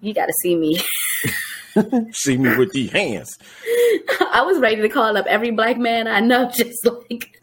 you 0.00 0.14
got 0.14 0.26
to 0.26 0.34
see 0.42 0.56
me. 0.56 0.80
See 2.12 2.36
me 2.36 2.56
with 2.56 2.72
these 2.72 2.90
hands, 2.90 3.38
I 4.32 4.42
was 4.42 4.58
ready 4.58 4.82
to 4.82 4.88
call 4.88 5.16
up 5.16 5.26
every 5.26 5.50
black 5.52 5.76
man 5.78 6.08
I 6.08 6.20
know, 6.20 6.50
just 6.54 6.84
like, 6.84 7.40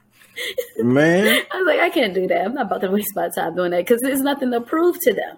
man. 0.78 1.44
I 1.52 1.58
was 1.58 1.68
like, 1.68 1.80
I 1.80 1.90
can't 1.90 2.14
do 2.14 2.28
that. 2.28 2.46
I'm 2.46 2.54
not 2.54 2.66
about 2.66 2.82
to 2.82 2.92
waste 2.92 3.16
my 3.16 3.30
time 3.30 3.56
doing 3.56 3.72
that 3.72 3.86
because 3.86 4.02
there's 4.02 4.22
nothing 4.22 4.52
to 4.52 4.62
prove 4.62 4.98
to 5.02 5.14
them. 5.14 5.38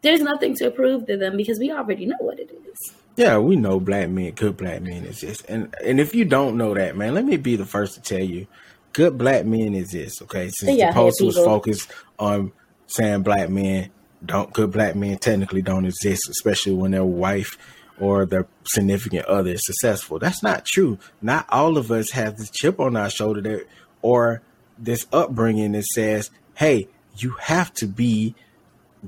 There's 0.00 0.20
nothing 0.20 0.54
to 0.56 0.70
prove 0.70 1.06
to 1.06 1.16
them 1.16 1.36
because 1.36 1.58
we 1.58 1.72
already 1.72 2.06
know 2.06 2.16
what 2.20 2.38
it 2.38 2.50
is. 2.50 2.94
Yeah, 3.18 3.38
we 3.38 3.56
know 3.56 3.80
black 3.80 4.08
men, 4.10 4.30
good 4.30 4.56
black 4.56 4.80
men 4.80 5.04
exist, 5.04 5.44
and 5.48 5.74
and 5.84 5.98
if 5.98 6.14
you 6.14 6.24
don't 6.24 6.56
know 6.56 6.72
that, 6.74 6.96
man, 6.96 7.14
let 7.14 7.24
me 7.24 7.36
be 7.36 7.56
the 7.56 7.66
first 7.66 7.94
to 7.94 8.00
tell 8.00 8.22
you, 8.22 8.46
good 8.92 9.18
black 9.18 9.44
men 9.44 9.74
exist. 9.74 10.22
Okay, 10.22 10.50
since 10.50 10.78
They 10.78 10.86
the 10.86 10.92
post 10.92 11.20
was 11.20 11.36
focused 11.36 11.90
on 12.20 12.52
saying 12.86 13.22
black 13.22 13.50
men 13.50 13.90
don't, 14.24 14.52
good 14.52 14.70
black 14.70 14.94
men 14.94 15.18
technically 15.18 15.62
don't 15.62 15.84
exist, 15.84 16.28
especially 16.28 16.74
when 16.74 16.92
their 16.92 17.04
wife 17.04 17.58
or 17.98 18.24
their 18.24 18.46
significant 18.62 19.26
other 19.26 19.50
is 19.50 19.66
successful. 19.66 20.20
That's 20.20 20.44
not 20.44 20.64
true. 20.64 21.00
Not 21.20 21.44
all 21.48 21.76
of 21.76 21.90
us 21.90 22.12
have 22.12 22.36
this 22.36 22.50
chip 22.50 22.78
on 22.78 22.96
our 22.96 23.10
shoulder 23.10 23.40
that, 23.40 23.66
or 24.00 24.42
this 24.78 25.08
upbringing 25.12 25.72
that 25.72 25.86
says, 25.86 26.30
"Hey, 26.54 26.86
you 27.16 27.30
have 27.40 27.72
to 27.74 27.88
be 27.88 28.36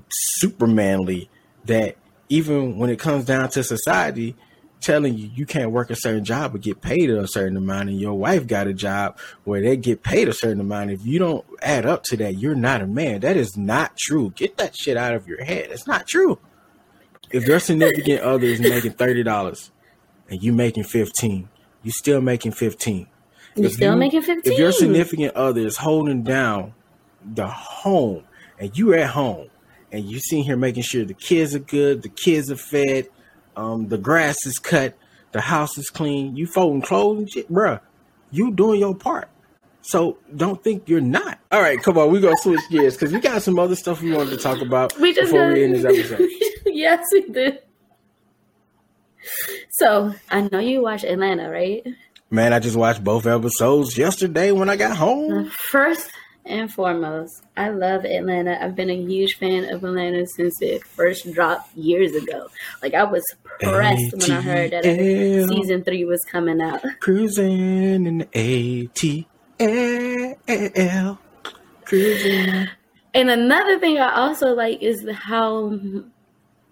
supermanly 0.08 1.30
that 1.66 1.96
even 2.30 2.78
when 2.78 2.88
it 2.88 2.98
comes 2.98 3.26
down 3.26 3.50
to 3.50 3.62
society 3.62 4.34
telling 4.80 5.12
you 5.18 5.28
you 5.34 5.44
can't 5.44 5.72
work 5.72 5.90
a 5.90 5.94
certain 5.96 6.24
job 6.24 6.52
but 6.52 6.62
get 6.62 6.80
paid 6.80 7.10
a 7.10 7.28
certain 7.28 7.58
amount 7.58 7.90
and 7.90 8.00
your 8.00 8.14
wife 8.14 8.46
got 8.46 8.66
a 8.66 8.72
job 8.72 9.18
where 9.44 9.60
they 9.60 9.76
get 9.76 10.02
paid 10.02 10.26
a 10.26 10.32
certain 10.32 10.58
amount. 10.60 10.90
If 10.90 11.04
you 11.04 11.18
don't 11.18 11.44
add 11.60 11.84
up 11.84 12.02
to 12.04 12.16
that 12.16 12.38
you're 12.38 12.54
not 12.54 12.80
a 12.80 12.86
man. 12.86 13.20
That 13.20 13.36
is 13.36 13.58
not 13.58 13.94
true. 13.98 14.32
Get 14.34 14.56
that 14.56 14.74
shit 14.74 14.96
out 14.96 15.14
of 15.14 15.28
your 15.28 15.44
head. 15.44 15.68
It's 15.70 15.86
not 15.86 16.06
true. 16.06 16.38
If 17.30 17.46
your 17.46 17.60
significant 17.60 18.22
other 18.22 18.46
is 18.46 18.58
making 18.60 18.92
$30 18.92 19.70
and 20.30 20.42
you 20.42 20.52
making 20.54 20.84
15 20.84 21.48
you 21.82 21.90
still 21.92 22.20
making 22.22 22.52
15 22.52 23.06
You're 23.56 23.70
still 23.70 23.92
you- 23.92 23.98
making 23.98 24.22
15. 24.22 24.50
if 24.52 24.58
your 24.58 24.72
significant 24.72 25.34
other 25.34 25.60
is 25.60 25.76
holding 25.76 26.22
down 26.22 26.72
the 27.22 27.46
home 27.48 28.24
and 28.58 28.76
you're 28.78 28.94
at 28.96 29.10
home 29.10 29.48
and 29.93 30.05
you 30.05 30.18
sitting 30.20 30.45
here 30.45 30.57
making 30.57 30.82
sure 30.82 31.05
the 31.05 31.14
kids 31.14 31.55
are 31.55 31.61
good, 31.61 32.03
the 32.03 32.09
kids 32.09 32.51
are 32.51 32.57
fed, 32.57 33.09
um, 33.57 33.88
the 33.88 33.99
grass 33.99 34.47
is 34.47 34.59
cut, 34.59 34.97
the 35.32 35.41
house 35.41 35.76
is 35.78 35.91
clean, 35.91 36.36
you 36.36 36.47
folding 36.47 36.82
clothes 36.82 37.18
and 37.18 37.30
shit, 37.30 37.51
bruh, 37.51 37.80
you 38.30 38.53
doing 38.53 38.80
your 38.80 38.95
part. 38.95 39.28
So 39.82 40.18
don't 40.34 40.62
think 40.62 40.88
you're 40.88 41.01
not. 41.01 41.38
All 41.51 41.61
right, 41.61 41.82
come 41.82 41.97
on, 41.97 42.11
we 42.11 42.20
gonna 42.20 42.36
switch 42.36 42.61
gears 42.70 42.95
because 42.95 43.12
we 43.12 43.20
got 43.20 43.43
some 43.43 43.59
other 43.59 43.74
stuff 43.74 44.03
we 44.03 44.12
wanted 44.12 44.30
to 44.30 44.36
talk 44.36 44.61
about 44.61 44.97
we 44.99 45.12
just 45.12 45.30
before 45.30 45.53
we 45.53 45.64
end 45.64 45.74
this 45.74 45.84
episode. 45.84 46.28
yes, 46.66 47.07
we 47.12 47.22
did. 47.28 47.62
So 49.70 50.14
I 50.30 50.43
know 50.43 50.59
you 50.59 50.82
watch 50.82 51.05
Atlanta, 51.05 51.51
right? 51.51 51.86
Man, 52.30 52.53
I 52.53 52.59
just 52.59 52.76
watched 52.76 53.03
both 53.03 53.26
episodes 53.26 53.97
yesterday 53.97 54.53
when 54.53 54.68
I 54.68 54.76
got 54.76 54.97
home. 54.97 55.51
First 55.51 56.11
and 56.51 56.72
foremost, 56.72 57.42
I 57.57 57.70
love 57.70 58.05
Atlanta. 58.05 58.62
I've 58.62 58.74
been 58.74 58.90
a 58.90 58.96
huge 58.96 59.36
fan 59.36 59.72
of 59.72 59.84
Atlanta 59.84 60.26
since 60.26 60.61
it 60.61 60.84
first 60.84 61.32
dropped 61.32 61.74
years 61.76 62.14
ago. 62.14 62.48
Like 62.82 62.94
I 62.94 63.05
was 63.05 63.24
pressed 63.61 64.12
when 64.16 64.30
I 64.32 64.40
heard 64.40 64.72
that 64.72 64.84
season 64.84 65.84
three 65.84 66.05
was 66.05 66.24
coming 66.30 66.61
out. 66.61 66.82
Cruising 67.01 68.07
in 68.07 68.18
the 68.18 68.26
ATL. 69.59 71.18
Cruising. 71.84 72.68
And 73.14 73.30
another 73.30 73.78
thing 73.78 73.98
I 73.98 74.14
also 74.14 74.55
like 74.55 74.82
is 74.82 75.09
how 75.12 75.78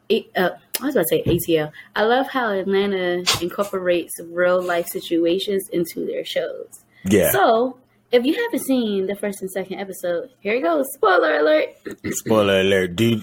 it, 0.08 0.26
uh, 0.36 0.50
I 0.80 0.86
was 0.86 0.94
about 0.94 1.06
to 1.08 1.08
say 1.08 1.22
ATL. 1.24 1.72
I 1.96 2.04
love 2.04 2.28
how 2.28 2.52
Atlanta 2.52 3.24
incorporates 3.42 4.20
real 4.30 4.62
life 4.62 4.86
situations 4.86 5.68
into 5.70 6.06
their 6.06 6.24
shows. 6.24 6.84
Yeah. 7.04 7.30
So 7.32 7.78
if 8.10 8.24
you 8.24 8.34
haven't 8.34 8.64
seen 8.64 9.06
the 9.06 9.16
first 9.16 9.42
and 9.42 9.50
second 9.50 9.78
episode, 9.78 10.30
here 10.40 10.54
it 10.54 10.62
goes. 10.62 10.86
Spoiler 10.94 11.38
alert. 11.38 11.68
Spoiler 12.12 12.60
alert, 12.60 12.96
dude. 12.96 13.22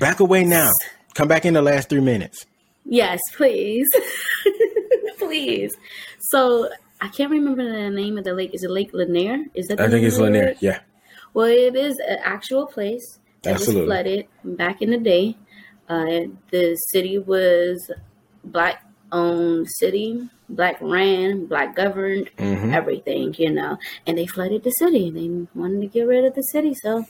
Back 0.00 0.20
away 0.20 0.44
now. 0.44 0.70
Come 1.14 1.28
back 1.28 1.44
in 1.44 1.54
the 1.54 1.62
last 1.62 1.88
three 1.88 2.00
minutes. 2.00 2.46
Yes, 2.84 3.20
please. 3.36 3.88
please. 5.18 5.72
So 6.20 6.68
I 7.00 7.08
can't 7.08 7.30
remember 7.30 7.64
the 7.64 7.90
name 7.90 8.18
of 8.18 8.24
the 8.24 8.34
lake. 8.34 8.54
Is 8.54 8.64
it 8.64 8.70
Lake 8.70 8.90
Lanier? 8.92 9.44
Is 9.54 9.66
that 9.68 9.78
the 9.78 9.84
I 9.84 9.90
think 9.90 10.04
it's 10.04 10.18
Lanier. 10.18 10.54
Yeah. 10.60 10.80
Well, 11.34 11.46
it 11.46 11.76
is 11.76 11.96
an 12.08 12.18
actual 12.22 12.66
place 12.66 13.18
that 13.42 13.54
Absolutely. 13.54 13.82
was 13.82 13.86
flooded 13.86 14.26
back 14.44 14.82
in 14.82 14.90
the 14.90 14.98
day. 14.98 15.36
Uh, 15.88 16.28
the 16.50 16.74
city 16.90 17.18
was 17.18 17.90
black 18.44 18.84
owned 19.12 19.68
city, 19.68 20.28
black 20.48 20.76
ran, 20.80 21.46
black 21.46 21.74
governed, 21.76 22.30
Mhm. 22.38 22.72
everything, 22.74 23.34
you 23.38 23.50
know. 23.50 23.78
And 24.06 24.16
they 24.18 24.26
flooded 24.26 24.62
the 24.64 24.70
city. 24.70 25.10
They 25.10 25.46
wanted 25.54 25.80
to 25.82 25.86
get 25.86 26.02
rid 26.02 26.24
of 26.24 26.34
the 26.34 26.42
city, 26.42 26.74
so 26.82 27.04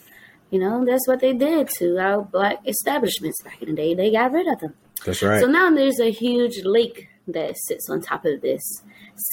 you 0.51 0.59
know 0.59 0.85
that's 0.85 1.07
what 1.07 1.21
they 1.21 1.33
did 1.33 1.69
to 1.79 1.99
our 1.99 2.23
black 2.23 2.59
establishments 2.67 3.43
back 3.43 3.61
in 3.63 3.69
the 3.69 3.75
day. 3.75 3.95
They 3.95 4.11
got 4.11 4.33
rid 4.33 4.47
of 4.49 4.61
them. 4.61 4.75
That's 5.05 5.23
right. 5.23 5.41
So 5.41 5.47
now 5.47 5.71
there's 5.71 6.01
a 6.01 6.11
huge 6.11 6.65
lake 6.65 7.09
that 7.29 7.57
sits 7.59 7.89
on 7.91 8.01
top 8.01 8.25
of 8.25 8.41
this 8.41 8.63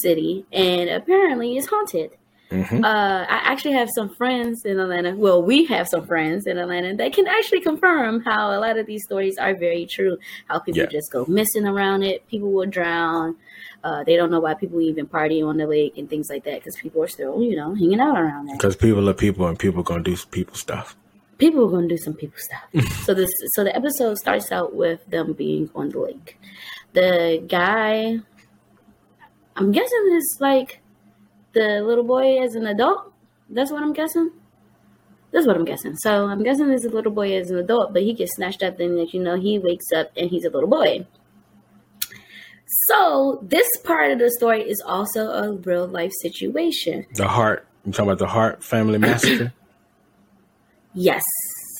city, 0.02 0.44
and 0.52 0.88
apparently 0.90 1.56
it's 1.56 1.66
haunted. 1.68 2.10
Mhm. 2.50 2.84
Uh, 2.84 3.26
I 3.28 3.40
actually 3.50 3.72
have 3.72 3.88
some 3.94 4.08
friends 4.14 4.64
in 4.64 4.78
Atlanta. 4.78 5.14
Well, 5.16 5.42
we 5.42 5.64
have 5.66 5.88
some 5.88 6.06
friends 6.06 6.46
in 6.46 6.58
Atlanta 6.58 6.94
that 6.96 7.12
can 7.12 7.26
actually 7.26 7.60
confirm 7.60 8.20
how 8.20 8.52
a 8.56 8.60
lot 8.60 8.78
of 8.78 8.86
these 8.86 9.02
stories 9.04 9.36
are 9.38 9.54
very 9.54 9.84
true. 9.86 10.16
How 10.48 10.60
people 10.60 10.82
Yeah. 10.82 10.86
just 10.86 11.10
go 11.10 11.24
missing 11.28 11.66
around 11.66 12.04
it, 12.04 12.26
people 12.28 12.52
will 12.52 12.66
drown. 12.66 13.34
Uh, 13.82 14.04
they 14.04 14.16
don't 14.16 14.30
know 14.30 14.40
why 14.40 14.54
people 14.54 14.80
even 14.80 15.06
party 15.06 15.42
on 15.42 15.56
the 15.56 15.66
lake 15.66 15.98
and 15.98 16.08
things 16.08 16.28
like 16.30 16.44
that 16.44 16.60
because 16.60 16.76
people 16.76 17.02
are 17.02 17.08
still, 17.08 17.42
you 17.42 17.56
know, 17.56 17.74
hanging 17.74 18.00
out 18.00 18.16
around 18.16 18.46
there. 18.46 18.56
Because 18.56 18.76
people 18.76 19.08
are 19.08 19.14
people 19.14 19.46
and 19.46 19.58
people 19.58 19.82
gonna 19.82 20.02
do 20.02 20.16
people 20.30 20.54
stuff. 20.54 20.96
people 21.38 21.66
are 21.66 21.70
going 21.70 21.86
to 21.86 21.94
do 21.94 22.02
some 22.02 22.14
people 22.14 22.38
stuff. 22.38 22.86
so 23.04 23.12
this, 23.12 23.30
so 23.54 23.62
the 23.62 23.74
episode 23.76 24.16
starts 24.16 24.50
out 24.50 24.74
with 24.74 25.04
them 25.10 25.34
being 25.34 25.68
on 25.74 25.90
the 25.90 25.98
lake. 25.98 26.38
The 26.94 27.44
guy, 27.46 28.20
I'm 29.56 29.70
guessing 29.72 30.10
is 30.14 30.38
like 30.40 30.80
the 31.56 31.80
little 31.82 32.04
boy 32.04 32.38
as 32.42 32.54
an 32.54 32.66
adult. 32.66 33.12
That's 33.48 33.70
what 33.72 33.82
I'm 33.82 33.94
guessing. 33.94 34.30
That's 35.32 35.46
what 35.46 35.56
I'm 35.56 35.64
guessing. 35.64 35.96
So 35.96 36.26
I'm 36.26 36.42
guessing 36.42 36.68
this 36.68 36.84
little 36.84 37.12
boy 37.12 37.32
is 37.32 37.50
an 37.50 37.58
adult, 37.58 37.92
but 37.94 38.02
he 38.02 38.12
gets 38.12 38.36
snatched 38.36 38.62
up. 38.62 38.78
and 38.78 38.98
that 38.98 39.12
you 39.14 39.20
know 39.20 39.36
he 39.36 39.58
wakes 39.58 39.90
up 39.94 40.10
and 40.16 40.30
he's 40.30 40.44
a 40.44 40.50
little 40.50 40.68
boy. 40.68 41.06
So 42.88 43.40
this 43.42 43.68
part 43.84 44.12
of 44.12 44.18
the 44.18 44.30
story 44.30 44.62
is 44.62 44.82
also 44.84 45.28
a 45.30 45.52
real 45.52 45.86
life 45.86 46.12
situation. 46.20 47.06
The 47.14 47.28
Hart. 47.28 47.66
You 47.84 47.92
talking 47.92 48.10
about 48.10 48.18
the 48.18 48.26
Hart 48.26 48.62
family 48.62 48.98
massacre? 48.98 49.52
Yes, 50.98 51.24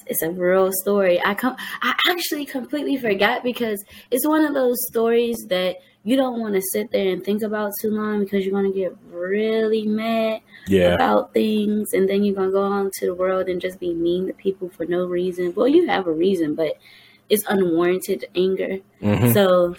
it's 0.06 0.20
a 0.20 0.30
real 0.30 0.70
story. 0.82 1.18
I 1.24 1.32
com- 1.32 1.56
I 1.80 1.94
actually 2.10 2.44
completely 2.44 2.98
forgot 2.98 3.42
because 3.42 3.82
it's 4.10 4.26
one 4.28 4.44
of 4.44 4.52
those 4.52 4.76
stories 4.88 5.38
that 5.48 5.76
you 6.06 6.16
don't 6.16 6.38
want 6.38 6.54
to 6.54 6.62
sit 6.72 6.92
there 6.92 7.08
and 7.12 7.24
think 7.24 7.42
about 7.42 7.72
too 7.82 7.90
long 7.90 8.20
because 8.20 8.44
you're 8.46 8.52
going 8.58 8.72
to 8.72 8.78
get 8.78 8.96
really 9.10 9.84
mad 9.86 10.40
Yeah. 10.68 10.94
about 10.94 11.34
things 11.34 11.92
and 11.92 12.08
then 12.08 12.22
you're 12.22 12.36
going 12.36 12.50
to 12.50 12.52
go 12.52 12.62
on 12.62 12.90
to 13.00 13.06
the 13.06 13.14
world 13.14 13.48
and 13.48 13.60
just 13.60 13.80
be 13.80 13.92
mean 13.92 14.28
to 14.28 14.32
people 14.32 14.68
for 14.68 14.86
no 14.86 15.04
reason. 15.06 15.52
Well, 15.56 15.66
you 15.66 15.88
have 15.88 16.06
a 16.06 16.12
reason, 16.12 16.54
but 16.54 16.78
it's 17.28 17.44
unwarranted 17.48 18.24
anger. 18.36 18.78
Mhm. 19.02 19.34
So 19.34 19.74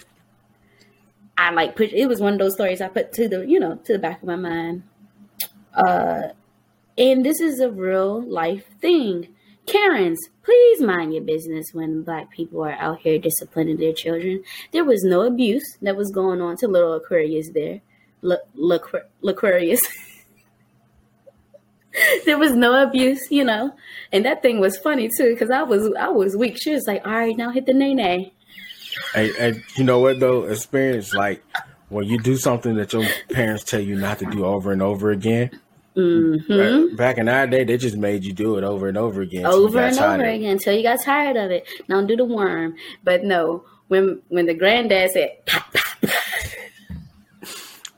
I 1.38 1.50
like 1.52 1.76
put 1.76 1.92
it 1.92 2.06
was 2.06 2.20
one 2.20 2.34
of 2.34 2.38
those 2.38 2.54
stories 2.54 2.80
I 2.82 2.88
put 2.88 3.12
to 3.14 3.26
the, 3.26 3.46
you 3.46 3.58
know, 3.58 3.76
to 3.84 3.92
the 3.94 3.98
back 3.98 4.20
of 4.20 4.28
my 4.28 4.36
mind. 4.36 4.82
Uh 5.74 6.28
and 6.98 7.24
this 7.24 7.40
is 7.40 7.60
a 7.60 7.70
real 7.70 8.20
life 8.20 8.66
thing. 8.80 9.28
Karens, 9.68 10.18
please 10.42 10.80
mind 10.80 11.12
your 11.12 11.22
business 11.22 11.66
when 11.72 12.02
black 12.02 12.30
people 12.30 12.64
are 12.64 12.72
out 12.72 13.00
here 13.00 13.18
disciplining 13.18 13.76
their 13.76 13.92
children. 13.92 14.42
There 14.72 14.84
was 14.84 15.02
no 15.04 15.22
abuse 15.22 15.76
that 15.82 15.96
was 15.96 16.10
going 16.10 16.40
on 16.40 16.56
to 16.58 16.68
little 16.68 16.94
Aquarius 16.94 17.50
there. 17.52 17.80
L- 18.24 18.42
L'Aqu- 18.54 19.06
Aquarius. 19.26 19.86
there 22.24 22.38
was 22.38 22.52
no 22.54 22.82
abuse, 22.82 23.30
you 23.30 23.44
know. 23.44 23.72
And 24.12 24.24
that 24.24 24.42
thing 24.42 24.58
was 24.60 24.76
funny 24.78 25.08
too, 25.08 25.32
because 25.34 25.50
I 25.50 25.62
was 25.62 25.92
I 25.98 26.08
was 26.08 26.36
weak. 26.36 26.56
She 26.60 26.72
was 26.72 26.86
like, 26.86 27.06
all 27.06 27.12
right, 27.12 27.36
now 27.36 27.50
hit 27.50 27.66
the 27.66 27.74
nay 27.74 27.94
nay. 27.94 28.32
And, 29.14 29.30
and 29.38 29.62
you 29.76 29.84
know 29.84 30.00
what 30.00 30.18
though? 30.18 30.44
Experience 30.44 31.12
like 31.14 31.42
when 31.88 32.06
you 32.06 32.18
do 32.18 32.36
something 32.36 32.76
that 32.76 32.92
your 32.92 33.04
parents 33.32 33.64
tell 33.64 33.80
you 33.80 33.96
not 33.96 34.18
to 34.20 34.26
do 34.26 34.44
over 34.44 34.72
and 34.72 34.82
over 34.82 35.10
again. 35.10 35.50
Mm-hmm. 35.96 36.88
Back, 36.88 36.96
back 36.96 37.18
in 37.18 37.28
our 37.28 37.46
day, 37.46 37.64
they 37.64 37.76
just 37.76 37.96
made 37.96 38.24
you 38.24 38.32
do 38.32 38.56
it 38.56 38.64
over 38.64 38.88
and 38.88 38.96
over 38.96 39.20
again. 39.20 39.46
over 39.46 39.80
and 39.80 39.98
over 39.98 40.24
again 40.24 40.52
until 40.52 40.74
you 40.76 40.82
got 40.82 41.00
tired 41.02 41.36
of 41.36 41.50
it. 41.50 41.66
Don't 41.88 42.06
do 42.06 42.16
the 42.16 42.24
worm. 42.24 42.76
But 43.02 43.24
no, 43.24 43.64
when 43.88 44.22
when 44.28 44.46
the 44.46 44.54
granddad 44.54 45.10
said, 45.10 45.44
"Pop, 45.46 45.72
pop," 45.72 46.10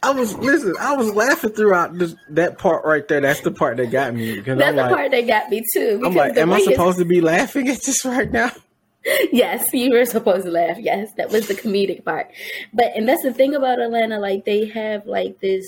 I 0.02 0.10
was 0.10 0.34
listen. 0.38 0.74
I 0.80 0.96
was 0.96 1.12
laughing 1.14 1.50
throughout 1.50 1.98
this, 1.98 2.14
that 2.30 2.58
part 2.58 2.84
right 2.86 3.06
there. 3.06 3.20
That's 3.20 3.40
the 3.42 3.50
part 3.50 3.76
that 3.76 3.90
got 3.90 4.14
me 4.14 4.40
that's 4.40 4.48
I'm 4.48 4.76
the 4.76 4.82
like, 4.82 4.94
part 4.94 5.10
that 5.10 5.26
got 5.26 5.50
me 5.50 5.62
too. 5.74 6.02
I'm 6.04 6.14
like, 6.14 6.36
am 6.38 6.50
I 6.50 6.54
way 6.54 6.58
his- 6.64 6.68
supposed 6.68 6.98
to 6.98 7.04
be 7.04 7.20
laughing 7.20 7.68
at 7.68 7.82
this 7.82 8.04
right 8.04 8.30
now? 8.30 8.50
yes, 9.32 9.72
you 9.72 9.90
were 9.92 10.04
supposed 10.06 10.44
to 10.44 10.50
laugh. 10.50 10.78
Yes, 10.78 11.08
that 11.16 11.30
was 11.30 11.48
the 11.48 11.54
comedic 11.54 12.04
part. 12.04 12.30
But 12.72 12.92
and 12.96 13.06
that's 13.06 13.22
the 13.22 13.32
thing 13.32 13.54
about 13.54 13.78
Atlanta. 13.80 14.18
Like 14.18 14.46
they 14.46 14.66
have 14.66 15.06
like 15.06 15.40
this 15.40 15.66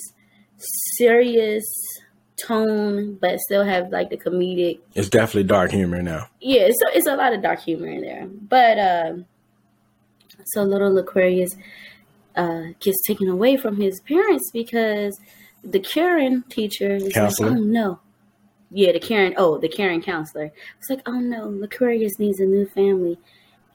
serious 0.97 1.64
tone, 2.47 3.14
but 3.20 3.38
still 3.40 3.64
have 3.64 3.90
like 3.90 4.11
the 4.11 4.16
comedic 4.16 4.80
It's 4.95 5.09
definitely 5.09 5.45
dark 5.45 5.70
humor 5.70 6.03
now. 6.03 6.28
yeah, 6.40 6.68
so 6.68 6.88
it's 6.95 7.07
a 7.07 7.16
lot 7.16 7.32
of 7.32 7.43
dark 7.43 7.61
humor 7.61 7.86
in 7.88 8.01
there. 8.03 8.26
But 8.26 8.78
um, 8.78 9.26
so 10.47 10.62
little 10.62 10.97
Aquarius 10.99 11.55
uh, 12.36 12.62
gets 12.80 13.01
taken 13.07 13.28
away 13.28 13.57
from 13.57 13.76
his 13.80 14.01
parents 14.01 14.51
because 14.53 15.18
the 15.62 15.80
Karen 15.80 16.43
teacher 16.49 16.97
is 16.97 17.12
Counselor? 17.12 17.51
like, 17.51 17.59
oh 17.59 17.62
no. 17.62 18.01
Yeah, 18.74 18.93
the 18.93 19.01
Karen, 19.01 19.34
oh, 19.36 19.59
the 19.59 19.68
Karen 19.68 20.01
counselor. 20.01 20.51
It's 20.78 20.88
like, 20.88 21.03
oh 21.07 21.20
no, 21.20 21.62
Aquarius 21.62 22.18
needs 22.18 22.40
a 22.40 22.47
new 22.47 22.66
family. 22.66 23.18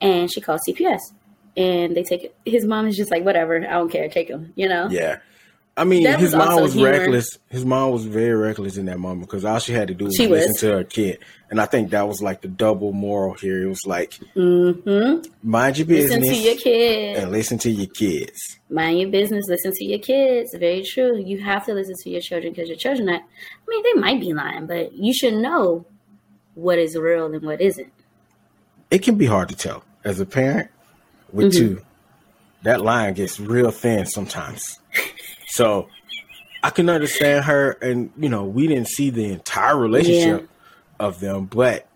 And 0.02 0.32
she 0.32 0.42
calls 0.42 0.62
CPS. 0.68 1.00
And 1.56 1.96
they 1.96 2.04
take 2.04 2.24
it. 2.24 2.36
His 2.46 2.66
mom 2.66 2.88
is 2.88 2.98
just 2.98 3.12
like, 3.12 3.24
whatever, 3.24 3.58
I 3.58 3.74
don't 3.74 3.90
care, 3.92 4.10
take 4.10 4.28
him, 4.28 4.54
you 4.56 4.68
know? 4.68 4.88
Yeah. 4.90 5.18
I 5.78 5.84
mean, 5.84 6.04
That 6.06 6.20
his 6.20 6.34
mom 6.34 6.62
was 6.62 6.74
humor. 6.74 6.90
reckless. 6.90 7.38
His 7.50 7.64
mom 7.64 7.92
was 7.92 8.04
very 8.06 8.34
reckless 8.34 8.78
in 8.78 8.88
that 8.88 8.98
moment 9.00 9.28
because 9.30 9.46
all 9.46 9.60
she 9.60 9.74
had 9.74 9.88
to 9.90 9.94
do 9.94 10.06
was 10.06 10.16
She 10.16 10.26
listen 10.28 10.50
was. 10.54 10.60
to 10.62 10.72
her 10.72 10.84
kid. 10.84 11.20
And 11.52 11.62
I 11.62 11.66
think 11.68 11.92
that 11.92 12.08
was 12.08 12.20
like 12.22 12.42
the 12.42 12.48
double 12.48 12.94
moral 12.94 13.36
here. 13.36 13.62
It 13.64 13.68
was 13.68 13.86
like, 13.86 14.14
Mm-hmm. 14.36 15.28
mind 15.48 15.78
your 15.78 15.86
business, 15.86 16.20
Listen 16.20 16.34
to 16.34 16.40
your 16.50 16.56
kids. 16.58 17.20
and 17.20 17.32
listen 17.32 17.58
to 17.60 17.70
your 17.70 17.88
kids. 17.88 18.58
mind 18.70 19.00
your 19.00 19.10
business 19.10 19.46
listen 19.48 19.72
to 19.72 19.86
your 19.86 20.00
kids 20.00 20.54
very 20.60 20.84
true 20.84 21.16
you 21.18 21.40
have 21.40 21.66
to 21.66 21.74
listen 21.74 21.96
to 22.04 22.10
your 22.10 22.20
children 22.22 22.52
because 22.52 22.68
your 22.68 22.78
children 22.78 23.08
are, 23.08 23.16
i 23.16 23.66
mean 23.70 23.84
they 23.84 23.94
might 24.02 24.20
be 24.20 24.34
lying 24.34 24.66
but 24.66 24.92
you 24.94 25.14
should 25.14 25.34
know 25.36 25.86
what 26.56 26.78
is 26.78 26.98
real 26.98 27.28
and 27.34 27.42
what 27.46 27.62
isn't 27.62 27.92
It 28.92 29.04
can 29.04 29.16
be 29.16 29.26
hard 29.26 29.48
to 29.50 29.56
tell 29.56 29.84
as 30.04 30.20
a 30.20 30.26
parent 30.26 30.70
with 31.32 31.54
Mhm. 31.54 31.58
two. 31.58 31.82
That 32.64 32.82
line 32.82 33.14
gets 33.14 33.40
real 33.40 33.72
thin 33.72 34.06
sometimes. 34.06 34.80
so 35.58 35.90
I 36.64 36.70
can 36.70 36.88
understand 36.90 37.46
her, 37.46 37.72
and 37.82 38.12
you 38.18 38.30
know, 38.30 38.46
we 38.46 38.68
didn't 38.68 38.90
see 38.90 39.10
the 39.10 39.26
entire 39.32 39.76
relationship 39.78 40.48
of 41.00 41.20
them, 41.20 41.46
but 41.46 41.88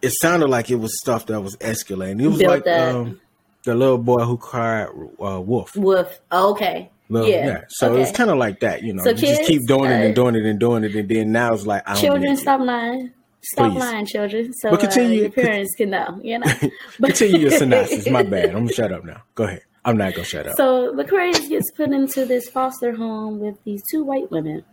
it 0.00 0.12
sounded 0.20 0.48
like 0.48 0.70
it 0.70 0.76
was 0.76 0.98
stuff 1.00 1.26
that 1.26 1.40
was 1.40 1.56
escalating. 1.56 2.22
It 2.22 2.28
was 2.28 2.38
Built 2.38 2.66
like 2.66 2.78
um, 2.78 3.20
the 3.64 3.74
little 3.74 3.98
boy 3.98 4.24
who 4.24 4.36
cried 4.36 4.88
uh, 5.22 5.40
wolf. 5.40 5.76
Wolf. 5.76 6.20
Okay. 6.32 6.90
Little- 7.10 7.28
yeah. 7.28 7.62
So 7.68 7.92
okay. 7.92 8.02
it's 8.02 8.16
kind 8.16 8.30
of 8.30 8.38
like 8.38 8.60
that, 8.60 8.82
you 8.82 8.94
know. 8.94 9.02
So 9.04 9.10
you 9.10 9.16
just 9.16 9.36
kids, 9.42 9.48
keep 9.48 9.66
doing 9.66 9.90
it 9.90 9.94
uh, 9.94 10.06
and 10.06 10.14
doing 10.14 10.34
it 10.34 10.44
and 10.46 10.58
doing 10.58 10.84
it, 10.84 10.94
and 10.94 11.08
then 11.08 11.32
now 11.32 11.52
it's 11.52 11.66
like 11.66 11.82
I 11.86 11.94
don't 11.94 12.02
children, 12.02 12.36
stop 12.36 12.60
lying. 12.60 13.12
Stop 13.42 13.72
Please. 13.72 13.78
lying, 13.80 14.06
children. 14.06 14.52
So 14.54 14.70
But 14.70 14.80
continue- 14.80 15.18
uh, 15.18 15.22
your 15.24 15.30
parents 15.44 15.74
can 15.76 15.90
know. 15.90 16.18
You 16.22 16.38
know. 16.38 16.52
But- 16.98 17.08
Continue 17.18 17.40
your 17.40 17.50
synopsis. 17.50 18.08
My 18.08 18.22
bad. 18.22 18.46
I'm 18.46 18.64
gonna 18.64 18.72
shut 18.72 18.90
up 18.92 19.04
now. 19.04 19.22
Go 19.34 19.44
ahead. 19.44 19.62
I'm 19.84 19.96
not 19.96 20.14
gonna 20.14 20.24
shut 20.24 20.46
up. 20.46 20.56
So 20.56 20.98
Aquarius 20.98 21.48
gets 21.48 21.70
put 21.72 21.90
into 21.90 22.24
this 22.24 22.48
foster 22.48 22.94
home 22.94 23.38
with 23.38 23.62
these 23.64 23.82
two 23.90 24.04
white 24.04 24.30
women, 24.30 24.64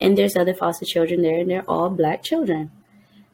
and 0.00 0.16
there's 0.16 0.36
other 0.36 0.54
foster 0.54 0.84
children 0.84 1.22
there, 1.22 1.38
and 1.38 1.50
they're 1.50 1.68
all 1.68 1.90
black 1.90 2.22
children. 2.22 2.70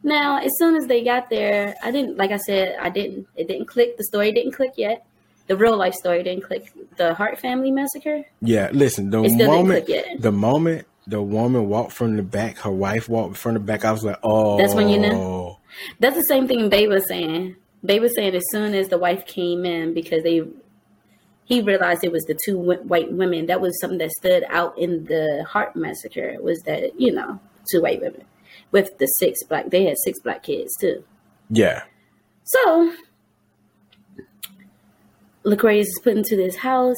Now, 0.03 0.39
as 0.39 0.51
soon 0.57 0.75
as 0.75 0.87
they 0.87 1.03
got 1.03 1.29
there, 1.29 1.75
I 1.83 1.91
didn't, 1.91 2.17
like 2.17 2.31
I 2.31 2.37
said, 2.37 2.77
I 2.79 2.89
didn't, 2.89 3.27
it 3.35 3.47
didn't 3.47 3.65
click. 3.65 3.97
The 3.97 4.03
story 4.05 4.31
didn't 4.31 4.53
click 4.53 4.73
yet. 4.77 5.05
The 5.47 5.57
real 5.57 5.75
life 5.75 5.95
story 5.95 6.23
didn't 6.23 6.43
click. 6.43 6.71
The 6.97 7.13
Hart 7.13 7.39
family 7.39 7.71
massacre. 7.71 8.23
Yeah, 8.41 8.69
listen. 8.71 9.09
The 9.09 9.23
It 9.23 9.31
still 9.31 9.51
didn't 9.51 9.67
moment, 9.67 10.21
the 10.21 10.31
moment 10.31 10.87
the 11.07 11.21
woman 11.21 11.67
walked 11.69 11.93
from 11.93 12.17
the 12.17 12.23
back, 12.23 12.57
her 12.59 12.71
wife 12.71 13.07
walked 13.07 13.37
from 13.37 13.53
the 13.53 13.59
back. 13.59 13.85
I 13.85 13.91
was 13.91 14.03
like, 14.03 14.19
oh, 14.23 14.57
That's 14.57 14.75
when 14.75 14.89
you 14.89 14.99
know. 14.99 15.11
Oh. 15.11 15.59
That's 15.99 16.17
the 16.17 16.23
same 16.23 16.47
thing 16.47 16.69
Bay 16.69 16.87
was 16.87 17.07
saying. 17.07 17.55
Bay 17.83 17.99
was 17.99 18.13
saying 18.15 18.35
as 18.35 18.43
soon 18.51 18.73
as 18.73 18.89
the 18.89 18.97
wife 18.97 19.25
came 19.25 19.65
in, 19.65 19.93
because 19.93 20.23
they, 20.23 20.41
he 21.47 21.61
realized 21.61 22.03
it 22.03 22.11
was 22.11 22.25
the 22.25 22.37
two 22.45 22.59
wh- 22.61 22.85
white 22.85 23.11
women. 23.11 23.45
That 23.45 23.61
was 23.61 23.79
something 23.79 23.99
that 23.99 24.11
stood 24.11 24.43
out 24.49 24.77
in 24.77 25.05
the 25.05 25.45
Hart 25.49 25.75
massacre. 25.77 26.35
Was 26.41 26.59
that 26.65 26.99
you 26.99 27.13
know 27.13 27.39
two 27.71 27.81
white 27.81 28.01
women 28.01 28.25
with 28.71 28.97
the 28.97 29.05
six 29.05 29.41
black? 29.45 29.69
They 29.69 29.85
had 29.85 29.95
six 30.03 30.19
black 30.19 30.43
kids 30.43 30.71
too. 30.79 31.03
Yeah, 31.49 31.83
So, 32.43 32.91
Loquareeous 35.45 35.83
is 35.83 36.01
put 36.03 36.17
into 36.17 36.35
this 36.35 36.57
house. 36.57 36.97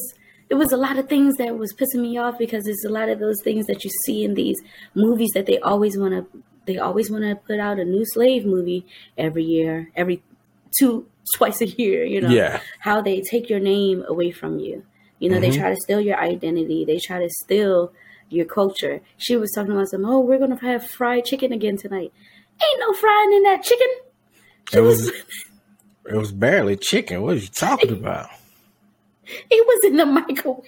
It 0.50 0.56
was 0.56 0.72
a 0.72 0.78
lot 0.78 0.97
of 0.97 1.08
things 1.08 1.36
that 1.38 1.56
was 1.56 1.72
pissing 1.74 2.02
me 2.02 2.18
off 2.18 2.39
because 2.39 2.66
it's 2.68 2.84
a 2.84 2.89
lot 2.89 3.10
of 3.10 3.20
those 3.20 3.39
things 3.43 3.68
that 3.68 3.84
you 3.84 3.91
see 4.06 4.24
in 4.24 4.34
these 4.34 4.60
movies 4.95 5.30
that 5.36 5.45
they 5.45 5.60
always 5.60 5.95
want 6.00 6.14
to. 6.14 6.43
They 6.66 6.80
always 6.80 7.12
want 7.12 7.24
to 7.26 7.36
put 7.36 7.60
out 7.60 7.78
a 7.78 7.86
new 7.86 8.04
slave 8.06 8.45
movie 8.45 8.86
every 9.18 9.43
year, 9.43 9.91
every 9.95 10.24
two 10.80 11.08
twice 11.36 11.61
a 11.61 11.67
year. 11.67 12.03
You 12.05 12.21
know, 12.21 12.30
Yeah. 12.30 12.61
how 12.80 13.01
they 13.01 13.21
take 13.21 13.49
your 13.49 13.59
name 13.59 14.03
away 14.07 14.32
from 14.32 14.59
you. 14.59 14.84
You 15.19 15.30
know, 15.30 15.39
they 15.39 15.49
Mhm. 15.49 15.57
try 15.59 15.69
to 15.69 15.75
steal 15.82 15.99
your 16.01 16.17
identity. 16.17 16.86
They 16.86 16.97
try 16.99 17.19
to 17.19 17.30
steal 17.43 17.91
your 18.30 18.45
culture. 18.45 19.01
She 19.17 19.36
was 19.36 19.51
talking 19.51 19.71
about 19.73 19.89
some. 19.89 20.05
Oh, 20.05 20.19
we're 20.19 20.38
gonna 20.39 20.59
have 20.61 20.86
fried 20.88 21.25
chicken 21.25 21.51
again 21.51 21.77
tonight. 21.77 22.11
Ain't 22.61 22.80
no 22.80 22.93
frying 22.93 23.34
in 23.34 23.43
that 23.43 23.63
chicken. 23.63 23.88
She 24.69 24.77
it 24.77 24.82
was 24.82 25.01
was. 25.05 25.11
It 26.11 26.15
was 26.15 26.32
barely 26.32 26.75
chicken. 26.75 27.21
What 27.21 27.34
are 27.34 27.39
you 27.39 27.47
talking 27.47 27.91
about? 27.91 28.30
It 29.27 29.65
was 29.67 29.84
in 29.91 29.97
the 29.97 30.07
microwave. 30.07 30.63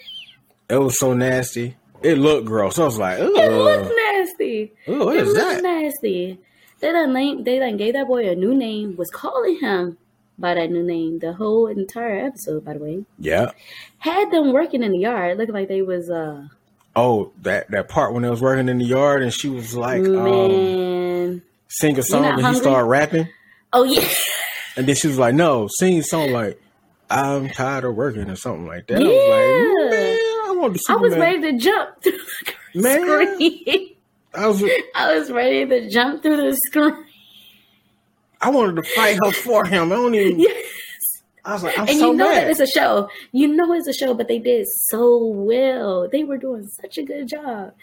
It 0.69 0.77
was 0.77 0.99
so 0.99 1.13
nasty. 1.13 1.77
It 2.03 2.19
looked 2.19 2.45
gross. 2.45 2.77
I 2.77 2.85
was 2.85 2.97
like, 2.99 3.17
It 3.19 3.25
looked 3.51 3.91
nasty. 3.95 4.71
Ooh, 4.87 5.05
what 5.05 5.15
it 5.17 5.23
is 5.27 5.33
looked 5.33 5.63
that? 5.63 5.63
nasty. 5.63 6.39
They 6.79 6.91
done 6.91 7.43
they 7.43 7.57
done 7.59 7.77
gave 7.77 7.93
that 7.93 8.05
boy 8.07 8.29
a 8.29 8.35
new 8.35 8.53
name. 8.53 8.95
Was 8.97 9.09
calling 9.09 9.59
him 9.59 9.97
by 10.41 10.53
that 10.55 10.69
new 10.71 10.83
name 10.83 11.19
the 11.19 11.33
whole 11.33 11.67
entire 11.67 12.25
episode. 12.25 12.65
By 12.65 12.73
the 12.73 12.79
way, 12.79 13.05
Yeah. 13.19 13.51
had 13.99 14.31
them 14.31 14.51
working 14.51 14.83
in 14.83 14.91
the 14.91 14.97
yard, 14.99 15.37
looking 15.37 15.53
like 15.55 15.67
they 15.69 15.81
was 15.81 16.09
uh 16.09 16.47
Oh, 16.95 17.31
that 17.43 17.71
that 17.71 17.87
part 17.87 18.13
when 18.13 18.23
they 18.23 18.29
was 18.29 18.41
working 18.41 18.67
in 18.67 18.77
the 18.79 18.85
yard 18.85 19.23
and 19.23 19.33
she 19.33 19.47
was 19.49 19.75
like, 19.75 20.03
um, 20.03 20.23
man. 20.23 21.41
sing 21.69 21.97
a 21.97 22.03
song 22.03 22.25
and 22.25 22.45
he 22.45 22.55
started 22.55 22.85
rapping, 22.85 23.29
Oh 23.71 23.83
yeah, 23.83 24.05
and 24.75 24.85
then 24.87 24.95
she 24.95 25.07
was 25.07 25.17
like, 25.17 25.33
no, 25.35 25.67
sing 25.79 25.99
a 25.99 26.03
song 26.03 26.31
like. 26.31 26.59
I'm 27.13 27.49
tired 27.49 27.83
of 27.83 27.93
working 27.95 28.29
or 28.29 28.37
something 28.37 28.67
like 28.67 28.87
that. 28.87 29.01
I 29.01 29.03
was 29.03 29.11
Yeah. 29.11 30.53
like, 30.53 30.73
man, 30.73 30.79
I 30.87 30.93
I 30.93 30.95
was 30.95 31.17
ready 31.17 31.41
to 31.41 31.57
jump 31.57 32.01
through 32.01 32.11
the 32.13 32.53
Man. 32.81 33.01
screen. 33.35 33.95
I 34.33 34.47
was 34.47 34.63
I 34.95 35.15
was 35.17 35.29
ready 35.29 35.65
to 35.65 35.89
jump 35.89 36.21
through 36.23 36.37
the 36.37 36.57
screen. 36.67 37.05
I 38.41 38.49
wanted 38.49 38.75
to 38.81 38.89
fight 38.95 39.17
her 39.23 39.31
for 39.31 39.65
him. 39.65 39.91
I 39.91 39.95
don't 39.95 40.15
even. 40.15 40.39
Yes. 40.39 40.67
I 41.43 41.53
was 41.53 41.63
like, 41.63 41.77
I'm 41.79 41.87
and 41.87 41.97
so 41.97 42.11
you 42.11 42.17
know 42.17 42.27
mad. 42.29 42.35
that 42.43 42.49
it's 42.51 42.59
a 42.59 42.67
show. 42.67 43.09
You 43.31 43.47
know 43.47 43.73
it's 43.73 43.87
a 43.87 43.93
show, 43.93 44.13
but 44.13 44.27
they 44.27 44.37
did 44.39 44.67
so 44.67 45.25
well. 45.25 46.07
They 46.07 46.23
were 46.23 46.37
doing 46.37 46.67
such 46.67 46.97
a 46.99 47.03
good 47.03 47.27
job, 47.27 47.73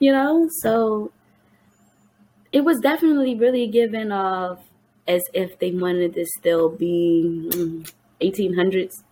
you 0.00 0.12
know. 0.12 0.48
So 0.60 1.10
it 2.52 2.62
was 2.62 2.78
definitely 2.80 3.34
really 3.34 3.66
given 3.68 4.12
off 4.12 4.58
as 5.08 5.22
if 5.34 5.58
they 5.58 5.70
wanted 5.70 6.14
to 6.14 6.26
still 6.38 6.68
be 6.68 7.48
mm, 7.52 7.90
1800s, 8.20 9.02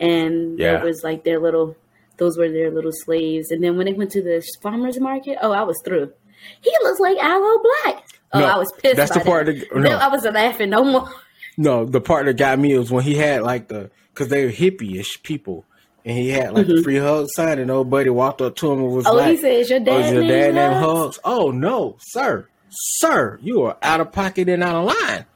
and 0.00 0.58
Yeah. 0.58 0.74
there 0.76 0.84
was 0.84 1.02
like 1.04 1.22
their 1.24 1.38
little, 1.38 1.76
those 2.16 2.36
were 2.38 2.50
their 2.50 2.70
little 2.70 2.92
slaves. 2.92 3.50
And 3.50 3.62
then 3.62 3.76
when 3.76 3.86
they 3.86 3.92
went 3.92 4.10
to 4.12 4.22
the 4.22 4.44
farmers 4.62 4.98
market, 4.98 5.38
oh, 5.42 5.52
I 5.52 5.62
was 5.62 5.80
through. 5.84 6.12
He 6.60 6.70
looks 6.82 6.98
like 7.00 7.18
Aloe 7.18 7.58
Blacc. 7.62 8.00
Oh, 8.34 8.40
No, 8.40 8.46
I 8.46 8.56
was 8.58 8.72
pissed. 8.82 8.96
that's 8.96 9.12
the 9.14 9.20
part 9.20 9.46
that. 9.46 9.66
no. 9.74 9.90
I 9.90 10.08
wasn't 10.08 10.34
laughing 10.34 10.70
no 10.70 10.84
more. 10.84 11.08
No, 11.56 11.84
the 11.84 12.00
part 12.00 12.26
that 12.26 12.36
got 12.36 12.58
me 12.58 12.76
was 12.76 12.90
when 12.90 13.04
he 13.04 13.14
had 13.14 13.42
like 13.42 13.68
the 13.68 13.90
because 14.12 14.28
they 14.28 14.44
were 14.44 14.50
hippie-ish 14.50 15.22
people, 15.22 15.64
and 16.04 16.18
he 16.18 16.30
had 16.30 16.52
like 16.52 16.66
the 16.66 16.82
free 16.82 16.98
hug 16.98 17.28
sign, 17.30 17.58
and 17.58 17.70
old 17.70 17.88
buddy 17.90 18.10
walked 18.10 18.40
up 18.40 18.56
to 18.56 18.72
him 18.72 18.80
and 18.80 18.92
was 18.92 19.04
Mm-hmm. 19.04 19.14
Oh, 19.14 19.18
like, 19.18 19.30
he 19.30 19.36
said, 19.36 19.52
"Is 19.52 19.70
your 19.70 19.80
"Oh, 19.80 19.84
dad 19.84 20.04
is 20.06 20.12
your 20.12 20.22
dad 20.26 20.54
named 20.54 20.74
Hugs?" 20.74 20.84
Hugs?" 20.84 21.18
Oh 21.24 21.50
no, 21.52 21.96
sir, 22.00 22.48
sir, 22.70 23.38
you 23.42 23.62
are 23.62 23.76
out 23.82 24.00
of 24.00 24.10
pocket 24.12 24.48
and 24.48 24.62
out 24.64 24.74
of 24.74 24.84
line. 25.00 25.26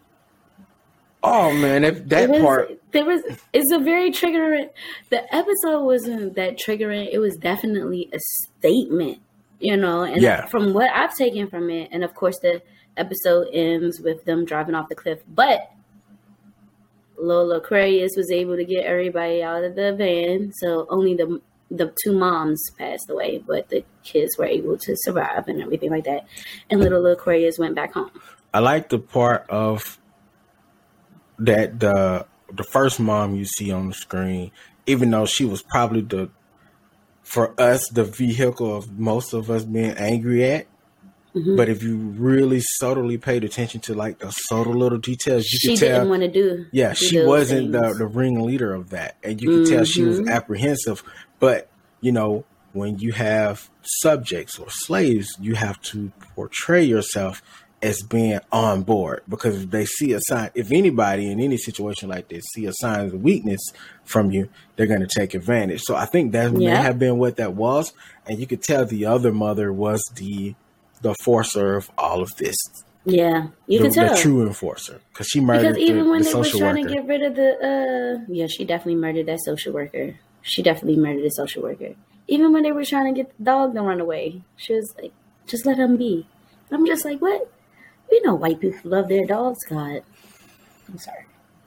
Oh 1.23 1.53
man, 1.53 1.83
that 1.83 2.09
that 2.11 2.31
was- 2.31 2.41
part. 2.43 2.81
there 2.93 3.05
was 3.05 3.23
it's 3.53 3.71
a 3.73 3.79
very 3.79 4.11
triggering 4.11 4.71
the 5.11 5.35
episode 5.35 5.83
wasn't 5.85 6.35
that 6.37 6.57
triggering 6.59 7.09
it 7.13 7.19
was 7.19 7.37
definitely 7.37 8.09
a 8.13 8.19
statement 8.47 9.19
you 9.61 9.77
know 9.77 10.03
and 10.05 10.23
Yeah. 10.23 10.47
from 10.47 10.73
what 10.73 10.89
i've 10.95 11.15
taken 11.17 11.49
from 11.51 11.69
it 11.71 11.89
and 11.93 12.03
of 12.05 12.15
course 12.15 12.39
the 12.41 12.63
episode 12.99 13.49
ends 13.53 14.01
with 14.01 14.25
them 14.25 14.45
driving 14.45 14.75
off 14.75 14.89
the 14.89 14.95
cliff 14.95 15.21
but 15.29 15.71
lola 17.19 17.59
aquarius 17.59 18.13
was 18.17 18.31
able 18.31 18.57
to 18.57 18.65
get 18.65 18.85
everybody 18.85 19.43
out 19.43 19.65
of 19.65 19.75
the 19.75 19.95
van 19.95 20.53
so 20.55 20.87
only 20.91 21.15
the 21.15 21.41
the 21.71 21.93
two 22.03 22.19
moms 22.19 22.63
passed 22.79 23.11
away 23.11 23.43
but 23.47 23.69
the 23.69 23.85
kids 24.03 24.39
were 24.39 24.47
able 24.47 24.79
to 24.79 24.95
survive 24.97 25.47
and 25.49 25.61
everything 25.61 25.91
like 25.91 26.05
that 26.05 26.27
and 26.71 26.81
little 26.81 27.05
aquarius 27.07 27.59
went 27.59 27.75
back 27.75 27.93
home 27.93 28.11
I 28.53 28.61
like 28.61 28.89
the 28.89 28.99
part 28.99 29.49
of 29.51 29.99
that 31.39 31.79
the 31.79 32.27
the 32.53 32.65
first 32.65 32.99
mom 32.99 33.35
you 33.35 33.45
see 33.45 33.71
on 33.71 33.89
the 33.89 33.95
screen, 33.95 34.51
even 34.87 35.11
though 35.11 35.27
she 35.27 35.45
was 35.45 35.63
probably 35.63 36.01
the 36.01 36.31
for 37.23 37.55
us 37.61 37.89
the 37.91 38.05
vehicle 38.05 38.75
of 38.75 38.99
most 38.99 39.35
of 39.35 39.51
us 39.51 39.65
being 39.65 39.97
angry 39.97 40.45
at. 40.45 40.67
Mm-hmm. 41.39 41.57
But 41.57 41.69
if 41.69 41.83
you 41.83 41.97
really 41.97 42.61
subtly 42.61 43.19
paid 43.19 43.45
attention 43.45 43.81
to 43.83 43.95
like 43.95 44.19
the 44.19 44.31
subtle 44.31 44.75
little 44.75 44.99
details, 44.99 45.45
you 45.53 45.59
she 45.59 45.69
could 45.69 45.79
tell. 45.79 45.99
didn't 45.99 46.09
want 46.11 46.23
to 46.23 46.29
do 46.29 46.67
yeah, 46.73 46.91
do 46.91 46.95
she 46.97 47.23
wasn't 47.25 47.73
the, 47.73 47.81
things. 47.81 47.99
the 47.99 48.07
ringleader 48.07 48.75
of 48.75 48.91
that, 48.91 49.17
and 49.23 49.41
you 49.41 49.49
could 49.51 49.67
tell 49.69 49.85
she 49.85 50.03
was 50.03 50.21
Mhm. 50.21 50.31
apprehensive. 50.31 51.03
But 51.39 51.69
you 52.01 52.13
know, 52.13 52.45
when 52.73 52.99
you 52.99 53.13
have 53.13 53.71
subjects 53.83 54.59
or 54.59 54.67
slaves, 54.71 55.29
you 55.41 55.55
have 55.55 55.81
to 55.83 56.13
portray 56.35 56.85
yourself 56.85 57.43
as 57.81 58.03
being 58.03 58.41
on 58.51 58.83
board 58.83 59.23
because 59.29 59.63
if 59.63 59.71
they 59.71 59.85
see 59.85 60.13
a 60.13 60.21
sign, 60.21 60.51
if 60.57 60.73
anybody 60.73 61.31
in 61.31 61.41
any 61.41 61.57
situation 61.57 62.09
like 62.09 62.27
this 62.29 62.45
see 62.53 62.67
a 62.67 62.73
sign 62.73 63.07
of 63.07 63.15
weakness 63.23 63.61
from 64.05 64.33
you, 64.33 64.49
they're 64.75 64.87
going 64.89 65.01
to 65.01 65.07
take 65.07 65.33
advantage. 65.33 65.83
So 65.83 65.95
I 65.95 66.05
think 66.05 66.33
that 66.33 66.53
may 66.53 66.65
have 66.65 66.99
been 66.99 67.19
what 67.19 67.37
that 67.37 67.55
was, 67.55 67.93
and 68.27 68.41
you 68.41 68.49
could 68.49 68.63
tell 68.65 68.85
the 68.85 69.07
other 69.07 69.31
mother 69.33 69.73
was 69.73 70.03
the 70.17 70.57
the 71.03 71.15
forcer 71.23 71.77
of 71.77 71.91
all 71.99 72.21
of 72.23 72.31
this, 72.37 72.57
Yeah, 73.05 73.49
you 73.67 73.79
the, 73.79 73.85
can 73.87 73.95
tell. 73.95 74.15
the 74.15 74.21
true 74.21 74.47
enforcer, 74.47 75.01
because 75.13 75.29
she 75.29 75.41
murdered 75.41 75.75
because 75.75 75.79
even 75.89 76.05
the, 76.05 76.11
when 76.11 76.23
the 76.23 76.29
they 76.31 76.35
were 76.35 76.45
trying 76.45 76.77
worker. 76.85 76.89
to 76.89 76.95
get 76.95 77.07
rid 77.07 77.23
of 77.23 77.37
the, 77.37 77.51
uh, 78.21 78.25
yeah, 78.33 78.47
she 78.47 78.65
definitely 78.65 78.97
murdered 79.01 79.27
that 79.27 79.41
social 79.45 79.73
worker. 79.73 80.15
She 80.43 80.63
definitely 80.63 80.97
murdered 81.01 81.25
the 81.25 81.31
social 81.31 81.63
worker. 81.63 81.95
Even 82.27 82.53
when 82.53 82.63
they 82.63 82.73
were 82.73 82.85
trying 82.85 83.13
to 83.15 83.23
get 83.23 83.37
the 83.39 83.45
dog 83.45 83.75
to 83.75 83.83
run 83.83 84.01
away, 84.01 84.43
she 84.57 84.75
was 84.75 84.95
like, 85.01 85.13
"Just 85.47 85.65
let 85.67 85.79
him 85.79 85.97
be." 85.97 86.27
I'm 86.71 86.87
just 86.87 87.05
like, 87.05 87.21
"What? 87.21 87.51
We 88.11 88.21
know 88.21 88.35
white 88.35 88.61
people 88.61 88.91
love 88.91 89.09
their 89.09 89.27
dogs, 89.27 89.59
God." 89.69 90.03
I'm 90.89 90.99
sorry. 90.99 91.25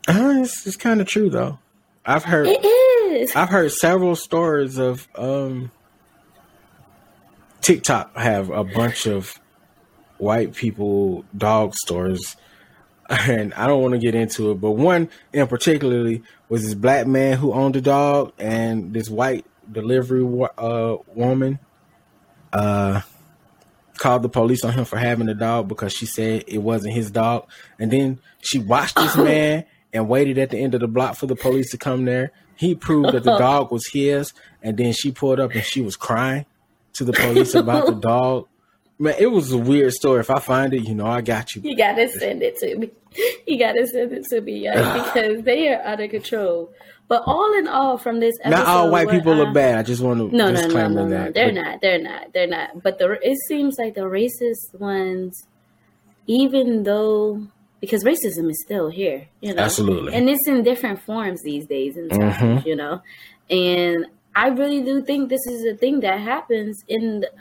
Uh, 0.08 0.42
it's 0.44 0.66
it's 0.68 0.76
kind 0.78 1.02
of 1.02 1.08
true 1.08 1.30
though. 1.30 1.60
I've 2.06 2.24
heard 2.24 2.48
It 2.48 2.64
is. 2.66 3.36
I've 3.36 3.50
heard 3.50 3.72
several 3.72 4.16
stories 4.16 4.78
of 4.78 5.08
um 5.16 5.72
TikTok 7.62 8.16
have 8.18 8.50
a 8.50 8.64
bunch 8.64 9.06
of 9.06 9.40
white 10.18 10.54
people 10.54 11.26
dog 11.38 11.76
stores, 11.76 12.36
and 13.10 13.54
I 13.54 13.68
don't 13.68 13.82
want 13.82 13.94
to 13.94 14.00
get 14.00 14.16
into 14.16 14.52
it, 14.52 14.56
but 14.56 14.72
one 14.72 15.10
in 15.32 15.48
particularly 15.48 16.24
was 16.50 16.64
this 16.64 16.74
black 16.74 17.08
man 17.08 17.38
who 17.38 17.54
owned 17.54 17.76
a 17.76 17.82
dog, 17.82 18.34
and 18.40 18.94
this 18.94 19.10
white 19.10 19.46
delivery 19.72 20.24
uh, 20.58 20.98
woman 21.14 21.60
uh 22.52 23.02
called 23.98 24.24
the 24.24 24.30
police 24.30 24.66
on 24.66 24.74
him 24.74 24.84
for 24.84 24.98
having 24.98 25.30
a 25.30 25.34
dog 25.34 25.68
because 25.68 25.94
she 25.94 26.08
said 26.08 26.44
it 26.48 26.58
wasn't 26.58 26.94
his 26.94 27.12
dog, 27.12 27.48
and 27.78 27.92
then 27.92 28.20
she 28.42 28.58
watched 28.58 28.96
this 28.96 29.16
man 29.18 29.66
and 29.94 30.10
waited 30.10 30.38
at 30.40 30.50
the 30.50 30.58
end 30.58 30.74
of 30.74 30.82
the 30.82 30.88
block 30.88 31.16
for 31.16 31.28
the 31.28 31.36
police 31.36 31.70
to 31.70 31.78
come 31.78 32.06
there. 32.06 32.32
He 32.56 32.74
proved 32.74 33.12
that 33.12 33.24
the 33.24 33.38
dog 33.40 33.72
was 33.72 33.88
his, 33.88 34.34
and 34.64 34.78
then 34.78 34.94
she 34.94 35.12
pulled 35.12 35.40
up 35.40 35.52
and 35.52 35.64
she 35.64 35.82
was 35.82 35.96
crying 35.96 36.46
to 36.94 37.04
the 37.06 37.14
police 37.14 37.56
about 37.56 37.86
the 37.86 37.94
dog. 38.10 38.48
Man, 39.00 39.16
it 39.20 39.28
was 39.32 39.52
a 39.52 39.58
weird 39.58 39.94
story. 39.94 40.20
If 40.20 40.30
I 40.30 40.40
find 40.40 40.74
it, 40.74 40.84
you 40.88 40.94
know, 40.94 41.08
I 41.08 41.22
got 41.22 41.56
you. 41.56 41.62
You 41.64 41.76
gotta 41.76 42.08
send 42.10 42.44
it 42.44 42.58
to 42.58 42.76
me. 42.78 42.92
You 43.48 43.58
gotta 43.58 43.88
send 43.88 44.12
it 44.14 44.26
to 44.30 44.42
me, 44.42 44.62
because 44.70 45.42
they 45.44 45.74
are 45.74 45.82
out 45.82 46.00
of 46.00 46.10
control. 46.12 46.72
But 47.08 47.24
all 47.26 47.54
in 47.58 47.68
all, 47.68 47.98
from 47.98 48.20
this 48.20 48.36
episode, 48.42 48.58
Not 48.58 48.68
all 48.68 48.90
white 48.92 49.10
people 49.10 49.34
I- 49.42 49.50
are 49.50 49.54
bad. 49.54 49.80
I 49.80 49.84
just 49.84 50.02
want 50.04 50.20
to 50.20 50.36
No, 50.36 50.52
no, 50.52 50.62
no, 50.68 50.88
no, 50.88 50.88
no. 50.88 51.10
that. 51.10 51.34
They're 51.34 51.48
But 51.48 51.56
not. 51.56 51.82
They're 51.82 52.02
not. 52.02 52.32
They're 52.34 52.48
not. 52.48 52.84
But 52.84 53.00
the 53.00 53.18
it 53.28 53.38
seems 53.48 53.76
like 53.80 53.96
the 53.96 54.02
racist 54.02 54.80
ones, 54.80 55.46
even 56.28 56.84
though 56.84 57.42
because 57.80 58.04
racism 58.04 58.50
is 58.52 58.62
still 58.64 58.90
here, 58.90 59.28
you 59.42 59.56
know, 59.56 59.64
Absolutely. 59.64 60.14
and 60.14 60.30
it's 60.30 60.48
in 60.48 60.62
different 60.64 61.02
forms 61.02 61.42
these 61.42 61.66
days 61.66 61.98
and 61.98 62.12
times, 62.12 62.36
Mhm. 62.36 62.66
you 62.68 62.76
know, 62.76 63.02
and 63.50 64.06
I 64.36 64.48
really 64.48 64.82
do 64.82 65.02
think 65.02 65.30
this 65.30 65.46
is 65.48 65.66
a 65.66 65.76
thing 65.76 66.00
that 66.02 66.20
happens 66.20 66.84
in. 66.88 67.22
The, 67.22 67.32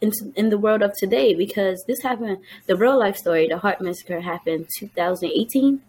in, 0.00 0.12
in 0.36 0.48
the 0.48 0.58
world 0.58 0.80
of 0.82 0.92
today, 0.96 1.34
because 1.34 1.82
this 1.88 2.00
happened, 2.02 2.38
the 2.68 2.76
real 2.76 2.96
life 2.96 3.16
story, 3.16 3.48
the 3.48 3.58
Hart 3.58 3.80
Massacre 3.80 4.20
happened 4.20 4.68
2018, 4.78 5.82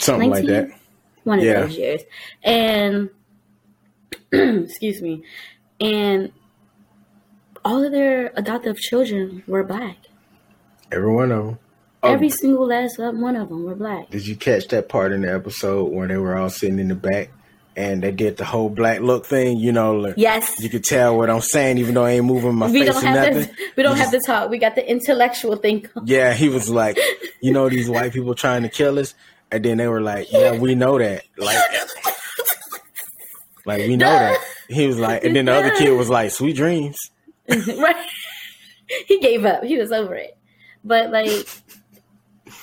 Something 0.00 0.30
like 0.30 0.44
that. 0.46 0.70
one 1.22 1.38
of 1.38 1.44
Yeah. 1.44 1.60
those 1.60 1.76
years. 1.78 2.02
And 2.42 3.10
excuse 4.32 5.00
me. 5.00 5.22
And 5.80 6.32
all 7.64 7.84
of 7.84 7.92
their 7.92 8.32
adoptive 8.34 8.76
children 8.76 9.44
were 9.46 9.62
black. 9.62 9.98
Every 10.90 11.12
one 11.12 11.30
of 11.30 11.44
them. 11.46 11.58
Oh, 12.02 12.12
Every 12.12 12.30
single 12.30 12.66
last 12.66 12.98
one 12.98 13.36
of 13.36 13.48
them 13.50 13.62
were 13.64 13.76
black. 13.76 14.10
Did 14.10 14.26
you 14.26 14.34
catch 14.34 14.66
that 14.68 14.88
part 14.88 15.12
in 15.12 15.22
the 15.22 15.32
episode 15.32 15.92
where 15.92 16.08
they 16.08 16.16
were 16.16 16.36
all 16.36 16.50
sitting 16.50 16.80
in 16.80 16.88
the 16.88 16.94
back 16.96 17.30
and 17.76 18.02
they 18.02 18.10
did 18.12 18.36
the 18.36 18.44
whole 18.44 18.68
black 18.68 19.00
look 19.00 19.26
thing? 19.26 19.58
You 19.58 19.72
know, 19.72 19.94
like, 19.96 20.14
Yes. 20.16 20.60
you 20.60 20.68
could 20.68 20.84
tell 20.84 21.16
what 21.16 21.28
I'm 21.30 21.40
saying, 21.40 21.78
even 21.78 21.94
though 21.94 22.04
I 22.04 22.12
ain't 22.12 22.24
moving 22.24 22.54
my 22.54 22.66
We 22.70 22.80
face 22.80 22.94
don't 22.94 23.04
or 23.04 23.06
have 23.06 23.34
nothing. 23.34 23.54
we 23.76 23.82
don't 23.82 23.96
have 23.96 24.10
to 24.16 24.20
talk. 24.26 24.50
We 24.50 24.58
got 24.58 24.74
the 24.74 24.88
intellectual 24.88 25.56
thing. 25.56 25.86
Yeah, 26.04 26.32
he 26.34 26.48
was 26.48 26.68
like, 26.68 26.98
you 27.40 27.52
know, 27.52 27.68
these 27.68 27.88
white 27.90 28.12
people 28.12 28.34
trying 28.34 28.62
to 28.62 28.68
kill 28.68 28.98
us, 28.98 29.14
and 29.50 29.64
then 29.64 29.76
they 29.78 29.88
were 29.88 30.00
like, 30.00 30.32
yeah, 30.32 30.58
we 30.58 30.74
know 30.74 30.98
that, 30.98 31.24
like, 31.36 31.62
like 33.66 33.80
we 33.88 33.96
know 33.96 34.10
that. 34.10 34.38
He 34.68 34.86
was 34.86 34.98
like, 34.98 35.24
and 35.24 35.36
then 35.36 35.44
the 35.46 35.52
other 35.52 35.70
kid 35.76 35.90
was 35.96 36.08
like, 36.08 36.30
sweet 36.30 36.56
dreams. 36.56 36.96
right. 37.48 37.96
He 39.06 39.18
gave 39.20 39.44
up. 39.44 39.62
He 39.64 39.76
was 39.78 39.92
over 39.92 40.14
it. 40.14 40.36
But 40.82 41.10
like 41.10 41.46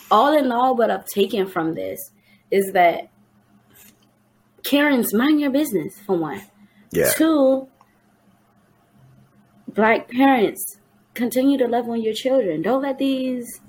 all 0.09 0.35
in 0.37 0.51
all, 0.51 0.75
what 0.75 0.89
I've 0.91 1.05
taken 1.05 1.47
from 1.47 1.73
this 1.75 1.99
is 2.49 2.71
that 2.73 3.09
Karen's 4.63 5.13
mind 5.13 5.39
your 5.39 5.51
business 5.51 5.99
for 6.05 6.17
one. 6.17 6.41
Yeah, 6.91 7.11
Two, 7.13 7.67
black 9.67 10.09
parents 10.09 10.77
continue 11.13 11.57
to 11.57 11.67
love 11.67 11.87
on 11.89 12.01
your 12.01 12.13
children. 12.13 12.61
Don't 12.61 12.81
let 12.81 12.97
these 12.97 13.61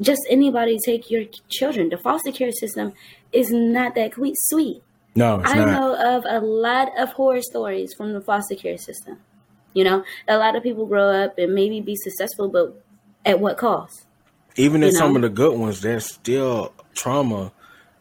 just 0.00 0.22
anybody 0.28 0.78
take 0.84 1.10
your 1.10 1.24
children. 1.48 1.88
The 1.88 1.98
foster 1.98 2.32
care 2.32 2.52
system 2.52 2.92
is 3.32 3.50
not 3.50 3.94
that 3.94 4.12
sweet. 4.34 4.82
no, 5.14 5.40
it's 5.40 5.50
I 5.50 5.54
not. 5.56 5.66
know 5.68 6.16
of 6.16 6.24
a 6.28 6.44
lot 6.44 6.90
of 6.98 7.10
horror 7.10 7.42
stories 7.42 7.94
from 7.94 8.12
the 8.12 8.20
foster 8.20 8.56
care 8.56 8.78
system. 8.78 9.18
You 9.72 9.84
know, 9.84 10.04
a 10.28 10.36
lot 10.38 10.56
of 10.56 10.62
people 10.62 10.86
grow 10.86 11.10
up 11.10 11.38
and 11.38 11.54
maybe 11.54 11.80
be 11.80 11.96
successful, 11.96 12.48
but 12.48 12.80
at 13.24 13.40
what 13.40 13.56
cost? 13.58 14.06
Even 14.56 14.82
in 14.82 14.90
you 14.90 14.96
some 14.96 15.16
of 15.16 15.22
the 15.22 15.28
good 15.28 15.58
ones, 15.58 15.80
there's 15.80 16.06
still 16.06 16.72
trauma 16.94 17.52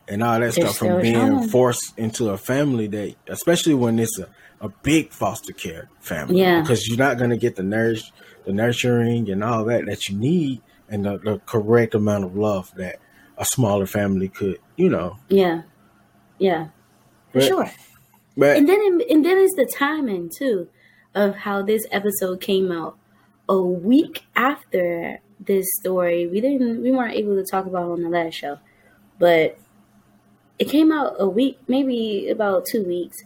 and 0.08 0.22
all 0.24 0.34
that 0.40 0.54
There's 0.54 0.56
stuff 0.56 0.78
from 0.78 1.02
being 1.02 1.14
trauma. 1.16 1.48
forced 1.48 1.98
into 1.98 2.30
a 2.30 2.38
family 2.38 2.88
that, 2.88 3.16
especially 3.28 3.74
when 3.74 4.00
it's 4.00 4.20
a, 4.20 4.28
a 4.62 4.70
big 4.70 5.12
foster 5.12 5.54
care 5.54 5.90
family, 6.00 6.40
Yeah. 6.42 6.62
because 6.62 6.88
you're 6.88 6.98
not 6.98 7.18
going 7.18 7.30
to 7.30 7.38
get 7.38 7.56
the 7.56 7.64
nourish, 7.64 8.12
the 8.46 8.54
nurturing 8.54 9.30
and 9.30 9.44
all 9.44 9.66
that 9.66 9.86
that 9.86 10.08
you 10.10 10.18
need, 10.18 10.62
and 10.90 11.06
the, 11.06 11.18
the 11.20 11.40
correct 11.46 11.96
amount 11.96 12.24
of 12.26 12.36
love 12.36 12.72
that 12.76 13.00
a 13.38 13.46
smaller 13.46 13.86
family 13.86 14.28
could, 14.30 14.60
you 14.76 14.90
know. 14.90 15.18
Yeah, 15.30 15.62
yeah, 16.38 16.66
for 17.32 17.40
But- 17.40 17.44
sure. 17.44 17.72
But 18.36 18.58
And 18.58 18.68
then, 18.68 19.00
and 19.12 19.24
then 19.24 19.38
it's 19.38 19.56
the 19.56 19.66
timing 19.66 20.32
too 20.36 20.68
of 21.14 21.36
how 21.36 21.62
this 21.62 21.86
episode 21.92 22.42
came 22.42 22.72
out 22.72 22.98
a 23.48 23.62
week 23.62 24.24
after 24.36 25.20
this 25.40 25.68
story. 25.80 26.26
We 26.26 26.42
didn't, 26.42 26.82
we 26.82 26.92
weren't 26.92 27.14
able 27.14 27.36
to 27.36 27.44
talk 27.44 27.68
about 27.68 27.90
it 27.90 27.92
on 27.92 28.02
the 28.02 28.10
last 28.10 28.34
show, 28.34 28.58
but 29.20 29.60
it 30.60 30.66
came 30.66 30.92
out 30.92 31.16
a 31.20 31.28
week, 31.28 31.60
maybe 31.68 32.30
about 32.30 32.66
two 32.66 32.84
weeks 32.84 33.18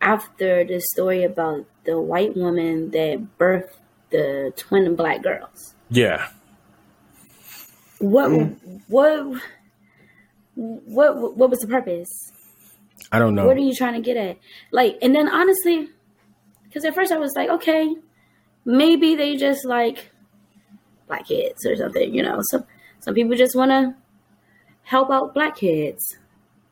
after 0.00 0.64
the 0.64 0.80
story 0.80 1.24
about 1.24 1.66
the 1.84 2.00
white 2.00 2.36
woman 2.36 2.90
that 2.90 3.26
birthed 3.38 3.70
the 4.10 4.52
twin 4.56 4.94
black 4.94 5.22
girls. 5.22 5.74
yeah, 5.90 6.28
What, 7.98 8.30
mm. 8.30 8.82
what, 8.88 9.42
what, 10.54 11.36
what 11.36 11.50
was 11.50 11.58
the 11.60 11.66
purpose? 11.66 12.08
I 13.12 13.18
don't 13.18 13.34
know. 13.34 13.46
What 13.46 13.56
are 13.56 13.60
you 13.60 13.74
trying 13.74 13.94
to 13.94 14.00
get 14.00 14.16
at? 14.16 14.38
Like, 14.70 14.98
and 15.02 15.14
then 15.14 15.28
honestly, 15.28 15.88
because 16.64 16.84
at 16.84 16.94
first 16.94 17.12
I 17.12 17.18
was 17.18 17.32
like, 17.36 17.48
okay, 17.48 17.94
maybe 18.64 19.14
they 19.14 19.36
just 19.36 19.64
like 19.64 20.10
black 21.06 21.26
kids 21.26 21.64
or 21.64 21.76
something, 21.76 22.14
you 22.14 22.22
know. 22.22 22.40
Some 22.50 22.64
some 23.00 23.14
people 23.14 23.36
just 23.36 23.56
want 23.56 23.70
to 23.70 23.94
help 24.82 25.10
out 25.10 25.34
black 25.34 25.56
kids. 25.56 26.18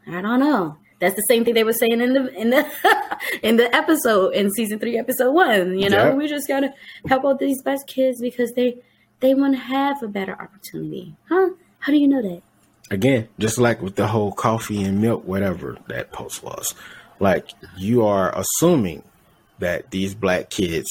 I 0.07 0.21
don't 0.21 0.41
know. 0.41 0.77
That's 1.01 1.17
the 1.17 1.23
same 1.29 1.45
thing 1.45 1.55
they 1.55 1.65
were 1.65 1.73
saying 1.73 2.01
in 2.01 2.15
the 2.15 2.33
in 2.41 2.51
the 2.51 2.67
in 3.43 3.57
the 3.57 3.75
episode 3.75 4.35
in 4.35 4.51
season 4.53 4.79
three, 4.79 4.97
episode 4.99 5.33
one. 5.33 5.79
You 5.79 5.91
know, 5.91 6.09
Yeah. 6.09 6.15
we 6.15 6.29
just 6.29 6.49
gotta 6.49 6.73
help 7.09 7.25
out 7.25 7.39
these 7.39 7.63
black 7.63 7.87
kids 7.87 8.21
because 8.21 8.53
they 8.53 8.79
they 9.21 9.35
want 9.35 9.55
to 9.55 9.61
have 9.61 10.03
a 10.03 10.09
better 10.09 10.33
opportunity, 10.41 11.15
huh? 11.29 11.51
How 11.81 11.93
do 11.93 11.99
you 11.99 12.09
know 12.09 12.23
that? 12.23 12.43
again, 12.91 13.27
just 13.39 13.57
like 13.59 13.81
with 13.81 13.97
the 13.97 14.07
whole 14.07 14.31
coffee 14.31 14.83
and 14.85 15.01
milk, 15.01 15.25
whatever 15.27 15.79
that 15.89 16.13
post 16.13 16.43
was, 16.43 16.75
like 17.19 17.49
you 17.79 18.05
are 18.05 18.31
assuming 18.39 19.03
that 19.59 19.91
these 19.91 20.15
black 20.15 20.51
kids 20.51 20.87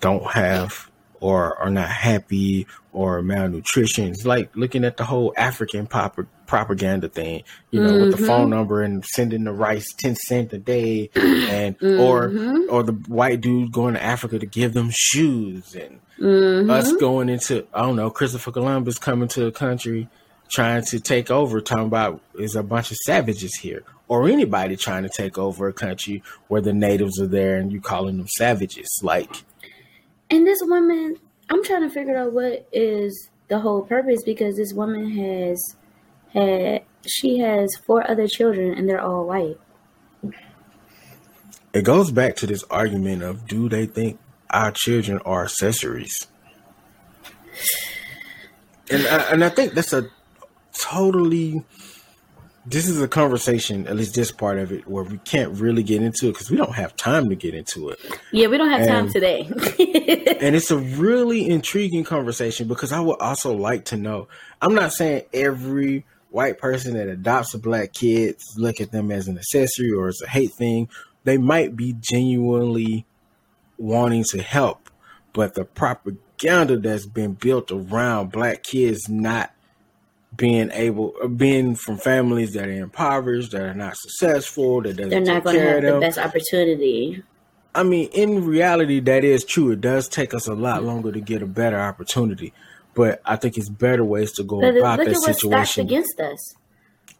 don't 0.00 0.32
have 0.32 0.90
or 1.20 1.58
are 1.58 1.70
not 1.70 1.88
happy 1.88 2.66
or 2.92 3.22
malnutrition. 3.22 4.08
It's 4.08 4.24
like 4.24 4.54
looking 4.56 4.84
at 4.84 4.96
the 4.96 5.04
whole 5.04 5.32
African 5.36 5.86
pop- 5.86 6.18
propaganda 6.46 7.08
thing, 7.08 7.42
you 7.70 7.82
know, 7.82 8.00
with 8.00 8.10
the 8.12 8.16
mm-hmm. 8.16 8.26
phone 8.26 8.50
number 8.50 8.82
and 8.82 9.04
sending 9.04 9.44
the 9.44 9.52
rice 9.52 9.92
10 9.94 10.16
cent 10.16 10.52
a 10.52 10.58
day 10.58 11.10
and 11.14 11.76
or 11.82 12.28
mm-hmm. 12.28 12.72
or 12.74 12.82
the 12.82 12.92
white 12.92 13.40
dude 13.40 13.72
going 13.72 13.94
to 13.94 14.02
Africa 14.02 14.38
to 14.38 14.46
give 14.46 14.74
them 14.74 14.90
shoes 14.90 15.74
and 15.74 16.00
us 16.70 16.88
mm-hmm. 16.88 16.98
going 16.98 17.28
into 17.28 17.66
I 17.72 17.82
don't 17.82 17.96
know, 17.96 18.10
Christopher 18.10 18.52
Columbus 18.52 18.98
coming 18.98 19.28
to 19.28 19.46
a 19.46 19.52
country 19.52 20.08
trying 20.48 20.82
to 20.82 21.00
take 21.00 21.30
over, 21.30 21.60
talking 21.60 21.86
about 21.86 22.20
is 22.34 22.56
a 22.56 22.62
bunch 22.62 22.90
of 22.90 22.96
savages 23.04 23.54
here. 23.56 23.84
Or 24.08 24.26
anybody 24.26 24.76
trying 24.76 25.02
to 25.02 25.10
take 25.10 25.36
over 25.36 25.68
a 25.68 25.72
country 25.72 26.22
where 26.48 26.62
the 26.62 26.72
natives 26.72 27.20
are 27.20 27.26
there 27.26 27.58
and 27.58 27.70
you 27.70 27.80
calling 27.80 28.16
them 28.16 28.26
savages. 28.26 28.88
Like 29.02 29.44
And 30.30 30.46
this 30.46 30.60
woman, 30.62 31.16
I'm 31.48 31.64
trying 31.64 31.82
to 31.82 31.90
figure 31.90 32.16
out 32.16 32.32
what 32.32 32.68
is 32.72 33.30
the 33.48 33.58
whole 33.58 33.82
purpose 33.82 34.22
because 34.24 34.56
this 34.56 34.72
woman 34.72 35.10
has 35.10 35.76
had 36.32 36.82
she 37.06 37.38
has 37.38 37.74
four 37.86 38.08
other 38.10 38.26
children 38.26 38.74
and 38.76 38.88
they're 38.88 39.00
all 39.00 39.26
white. 39.26 39.58
it 41.72 41.82
goes 41.82 42.10
back 42.10 42.36
to 42.36 42.46
this 42.46 42.64
argument 42.64 43.22
of 43.22 43.46
do 43.46 43.68
they 43.68 43.86
think 43.86 44.18
our 44.50 44.70
children 44.70 45.18
are 45.24 45.44
accessories? 45.44 46.26
And 48.90 49.06
I, 49.06 49.32
and 49.32 49.44
I 49.44 49.48
think 49.48 49.72
that's 49.72 49.92
a 49.92 50.08
totally 50.72 51.64
this 52.70 52.86
is 52.86 53.00
a 53.00 53.08
conversation, 53.08 53.86
at 53.86 53.96
least 53.96 54.14
this 54.14 54.30
part 54.30 54.58
of 54.58 54.72
it, 54.72 54.86
where 54.86 55.04
we 55.04 55.18
can't 55.18 55.58
really 55.58 55.82
get 55.82 56.02
into 56.02 56.28
it 56.28 56.32
because 56.32 56.50
we 56.50 56.56
don't 56.56 56.74
have 56.74 56.94
time 56.96 57.30
to 57.30 57.34
get 57.34 57.54
into 57.54 57.88
it. 57.88 57.98
Yeah, 58.30 58.48
we 58.48 58.58
don't 58.58 58.70
have 58.70 58.86
time 58.86 59.10
today. 59.10 59.48
And 60.40 60.54
it's 60.54 60.70
a 60.70 60.78
really 60.78 61.48
intriguing 61.48 62.04
conversation 62.04 62.68
because 62.68 62.92
I 62.92 63.00
would 63.00 63.20
also 63.20 63.56
like 63.56 63.86
to 63.86 63.96
know. 63.96 64.28
I'm 64.62 64.72
not 64.72 64.92
saying 64.92 65.24
every 65.32 66.06
white 66.30 66.58
person 66.58 66.94
that 66.94 67.08
adopts 67.08 67.54
a 67.54 67.58
black 67.58 67.92
kid 67.92 68.36
look 68.56 68.80
at 68.80 68.92
them 68.92 69.10
as 69.10 69.26
an 69.26 69.36
accessory 69.36 69.90
or 69.90 70.06
as 70.06 70.20
a 70.22 70.28
hate 70.28 70.52
thing. 70.52 70.88
They 71.24 71.38
might 71.38 71.74
be 71.74 71.96
genuinely 71.98 73.04
wanting 73.78 74.24
to 74.30 74.40
help, 74.40 74.90
but 75.32 75.54
the 75.54 75.64
propaganda 75.64 76.76
that's 76.76 77.06
been 77.06 77.32
built 77.32 77.72
around 77.72 78.30
black 78.30 78.62
kids 78.62 79.08
not 79.08 79.50
being 80.38 80.70
able, 80.72 81.12
being 81.36 81.74
from 81.74 81.98
families 81.98 82.54
that 82.54 82.68
are 82.68 82.72
impoverished, 82.72 83.50
that 83.50 83.60
are 83.60 83.74
not 83.74 83.96
successful, 83.96 84.80
that 84.80 84.96
doesn't 84.96 85.10
they're 85.10 85.20
not 85.20 85.44
going 85.44 85.56
to 85.56 85.62
have 85.62 85.82
the 85.82 86.00
best 86.00 86.16
opportunity. 86.16 87.22
I 87.74 87.82
mean, 87.82 88.08
in 88.12 88.46
reality, 88.46 89.00
that 89.00 89.24
is 89.24 89.44
true. 89.44 89.72
It 89.72 89.80
does 89.80 90.08
take 90.08 90.32
us 90.32 90.46
a 90.46 90.54
lot 90.54 90.84
longer 90.84 91.12
to 91.12 91.20
get 91.20 91.42
a 91.42 91.46
better 91.46 91.78
opportunity, 91.78 92.54
but 92.94 93.20
I 93.24 93.36
think 93.36 93.58
it's 93.58 93.68
better 93.68 94.04
ways 94.04 94.32
to 94.32 94.44
go 94.44 94.60
But 94.60 94.76
about 94.76 95.00
look 95.00 95.08
that 95.08 95.16
at 95.28 95.34
situation. 95.34 95.86
against 95.86 96.18
us. 96.20 96.54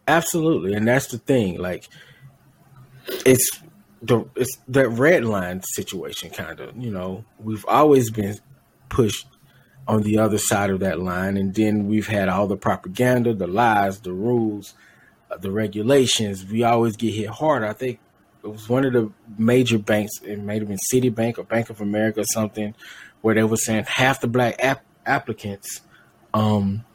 Absolutely, 0.07 0.73
and 0.73 0.87
that's 0.87 1.07
the 1.07 1.17
thing. 1.17 1.59
Like, 1.59 1.89
it's 3.25 3.61
the 4.01 4.23
it's 4.35 4.57
that 4.69 4.89
red 4.89 5.25
line 5.25 5.61
situation, 5.61 6.29
kind 6.29 6.59
of. 6.61 6.75
You 6.77 6.89
know, 6.89 7.25
we've 7.37 7.65
always 7.67 8.09
been 8.09 8.39
pushed 8.87 9.27
on 9.89 10.03
the 10.03 10.19
other 10.19 10.37
side 10.37 10.69
of 10.69 10.79
that 10.81 10.99
line, 10.99 11.35
and 11.35 11.55
then 11.55 11.87
we've 11.87 12.07
had 12.07 12.29
all 12.29 12.45
the 12.45 12.55
propaganda, 12.55 13.33
the 13.33 13.47
lies, 13.47 14.01
the 14.01 14.13
rules, 14.13 14.75
uh, 15.31 15.37
the 15.37 15.49
regulations. 15.51 16.45
We 16.45 16.63
always 16.63 16.95
get 16.95 17.13
hit 17.13 17.29
hard. 17.29 17.63
I 17.63 17.73
think 17.73 17.99
it 18.43 18.47
was 18.47 18.69
one 18.69 18.85
of 18.85 18.93
the 18.93 19.11
major 19.37 19.79
banks. 19.79 20.11
It 20.23 20.37
may 20.39 20.59
have 20.59 20.67
been 20.67 20.77
Citibank 20.93 21.39
or 21.39 21.43
Bank 21.43 21.71
of 21.71 21.81
America 21.81 22.19
or 22.21 22.25
something, 22.25 22.75
where 23.21 23.33
they 23.33 23.43
were 23.43 23.57
saying 23.57 23.85
half 23.87 24.21
the 24.21 24.27
black 24.27 24.63
app- 24.63 24.85
applicants, 25.07 25.81
um, 26.35 26.85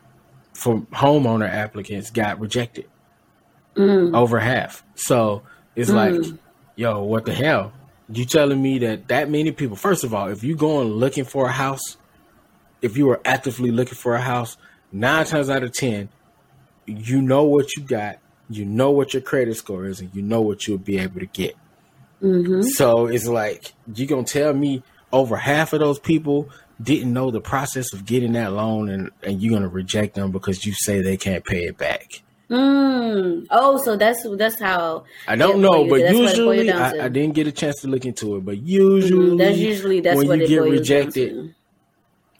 for 0.52 0.82
homeowner 0.92 1.50
applicants, 1.50 2.10
got 2.10 2.38
rejected 2.38 2.86
Mm. 3.74 4.14
over 4.14 4.38
half. 4.38 4.84
So 4.94 5.42
it's 5.74 5.90
like, 5.90 6.14
yo, 6.76 7.02
what 7.02 7.24
the 7.24 7.34
hell? 7.34 7.72
You 8.08 8.24
telling 8.24 8.62
me 8.62 8.78
that 8.78 9.08
that 9.08 9.28
many 9.28 9.50
people? 9.50 9.74
First 9.74 10.04
of 10.04 10.14
all, 10.14 10.28
if 10.28 10.44
you 10.44 10.54
going 10.54 10.86
looking 10.88 11.24
for 11.24 11.46
a 11.48 11.52
house, 11.52 11.96
if 12.84 12.96
you 12.98 13.10
are 13.10 13.20
actively 13.24 13.70
looking 13.70 13.94
for 13.96 14.14
a 14.14 14.20
house, 14.20 14.56
nine 14.92 15.24
times 15.24 15.48
out 15.48 15.62
of 15.62 15.72
ten, 15.72 16.10
you 16.86 17.22
know 17.22 17.44
what 17.44 17.74
you 17.76 17.82
got, 17.82 18.18
you 18.50 18.64
know 18.64 18.90
what 18.90 19.14
your 19.14 19.22
credit 19.22 19.56
score 19.56 19.86
is, 19.86 20.00
and 20.00 20.14
you 20.14 20.20
know 20.22 20.42
what 20.42 20.66
you'll 20.68 20.78
be 20.78 20.98
able 20.98 21.20
to 21.20 21.26
get. 21.26 21.56
hmm 22.20 22.62
So 22.62 23.06
it's 23.06 23.26
like 23.26 23.72
you 23.94 24.06
gonna 24.06 24.24
tell 24.24 24.52
me 24.52 24.82
over 25.12 25.36
half 25.36 25.72
of 25.72 25.80
those 25.80 25.98
people 25.98 26.50
didn't 26.82 27.12
know 27.12 27.30
the 27.30 27.40
process 27.40 27.92
of 27.94 28.04
getting 28.04 28.32
that 28.32 28.52
loan, 28.52 28.90
and 28.90 29.10
and 29.22 29.40
you're 29.40 29.54
gonna 29.54 29.68
reject 29.68 30.14
them 30.14 30.30
because 30.30 30.66
you 30.66 30.74
say 30.74 31.00
they 31.00 31.16
can't 31.16 31.44
pay 31.44 31.64
it 31.64 31.78
back. 31.78 32.22
Mm. 32.50 33.46
Oh, 33.50 33.78
so 33.82 33.96
that's 33.96 34.26
that's 34.36 34.60
how. 34.60 35.04
I 35.26 35.36
don't 35.36 35.62
know, 35.62 35.86
but 35.88 36.00
that's 36.00 36.14
what 36.18 36.34
it 36.34 36.44
boils 36.44 36.56
usually 36.66 36.72
I. 36.72 37.06
I 37.06 37.08
didn't 37.08 37.34
get 37.34 37.46
a 37.46 37.52
chance 37.52 37.80
to 37.80 37.88
look 37.88 38.04
into 38.04 38.36
it. 38.36 38.44
But 38.44 38.58
usually, 38.58 39.30
Mhm, 39.30 39.38
That's 39.38 39.56
usually 39.58 40.00
that's 40.00 40.18
when 40.18 40.26
what 40.26 40.38
you 40.40 40.46
get 40.48 40.60
rejected. 40.60 41.54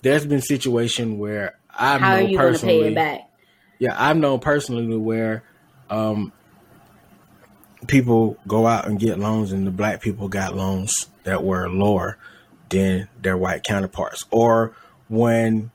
There's 0.05 0.27
been 0.27 0.43
situation 0.43 1.19
where 1.19 1.59
I've 1.71 2.01
How 2.01 2.13
are 2.13 2.21
known 2.21 2.31
you 2.31 2.39
going 2.39 2.47
to 2.47 2.53
personally. 2.53 2.81
pay 2.83 2.89
it 2.89 2.95
back? 2.95 3.31
Yeah, 3.79 3.97
I've 3.99 4.17
known 4.17 4.39
personally 4.39 4.97
where 4.97 5.43
um, 5.91 6.33
people 7.89 8.37
go 8.47 8.67
out 8.67 8.87
and 8.87 9.01
get 9.01 9.19
loans, 9.19 9.51
and 9.51 9.67
the 9.67 9.71
black 9.71 10.01
people 10.01 10.29
got 10.29 10.55
loans 10.55 11.09
that 11.25 11.43
were 11.43 11.69
lower 11.69 12.19
than 12.69 13.09
their 13.21 13.37
white 13.37 13.65
counterparts, 13.65 14.25
or 14.31 14.77
when 15.09 15.71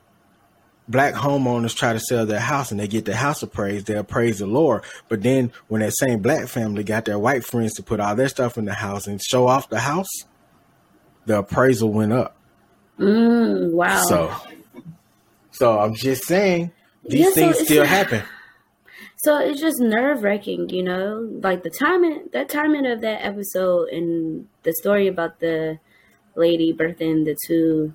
black 0.88 1.14
homeowners 1.14 1.74
try 1.74 1.92
to 1.92 2.00
sell 2.00 2.24
their 2.24 2.40
house 2.40 2.70
and 2.70 2.80
they 2.80 2.88
get 2.88 3.04
their 3.04 3.16
house 3.16 3.42
appraised, 3.42 3.86
they 3.86 3.94
appraise 3.96 4.40
it 4.40 4.46
lower. 4.46 4.82
But 5.08 5.22
then 5.22 5.52
when 5.68 5.80
that 5.82 5.92
same 5.92 6.20
black 6.20 6.48
family 6.48 6.82
got 6.84 7.04
their 7.04 7.18
white 7.18 7.44
friends 7.44 7.74
to 7.74 7.82
put 7.82 8.00
all 8.00 8.14
their 8.16 8.28
stuff 8.28 8.58
in 8.58 8.64
the 8.64 8.74
house 8.74 9.06
and 9.06 9.20
show 9.22 9.46
off 9.46 9.68
the 9.68 9.80
house, 9.80 10.10
the 11.26 11.38
appraisal 11.38 11.92
went 11.92 12.12
up. 12.12 12.36
Mm, 13.00 13.72
wow. 13.72 14.02
So, 14.04 14.32
so 15.52 15.78
I'm 15.78 15.94
just 15.94 16.24
saying 16.26 16.70
these 17.04 17.20
Yeah, 17.26 17.30
things 17.30 17.50
it's- 17.56 17.64
still 17.66 17.84
happen. 17.84 18.22
So 19.22 19.36
it's 19.38 19.60
just 19.60 19.78
nerve 19.80 20.22
wracking, 20.22 20.70
you 20.70 20.82
know, 20.82 21.28
like 21.42 21.62
the 21.62 21.68
timing, 21.68 22.30
that 22.32 22.48
timing 22.48 22.86
of 22.86 23.02
that 23.02 23.22
episode 23.22 23.90
and 23.90 24.48
the 24.62 24.72
story 24.72 25.08
about 25.08 25.40
the 25.40 25.78
lady 26.36 26.72
birthing 26.72 27.26
the 27.26 27.36
two 27.46 27.92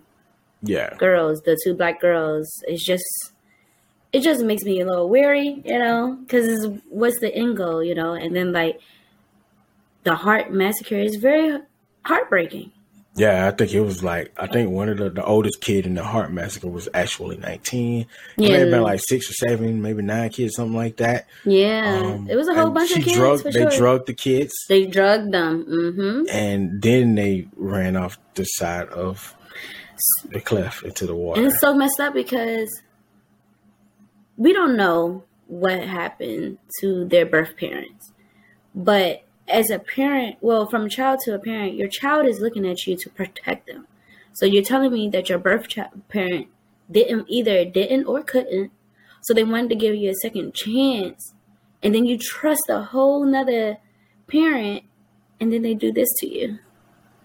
Yeah. 0.61 0.93
girls, 0.99 1.41
the 1.41 1.57
two 1.63 1.73
black 1.73 1.99
girls. 1.99 2.47
It's 2.67 2.85
just, 2.85 3.03
it 4.13 4.19
just 4.21 4.43
makes 4.43 4.61
me 4.65 4.79
a 4.81 4.85
little 4.85 5.09
weary, 5.09 5.63
you 5.65 5.79
know, 5.79 6.15
because 6.21 6.67
what's 6.89 7.19
the 7.19 7.33
end 7.33 7.57
goal, 7.57 7.83
you 7.83 7.95
know? 7.95 8.13
And 8.13 8.35
then 8.35 8.51
like 8.53 8.79
the 10.03 10.13
heart 10.13 10.51
massacre 10.51 10.99
is 10.99 11.15
very 11.15 11.57
heartbreaking. 12.03 12.71
Yeah, 13.17 13.47
I 13.47 13.51
think 13.51 13.73
it 13.73 13.79
was 13.79 14.03
like 14.03 14.33
I 14.37 14.47
think 14.47 14.71
one 14.71 14.89
of 14.89 14.97
the, 14.97 15.09
the 15.09 15.23
oldest 15.23 15.61
kid 15.61 15.85
in 15.85 15.93
the 15.93 16.03
Hart 16.03 16.33
Massacre 16.33 16.67
was 16.67 16.89
actually 16.93 17.37
nineteen. 17.37 18.07
Yeah, 18.35 18.47
it 18.47 18.51
may 18.51 18.59
have 18.59 18.69
been 18.71 18.81
like 18.81 18.99
six 18.99 19.29
or 19.29 19.33
seven, 19.33 19.81
maybe 19.81 20.01
nine 20.01 20.29
kids, 20.31 20.55
something 20.55 20.75
like 20.75 20.97
that. 20.97 21.27
Yeah, 21.45 22.01
um, 22.03 22.29
it 22.29 22.35
was 22.35 22.49
a 22.49 22.53
whole 22.53 22.71
bunch 22.71 22.91
of 22.91 23.03
kids. 23.03 23.15
Drugged, 23.15 23.45
they 23.45 23.51
sure. 23.51 23.69
drugged 23.69 24.07
the 24.07 24.13
kids. 24.13 24.53
They 24.67 24.85
drugged 24.85 25.31
them, 25.31 25.65
mm-hmm. 25.65 26.29
and 26.29 26.81
then 26.81 27.15
they 27.15 27.47
ran 27.55 27.95
off 27.95 28.17
the 28.33 28.43
side 28.43 28.89
of 28.89 29.33
the 30.31 30.41
cliff 30.41 30.83
into 30.83 31.05
the 31.05 31.15
water. 31.15 31.39
And 31.39 31.49
it's 31.49 31.61
so 31.61 31.73
messed 31.73 32.01
up 32.01 32.13
because 32.13 32.69
we 34.35 34.51
don't 34.51 34.75
know 34.75 35.23
what 35.47 35.79
happened 35.81 36.57
to 36.81 37.05
their 37.05 37.25
birth 37.25 37.55
parents, 37.55 38.11
but 38.73 39.24
as 39.47 39.69
a 39.69 39.79
parent, 39.79 40.37
well, 40.41 40.67
from 40.67 40.89
child 40.89 41.19
to 41.25 41.35
a 41.35 41.39
parent, 41.39 41.75
your 41.75 41.87
child 41.87 42.25
is 42.25 42.39
looking 42.39 42.67
at 42.67 42.85
you 42.87 42.95
to 42.97 43.09
protect 43.09 43.67
them. 43.67 43.87
So 44.33 44.45
you're 44.45 44.63
telling 44.63 44.91
me 44.91 45.09
that 45.09 45.29
your 45.29 45.39
birth 45.39 45.67
parent 46.09 46.47
didn't 46.91 47.25
either 47.29 47.65
didn't 47.65 48.05
or 48.05 48.21
couldn't, 48.21 48.71
so 49.21 49.33
they 49.33 49.43
wanted 49.43 49.69
to 49.69 49.75
give 49.75 49.95
you 49.95 50.11
a 50.11 50.15
second 50.15 50.53
chance, 50.53 51.33
and 51.81 51.95
then 51.95 52.05
you 52.05 52.17
trust 52.17 52.63
a 52.69 52.83
whole 52.83 53.23
nother 53.25 53.77
parent, 54.27 54.83
and 55.39 55.53
then 55.53 55.61
they 55.61 55.73
do 55.73 55.91
this 55.91 56.09
to 56.19 56.27
you. 56.27 56.59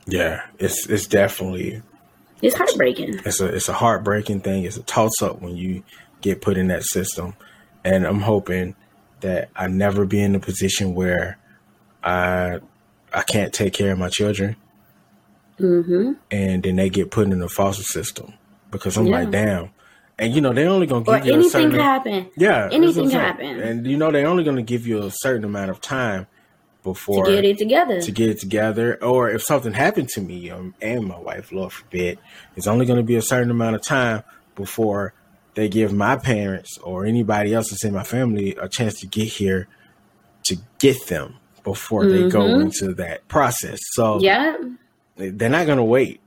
Yeah, 0.07 0.47
it's 0.59 0.89
it's 0.89 1.07
definitely 1.07 1.83
it's 2.43 2.57
heartbreaking. 2.57 3.21
It's 3.25 3.41
a 3.41 3.47
it's 3.47 3.68
a 3.68 3.75
heartbreaking 3.75 4.41
thing. 4.41 4.64
It's 4.64 4.77
a 4.77 4.83
toss 4.83 5.21
up 5.23 5.43
when 5.43 5.57
you 5.57 5.83
get 6.21 6.41
put 6.41 6.57
in 6.57 6.68
that 6.68 6.85
system, 6.85 7.35
and 7.85 8.07
I'm 8.07 8.21
hoping 8.21 8.77
that 9.21 9.51
I 9.55 9.66
never 9.66 10.07
be 10.07 10.23
in 10.23 10.35
a 10.35 10.41
position 10.41 10.95
where 10.95 11.39
I 12.03 12.61
I 13.12 13.22
can't 13.22 13.53
take 13.53 13.72
care 13.72 13.92
of 13.92 13.98
my 13.98 14.09
children, 14.09 14.57
mm-hmm. 15.59 16.12
and 16.30 16.62
then 16.62 16.76
they 16.76 16.90
get 16.90 17.11
put 17.11 17.28
in 17.28 17.38
the 17.38 17.48
foster 17.48 17.82
system 17.82 18.34
because 18.70 18.96
I'm 18.96 19.07
yeah. 19.07 19.20
like, 19.20 19.30
damn. 19.30 19.70
And 20.18 20.34
you 20.34 20.42
know 20.42 20.53
they're 20.53 20.68
only 20.68 20.86
gonna 20.86 21.05
give 21.05 21.24
or 21.24 21.26
you 21.26 21.32
anything 21.32 21.46
a 21.46 21.51
certain, 21.51 21.70
can 21.70 21.80
happen. 21.80 22.30
Yeah, 22.36 22.68
anything 22.70 23.09
can 23.09 23.20
happen. 23.20 23.61
And 23.61 23.86
you 23.86 23.96
know 23.96 24.11
they're 24.11 24.26
only 24.26 24.44
gonna 24.44 24.62
give 24.62 24.86
you 24.86 25.03
a 25.03 25.11
certain 25.11 25.44
amount 25.44 25.70
of 25.70 25.80
time 25.80 26.26
before 26.82 27.26
to 27.26 27.32
get 27.32 27.44
it 27.44 27.59
together. 27.59 28.01
To 28.01 28.12
get 28.12 28.28
it 28.28 28.38
together, 28.38 29.03
or 29.03 29.30
if 29.30 29.42
something 29.42 29.72
happened 29.72 30.09
to 30.11 30.20
me 30.20 30.51
um, 30.51 30.74
and 30.80 31.07
my 31.07 31.18
wife, 31.18 31.53
Lord 31.53 31.72
forbid, 31.72 32.18
it's 32.57 32.66
only 32.66 32.86
going 32.86 32.98
to 32.98 33.03
be 33.03 33.16
a 33.16 33.22
certain 33.22 33.51
amount 33.51 33.76
of 33.76 33.82
time 33.82 34.22
before 34.55 35.14
they 35.55 35.68
give 35.68 35.92
my 35.92 36.16
parents 36.16 36.78
or 36.78 37.05
anybody 37.05 37.55
else 37.55 37.70
that's 37.70 37.84
in 37.84 37.94
my 37.94 38.05
family 38.05 38.55
a 38.57 38.68
chance 38.68 39.01
to 39.01 39.07
get 39.07 39.28
here 39.28 39.68
to 40.44 40.57
get 40.78 41.07
them 41.09 41.36
before 41.63 42.05
mm-hmm. 42.05 42.25
they 42.25 42.31
go 42.31 42.41
mm-hmm. 42.41 42.63
into 42.63 42.95
that 42.95 43.27
process. 43.29 43.79
So 43.93 44.21
yeah, 44.21 44.57
they're 45.17 45.49
not 45.49 45.67
gonna 45.67 45.85
wait 45.85 46.21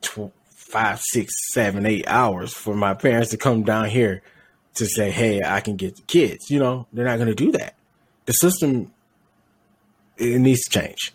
tw- 0.00 0.32
five, 0.50 1.00
six, 1.00 1.32
seven, 1.52 1.86
eight 1.86 2.06
hours 2.06 2.52
for 2.52 2.74
my 2.74 2.94
parents 2.94 3.30
to 3.30 3.36
come 3.36 3.62
down 3.62 3.88
here 3.88 4.22
to 4.74 4.86
say, 4.86 5.10
"Hey, 5.10 5.42
I 5.44 5.60
can 5.60 5.76
get 5.76 5.96
the 5.96 6.02
kids." 6.02 6.50
You 6.50 6.58
know, 6.58 6.86
they're 6.92 7.04
not 7.04 7.18
gonna 7.18 7.34
do 7.34 7.52
that. 7.52 7.74
The 8.26 8.32
system 8.32 8.90
it 10.16 10.38
needs 10.38 10.62
to 10.64 10.70
change. 10.70 11.12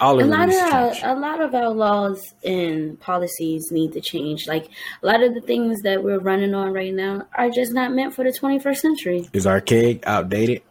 All 0.00 0.18
of 0.18 0.26
a 0.26 0.30
lot 0.30 0.48
of 0.48 0.54
our, 0.54 0.92
a 1.02 1.18
lot 1.18 1.40
of 1.40 1.54
our 1.54 1.70
laws 1.70 2.34
and 2.42 2.98
policies 3.00 3.68
need 3.70 3.92
to 3.92 4.00
change. 4.00 4.46
Like 4.46 4.70
a 5.02 5.06
lot 5.06 5.22
of 5.22 5.34
the 5.34 5.42
things 5.42 5.82
that 5.82 6.02
we're 6.02 6.18
running 6.18 6.54
on 6.54 6.72
right 6.72 6.92
now 6.92 7.26
are 7.34 7.50
just 7.50 7.74
not 7.74 7.92
meant 7.92 8.14
for 8.14 8.24
the 8.24 8.30
21st 8.30 8.76
century. 8.76 9.28
Is 9.34 9.46
archaic, 9.46 10.06
outdated? 10.06 10.62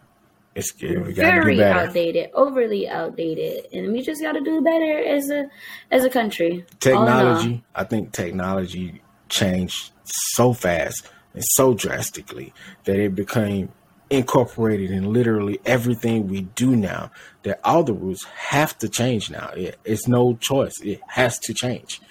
It's 0.60 0.82
we 0.82 1.14
very 1.14 1.64
outdated, 1.64 2.30
overly 2.34 2.88
outdated, 2.88 3.68
and 3.74 3.92
we 3.92 4.02
just 4.02 4.22
got 4.22 4.34
to 4.34 4.42
do 4.42 4.62
better 4.62 5.00
as 5.00 5.30
a 5.30 5.50
as 5.92 6.04
a 6.04 6.10
country. 6.10 6.66
Technology, 6.80 7.64
I 7.76 7.84
think 7.84 8.12
technology 8.12 9.02
changed 9.30 9.92
so 10.04 10.54
fast 10.54 11.08
and 11.34 11.44
so 11.44 11.74
drastically 11.74 12.54
that 12.86 13.00
it 13.00 13.16
became 13.16 13.72
incorporated 14.10 14.90
in 14.90 15.14
literally 15.14 15.60
everything 15.66 16.28
we 16.28 16.42
do 16.42 16.76
now 16.76 17.12
that 17.44 17.60
all 17.64 17.84
the 17.84 17.94
rules 17.94 18.24
have 18.24 18.78
to 18.80 18.90
change 18.90 19.30
now. 19.30 19.50
It, 19.56 19.78
it's 19.86 20.08
no 20.08 20.36
choice. 20.36 20.74
It 20.82 21.00
has 21.08 21.38
to 21.40 21.54
change. 21.54 22.02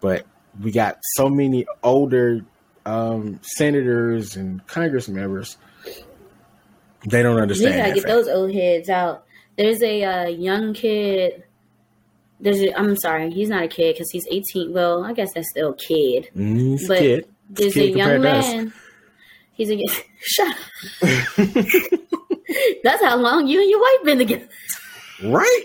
But 0.00 0.24
we 0.60 0.70
got 0.70 0.98
so 1.16 1.28
many 1.28 1.66
older 1.82 2.44
um, 2.86 3.40
senators 3.42 4.36
and 4.36 4.66
congress 4.66 5.08
members 5.08 5.58
they 7.06 7.22
don't 7.22 7.40
understand. 7.40 7.74
We 7.74 7.80
gotta 7.80 7.94
get 7.94 8.02
fact. 8.02 8.08
those 8.08 8.28
old 8.28 8.52
heads 8.52 8.88
out. 8.88 9.24
There's 9.56 9.82
a 9.82 10.04
uh, 10.04 10.26
young 10.28 10.74
kid. 10.74 11.44
There's 12.40 12.60
a, 12.60 12.78
I'm 12.78 12.96
sorry, 12.96 13.30
he's 13.30 13.48
not 13.48 13.64
a 13.64 13.68
kid 13.68 13.94
because 13.94 14.10
he's 14.10 14.26
18. 14.30 14.72
Well, 14.72 15.04
I 15.04 15.12
guess 15.12 15.32
that's 15.34 15.50
still 15.50 15.70
a 15.70 15.76
kid. 15.76 16.30
Mm, 16.36 16.86
but 16.86 16.98
kid. 16.98 17.28
there's 17.50 17.76
a, 17.76 17.80
a 17.80 17.96
young 17.96 18.22
man. 18.22 18.72
He's 19.52 19.70
a 19.70 19.84
shut. 20.20 20.56
that's 22.84 23.02
how 23.02 23.16
long 23.16 23.48
you 23.48 23.60
and 23.60 23.70
your 23.70 23.80
wife 23.80 24.04
been 24.04 24.18
together. 24.18 24.48
Right. 25.24 25.64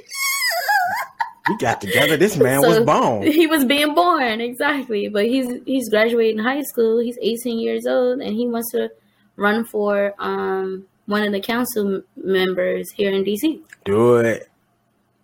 we 1.47 1.57
got 1.57 1.79
together. 1.79 2.17
This 2.17 2.37
man 2.37 2.61
so 2.61 2.69
was 2.69 2.79
born. 2.79 3.21
He 3.23 3.45
was 3.45 3.65
being 3.65 3.93
born 3.93 4.41
exactly, 4.41 5.09
but 5.09 5.25
he's 5.25 5.61
he's 5.65 5.89
graduating 5.89 6.39
high 6.39 6.63
school. 6.63 6.99
He's 6.99 7.17
18 7.21 7.59
years 7.59 7.85
old, 7.85 8.19
and 8.21 8.35
he 8.35 8.47
wants 8.47 8.71
to 8.71 8.89
run 9.35 9.65
for 9.65 10.15
um 10.17 10.85
one 11.05 11.23
of 11.23 11.31
the 11.31 11.39
council 11.39 12.01
members 12.15 12.91
here 12.91 13.11
in 13.11 13.23
DC. 13.23 13.61
Do 13.85 14.17
it. 14.17 14.49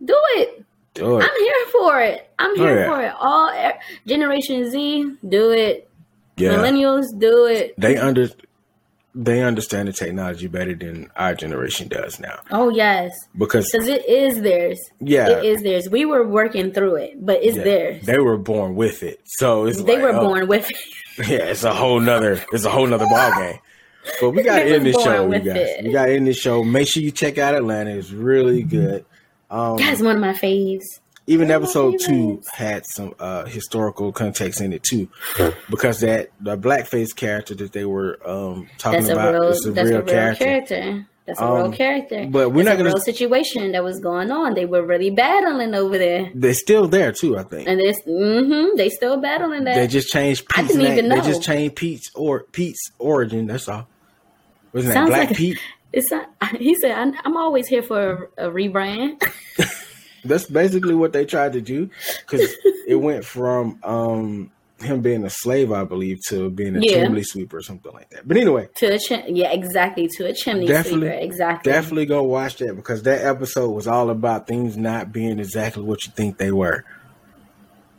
Do 0.04 0.18
it. 0.36 0.66
Do 0.94 1.20
it. 1.20 1.24
I'm 1.24 1.40
here 1.40 1.66
for 1.72 2.02
it. 2.02 2.30
I'm 2.40 2.52
oh, 2.52 2.56
here 2.56 2.70
oh, 2.70 2.80
yeah. 2.80 2.88
for 2.88 3.02
it. 3.02 3.14
All 3.20 3.74
Generation 4.06 4.70
Z, 4.70 5.18
do 5.28 5.52
it. 5.52 5.90
Yeah. 6.38 6.52
Millennials, 6.52 7.06
do 7.18 7.46
it. 7.46 7.74
They 7.78 7.98
under 7.98 8.30
they 9.16 9.42
understand 9.42 9.88
the 9.88 9.94
technology 9.94 10.48
better 10.48 10.76
than 10.76 11.10
our 11.16 11.34
generation 11.34 11.88
does 11.88 12.20
now. 12.20 12.40
Oh 12.52 12.70
yes, 12.70 13.12
because 13.38 13.70
because 13.72 13.88
it 13.88 14.08
is 14.08 14.42
theirs. 14.42 14.80
Yeah, 15.00 15.30
it 15.30 15.46
is 15.46 15.64
theirs. 15.64 15.90
We 15.90 16.06
were 16.06 16.26
working 16.26 16.72
through 16.72 16.96
it, 16.98 17.26
but 17.26 17.44
it's 17.44 17.58
yeah. 17.58 17.64
theirs. 17.64 18.06
They 18.06 18.20
were 18.20 18.38
born 18.38 18.76
with 18.76 19.04
it, 19.04 19.20
so 19.26 19.66
it's 19.66 19.82
they 19.82 19.96
like, 19.96 20.04
were 20.04 20.14
oh, 20.14 20.22
born 20.22 20.48
with 20.48 20.70
it. 21.18 21.28
Yeah, 21.28 21.46
it's 21.46 21.64
a 21.64 21.74
whole 21.74 22.00
nother. 22.00 22.42
It's 22.54 22.66
a 22.66 22.70
whole 22.70 22.88
nother 22.88 23.08
ball 23.08 23.32
game. 23.36 23.60
But 24.20 24.32
we 24.32 24.44
got 24.44 24.60
to 24.60 24.66
end 24.66 24.86
this 24.86 25.02
show, 25.02 25.32
you 25.32 25.40
guys. 25.40 25.58
It. 25.58 25.86
We 25.86 25.92
got 25.92 26.08
to 26.08 26.16
end 26.16 26.28
this 26.28 26.38
show. 26.38 26.64
Make 26.64 26.88
sure 26.88 27.04
you 27.04 27.12
check 27.12 27.38
out 27.38 27.56
Atlanta. 27.56 27.92
It's 27.92 28.12
really 28.12 28.62
mm-hmm. 28.64 28.70
good. 28.70 29.06
Um, 29.50 29.78
That's 29.78 30.02
one 30.02 30.16
of 30.16 30.22
my 30.22 30.34
faves. 30.34 30.84
Even 31.28 31.52
episode 31.52 32.00
two 32.00 32.42
had 32.52 32.88
some 32.88 33.14
uh, 33.20 33.46
historical 33.46 34.12
context 34.12 34.62
in 34.62 34.74
it 34.74 34.82
too, 34.82 35.08
because 35.70 36.00
that 36.00 36.30
the 36.42 36.58
blackface 36.58 37.16
character 37.16 37.54
that 37.54 37.72
they 37.72 37.86
were 37.86 38.20
um, 38.28 38.68
talking 38.80 39.02
that's 39.02 39.14
about 39.14 39.34
real, 39.34 39.44
is 39.50 39.64
a 39.64 39.72
real, 39.72 39.80
a 39.80 39.90
real 39.90 40.02
character. 40.02 40.44
character. 40.44 41.08
That's 41.28 41.40
a 41.40 41.46
um, 41.46 41.62
real 41.62 41.72
character. 41.72 42.26
But 42.28 42.50
we're 42.50 42.64
that's 42.64 42.80
not 42.80 42.84
going 42.84 42.96
to 42.96 43.02
situation 43.02 43.74
that 43.74 43.84
was 43.84 44.00
going 44.00 44.32
on. 44.32 44.56
They 44.56 44.66
were 44.66 44.84
really 44.84 45.12
battling 45.12 45.76
over 45.76 46.00
there. 46.00 46.32
They're 46.34 46.56
still 46.56 46.88
there 46.88 47.12
too, 47.12 47.38
I 47.38 47.44
think. 47.44 47.68
And 47.68 47.80
it's 47.80 48.02
mm-hmm, 48.08 48.76
they 48.76 48.90
still 48.90 49.22
battling 49.22 49.66
that. 49.66 49.76
They 49.76 49.86
just 49.86 50.10
changed 50.10 50.50
Pete's 50.50 50.74
name. 50.74 51.10
They 51.10 51.22
just 51.22 51.44
changed 51.44 51.76
Pete's 51.76 52.10
or 52.16 52.46
Pete's 52.52 52.92
origin. 52.98 53.46
That's 53.46 53.70
all. 53.70 53.88
Wasn't 54.74 54.94
that 54.94 55.08
Black 55.08 55.30
like 55.30 55.38
Pete? 55.38 55.60
It's 55.92 56.12
not, 56.12 56.30
he 56.58 56.76
said, 56.76 57.16
I'm 57.24 57.38
always 57.38 57.68
here 57.68 57.82
for 57.82 58.30
a, 58.38 58.50
a 58.50 58.52
rebrand. 58.52 59.24
That's 60.24 60.46
basically 60.46 60.94
what 60.94 61.14
they 61.14 61.26
tried 61.26 61.54
to 61.54 61.62
do 61.62 61.90
because 62.20 62.54
it 62.88 62.96
went 62.96 63.26
from 63.26 63.80
um, 63.84 64.52
him 64.80 65.02
being 65.02 65.24
a 65.24 65.30
slave, 65.30 65.72
I 65.72 65.86
believe, 65.86 66.20
to 66.28 66.50
being 66.50 66.76
a 66.76 66.80
yeah. 66.82 67.04
chimney 67.04 67.24
sweeper 67.24 67.58
or 67.58 67.62
something 67.62 67.92
like 67.94 68.10
that. 68.10 68.28
But 68.28 68.38
anyway, 68.38 68.68
to 68.76 68.94
a 68.94 69.00
chim- 69.00 69.36
yeah, 69.36 69.52
exactly 69.52 70.10
to 70.18 70.28
a 70.28 70.34
chimney 70.34 70.68
definitely, 70.68 71.08
sweeper, 71.08 71.24
exactly. 71.24 71.72
Definitely 71.72 72.06
go 72.06 72.24
watch 72.24 72.58
that 72.58 72.76
because 72.76 73.04
that 73.04 73.26
episode 73.26 73.70
was 73.70 73.88
all 73.88 74.10
about 74.10 74.46
things 74.46 74.78
not 74.78 75.12
being 75.12 75.40
exactly 75.40 75.84
what 75.84 76.06
you 76.06 76.12
think 76.12 76.38
they 76.38 76.52
were. 76.52 76.86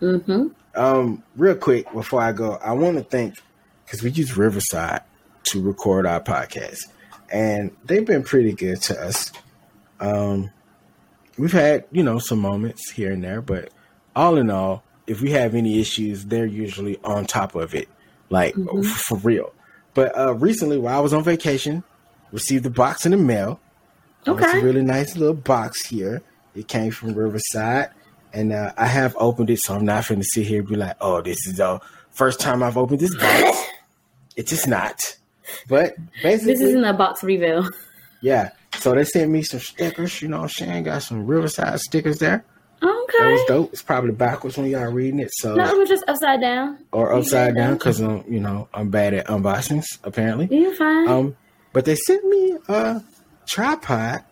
Mm-hmm. 0.01 0.49
Um, 0.75 1.23
real 1.37 1.57
quick 1.57 1.91
before 1.93 2.21
I 2.21 2.33
go, 2.33 2.53
I 2.53 2.73
want 2.73 2.99
to 2.99 3.03
thank 3.03 3.37
because 3.85 4.03
we 4.03 4.11
use 4.11 4.37
Riverside 4.37 5.01
to 5.45 5.63
record 5.63 6.07
our 6.07 6.21
podcast, 6.21 6.87
and 7.31 7.75
they've 7.85 8.07
been 8.07 8.23
pretty 8.23 8.53
good 8.53 8.81
to 8.83 9.01
us. 9.01 9.33
Um, 9.99 10.51
we've 11.39 11.53
had 11.53 11.85
you 11.91 12.03
know 12.03 12.19
some 12.19 12.41
moments 12.41 12.91
here 12.91 13.13
and 13.13 13.23
there, 13.23 13.41
but 13.41 13.71
all 14.15 14.37
in 14.37 14.51
all, 14.51 14.83
if 15.07 15.21
we 15.21 15.31
have 15.31 15.55
any 15.55 15.81
issues, 15.81 16.27
they're 16.27 16.47
usually 16.47 16.99
on 17.05 17.27
top 17.27 17.55
of 17.55 17.75
it, 17.75 17.89
like 18.29 18.55
mm-hmm. 18.55 18.83
for 18.83 19.19
real. 19.19 19.53
But 19.95 20.17
uh, 20.17 20.35
recently, 20.35 20.79
while 20.79 20.97
I 20.97 21.01
was 21.01 21.13
on 21.13 21.25
vacation, 21.25 21.83
received 22.33 22.65
a 22.67 22.71
box 22.71 23.05
in 23.07 23.13
the 23.13 23.19
mail. 23.19 23.61
Okay, 24.27 24.45
it's 24.45 24.55
a 24.55 24.61
really 24.61 24.83
nice 24.83 25.17
little 25.17 25.35
box 25.35 25.87
here. 25.87 26.23
It 26.55 26.69
came 26.69 26.91
from 26.91 27.15
Riverside, 27.15 27.91
and 28.33 28.53
uh, 28.53 28.73
I 28.77 28.87
have 28.87 29.17
opened 29.19 29.51
it, 29.51 29.61
so 29.61 29.75
I'm 29.75 29.85
not 29.85 30.07
going 30.07 30.21
to 30.21 30.27
sit 30.27 30.47
here 30.47 30.61
and 30.61 30.69
be 30.69 30.77
like, 30.77 30.97
"Oh, 31.01 31.21
this 31.23 31.47
is 31.47 31.57
the 31.57 31.81
first 32.11 32.41
time 32.41 32.63
I've 32.63 32.77
opened 32.77 33.01
this 33.01 33.17
box." 33.17 33.67
it's 34.37 34.51
just 34.51 34.69
not. 34.69 35.17
But 35.69 35.95
basically, 36.23 36.55
this 36.55 36.63
isn't 36.63 36.85
a 36.85 36.93
box 36.93 37.23
reveal. 37.23 37.69
Yeah. 38.23 38.51
So 38.79 38.95
they 38.95 39.05
sent 39.05 39.31
me 39.31 39.43
some 39.43 39.61
stickers. 39.61 40.21
You 40.23 40.29
know, 40.29 40.47
Shane 40.47 40.83
got 40.85 41.03
some 41.03 41.27
Riverside 41.27 41.81
stickers 41.81 42.19
there. 42.19 42.45
Okay. 42.83 43.19
That 43.19 43.31
was 43.33 43.45
dope. 43.49 43.73
It's 43.73 43.83
probably 43.83 44.13
backwards 44.13 44.57
when 44.57 44.67
y'all 44.71 44.91
reading 44.91 45.21
it, 45.21 45.31
so 45.33 45.55
No, 45.55 45.65
it 45.69 45.77
was 45.77 45.89
just 45.89 46.05
upside 46.09 46.41
down. 46.41 46.79
or 46.93 47.13
upside 47.13 47.55
down 47.55 47.75
because 47.75 48.01
I'm, 48.01 48.25
you 48.33 48.41
know, 48.41 48.69
I'm 48.73 48.89
bad 48.91 49.13
at 49.15 49.27
unboxings 49.27 49.85
apparently. 50.05 50.49
You're 50.51 50.75
fine. 50.75 51.09
Um, 51.09 51.37
but 51.75 51.85
they 51.85 51.95
sent 51.97 52.25
me 52.25 52.57
a 52.69 53.03
tripod 53.47 54.25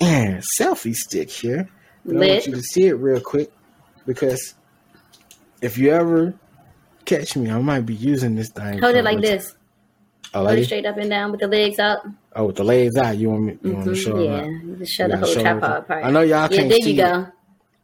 and 0.00 0.42
selfie 0.58 0.94
stick 0.94 1.30
here. 1.30 1.68
I 2.08 2.12
want 2.12 2.46
you 2.46 2.54
to 2.54 2.62
see 2.62 2.86
it 2.86 2.94
real 2.94 3.20
quick 3.20 3.52
because 4.06 4.54
if 5.60 5.76
you 5.78 5.90
ever 5.92 6.34
catch 7.18 7.36
me, 7.36 7.50
I 7.50 7.58
might 7.60 7.80
be 7.86 7.94
using 7.94 8.34
this 8.36 8.48
thing. 8.50 8.78
Hold 8.78 8.96
it 8.96 9.04
like 9.04 9.20
this. 9.20 9.54
Oh, 10.32 10.38
Hold 10.38 10.46
like 10.46 10.58
it 10.58 10.64
straight 10.66 10.86
up 10.86 10.96
and 10.96 11.10
down 11.10 11.30
with 11.32 11.40
the 11.40 11.48
legs 11.48 11.78
up. 11.78 12.04
oh, 12.36 12.46
with 12.46 12.56
the 12.56 12.64
legs 12.64 12.96
out. 12.96 13.16
You 13.18 13.30
want 13.30 13.42
me? 13.42 13.58
You 13.62 13.72
want 13.72 13.84
to 13.86 13.90
Mhm, 13.92 13.96
show 14.04 14.18
yeah, 14.22 14.44
you 14.46 14.76
just 14.78 14.92
show 14.92 15.08
the 15.08 15.16
whole 15.16 15.32
tripod 15.34 15.46
everything. 15.64 15.84
part. 15.86 16.04
I 16.04 16.10
know 16.10 16.20
y'all 16.20 16.28
yeah, 16.42 16.48
can't 16.48 16.68
there 16.68 16.78
see. 16.80 16.90
You 16.92 16.96
go. 16.96 17.26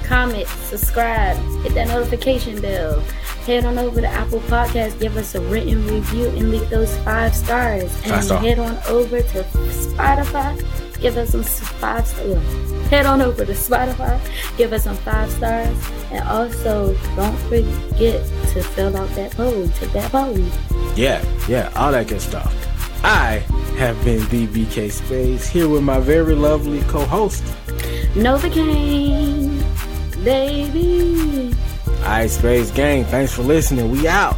comment, 0.04 0.48
subscribe, 0.48 1.36
hit 1.64 1.74
that 1.74 1.88
notification 1.88 2.62
bell. 2.62 3.04
Head 3.46 3.66
on 3.66 3.78
over 3.78 4.00
to 4.00 4.08
Apple 4.08 4.40
Podcast, 4.42 5.02
give 5.02 5.18
us 5.18 5.36
a 5.36 5.42
written 5.42 5.86
review, 5.86 6.28
and 6.28 6.50
leave 6.50 6.70
those 6.70 6.96
five 7.00 7.36
stars. 7.36 7.94
And 8.06 8.24
star. 8.24 8.40
head 8.40 8.58
on 8.58 8.78
over 8.88 9.22
to 9.22 9.44
Spotify, 9.44 11.02
give 11.02 11.18
us 11.18 11.32
some 11.32 11.44
five 11.44 12.08
stars. 12.08 12.90
Head 12.90 13.06
on 13.06 13.22
over 13.22 13.46
to 13.46 13.52
Spotify, 13.52 14.18
give 14.56 14.72
us 14.72 14.86
some 14.86 14.96
five 14.96 15.30
stars, 15.30 15.78
and 16.10 16.26
also 16.30 16.94
don't 17.18 17.36
forget 17.50 18.26
to 18.54 18.64
fill 18.64 18.96
out 18.96 19.10
that 19.16 19.32
poll. 19.32 19.68
Take 19.76 19.92
that 19.92 20.10
poll. 20.10 20.38
Yeah, 20.96 21.22
yeah, 21.50 21.70
all 21.76 21.92
that 21.92 22.08
good 22.08 22.22
stuff. 22.22 22.56
I 23.04 23.40
have 23.78 24.02
been 24.06 24.22
BBK 24.22 24.90
Space 24.90 25.50
here 25.50 25.68
with 25.68 25.84
my 25.84 26.00
very 26.00 26.36
lovely 26.36 26.80
co-host. 26.84 27.44
Nova 28.16 28.50
Kane, 28.50 29.62
baby. 30.24 31.54
Right, 32.04 32.30
Spades 32.30 32.70
Gang. 32.72 33.06
Thanks 33.06 33.34
for 33.34 33.44
listening. 33.44 33.90
We 33.90 34.08
out. 34.08 34.36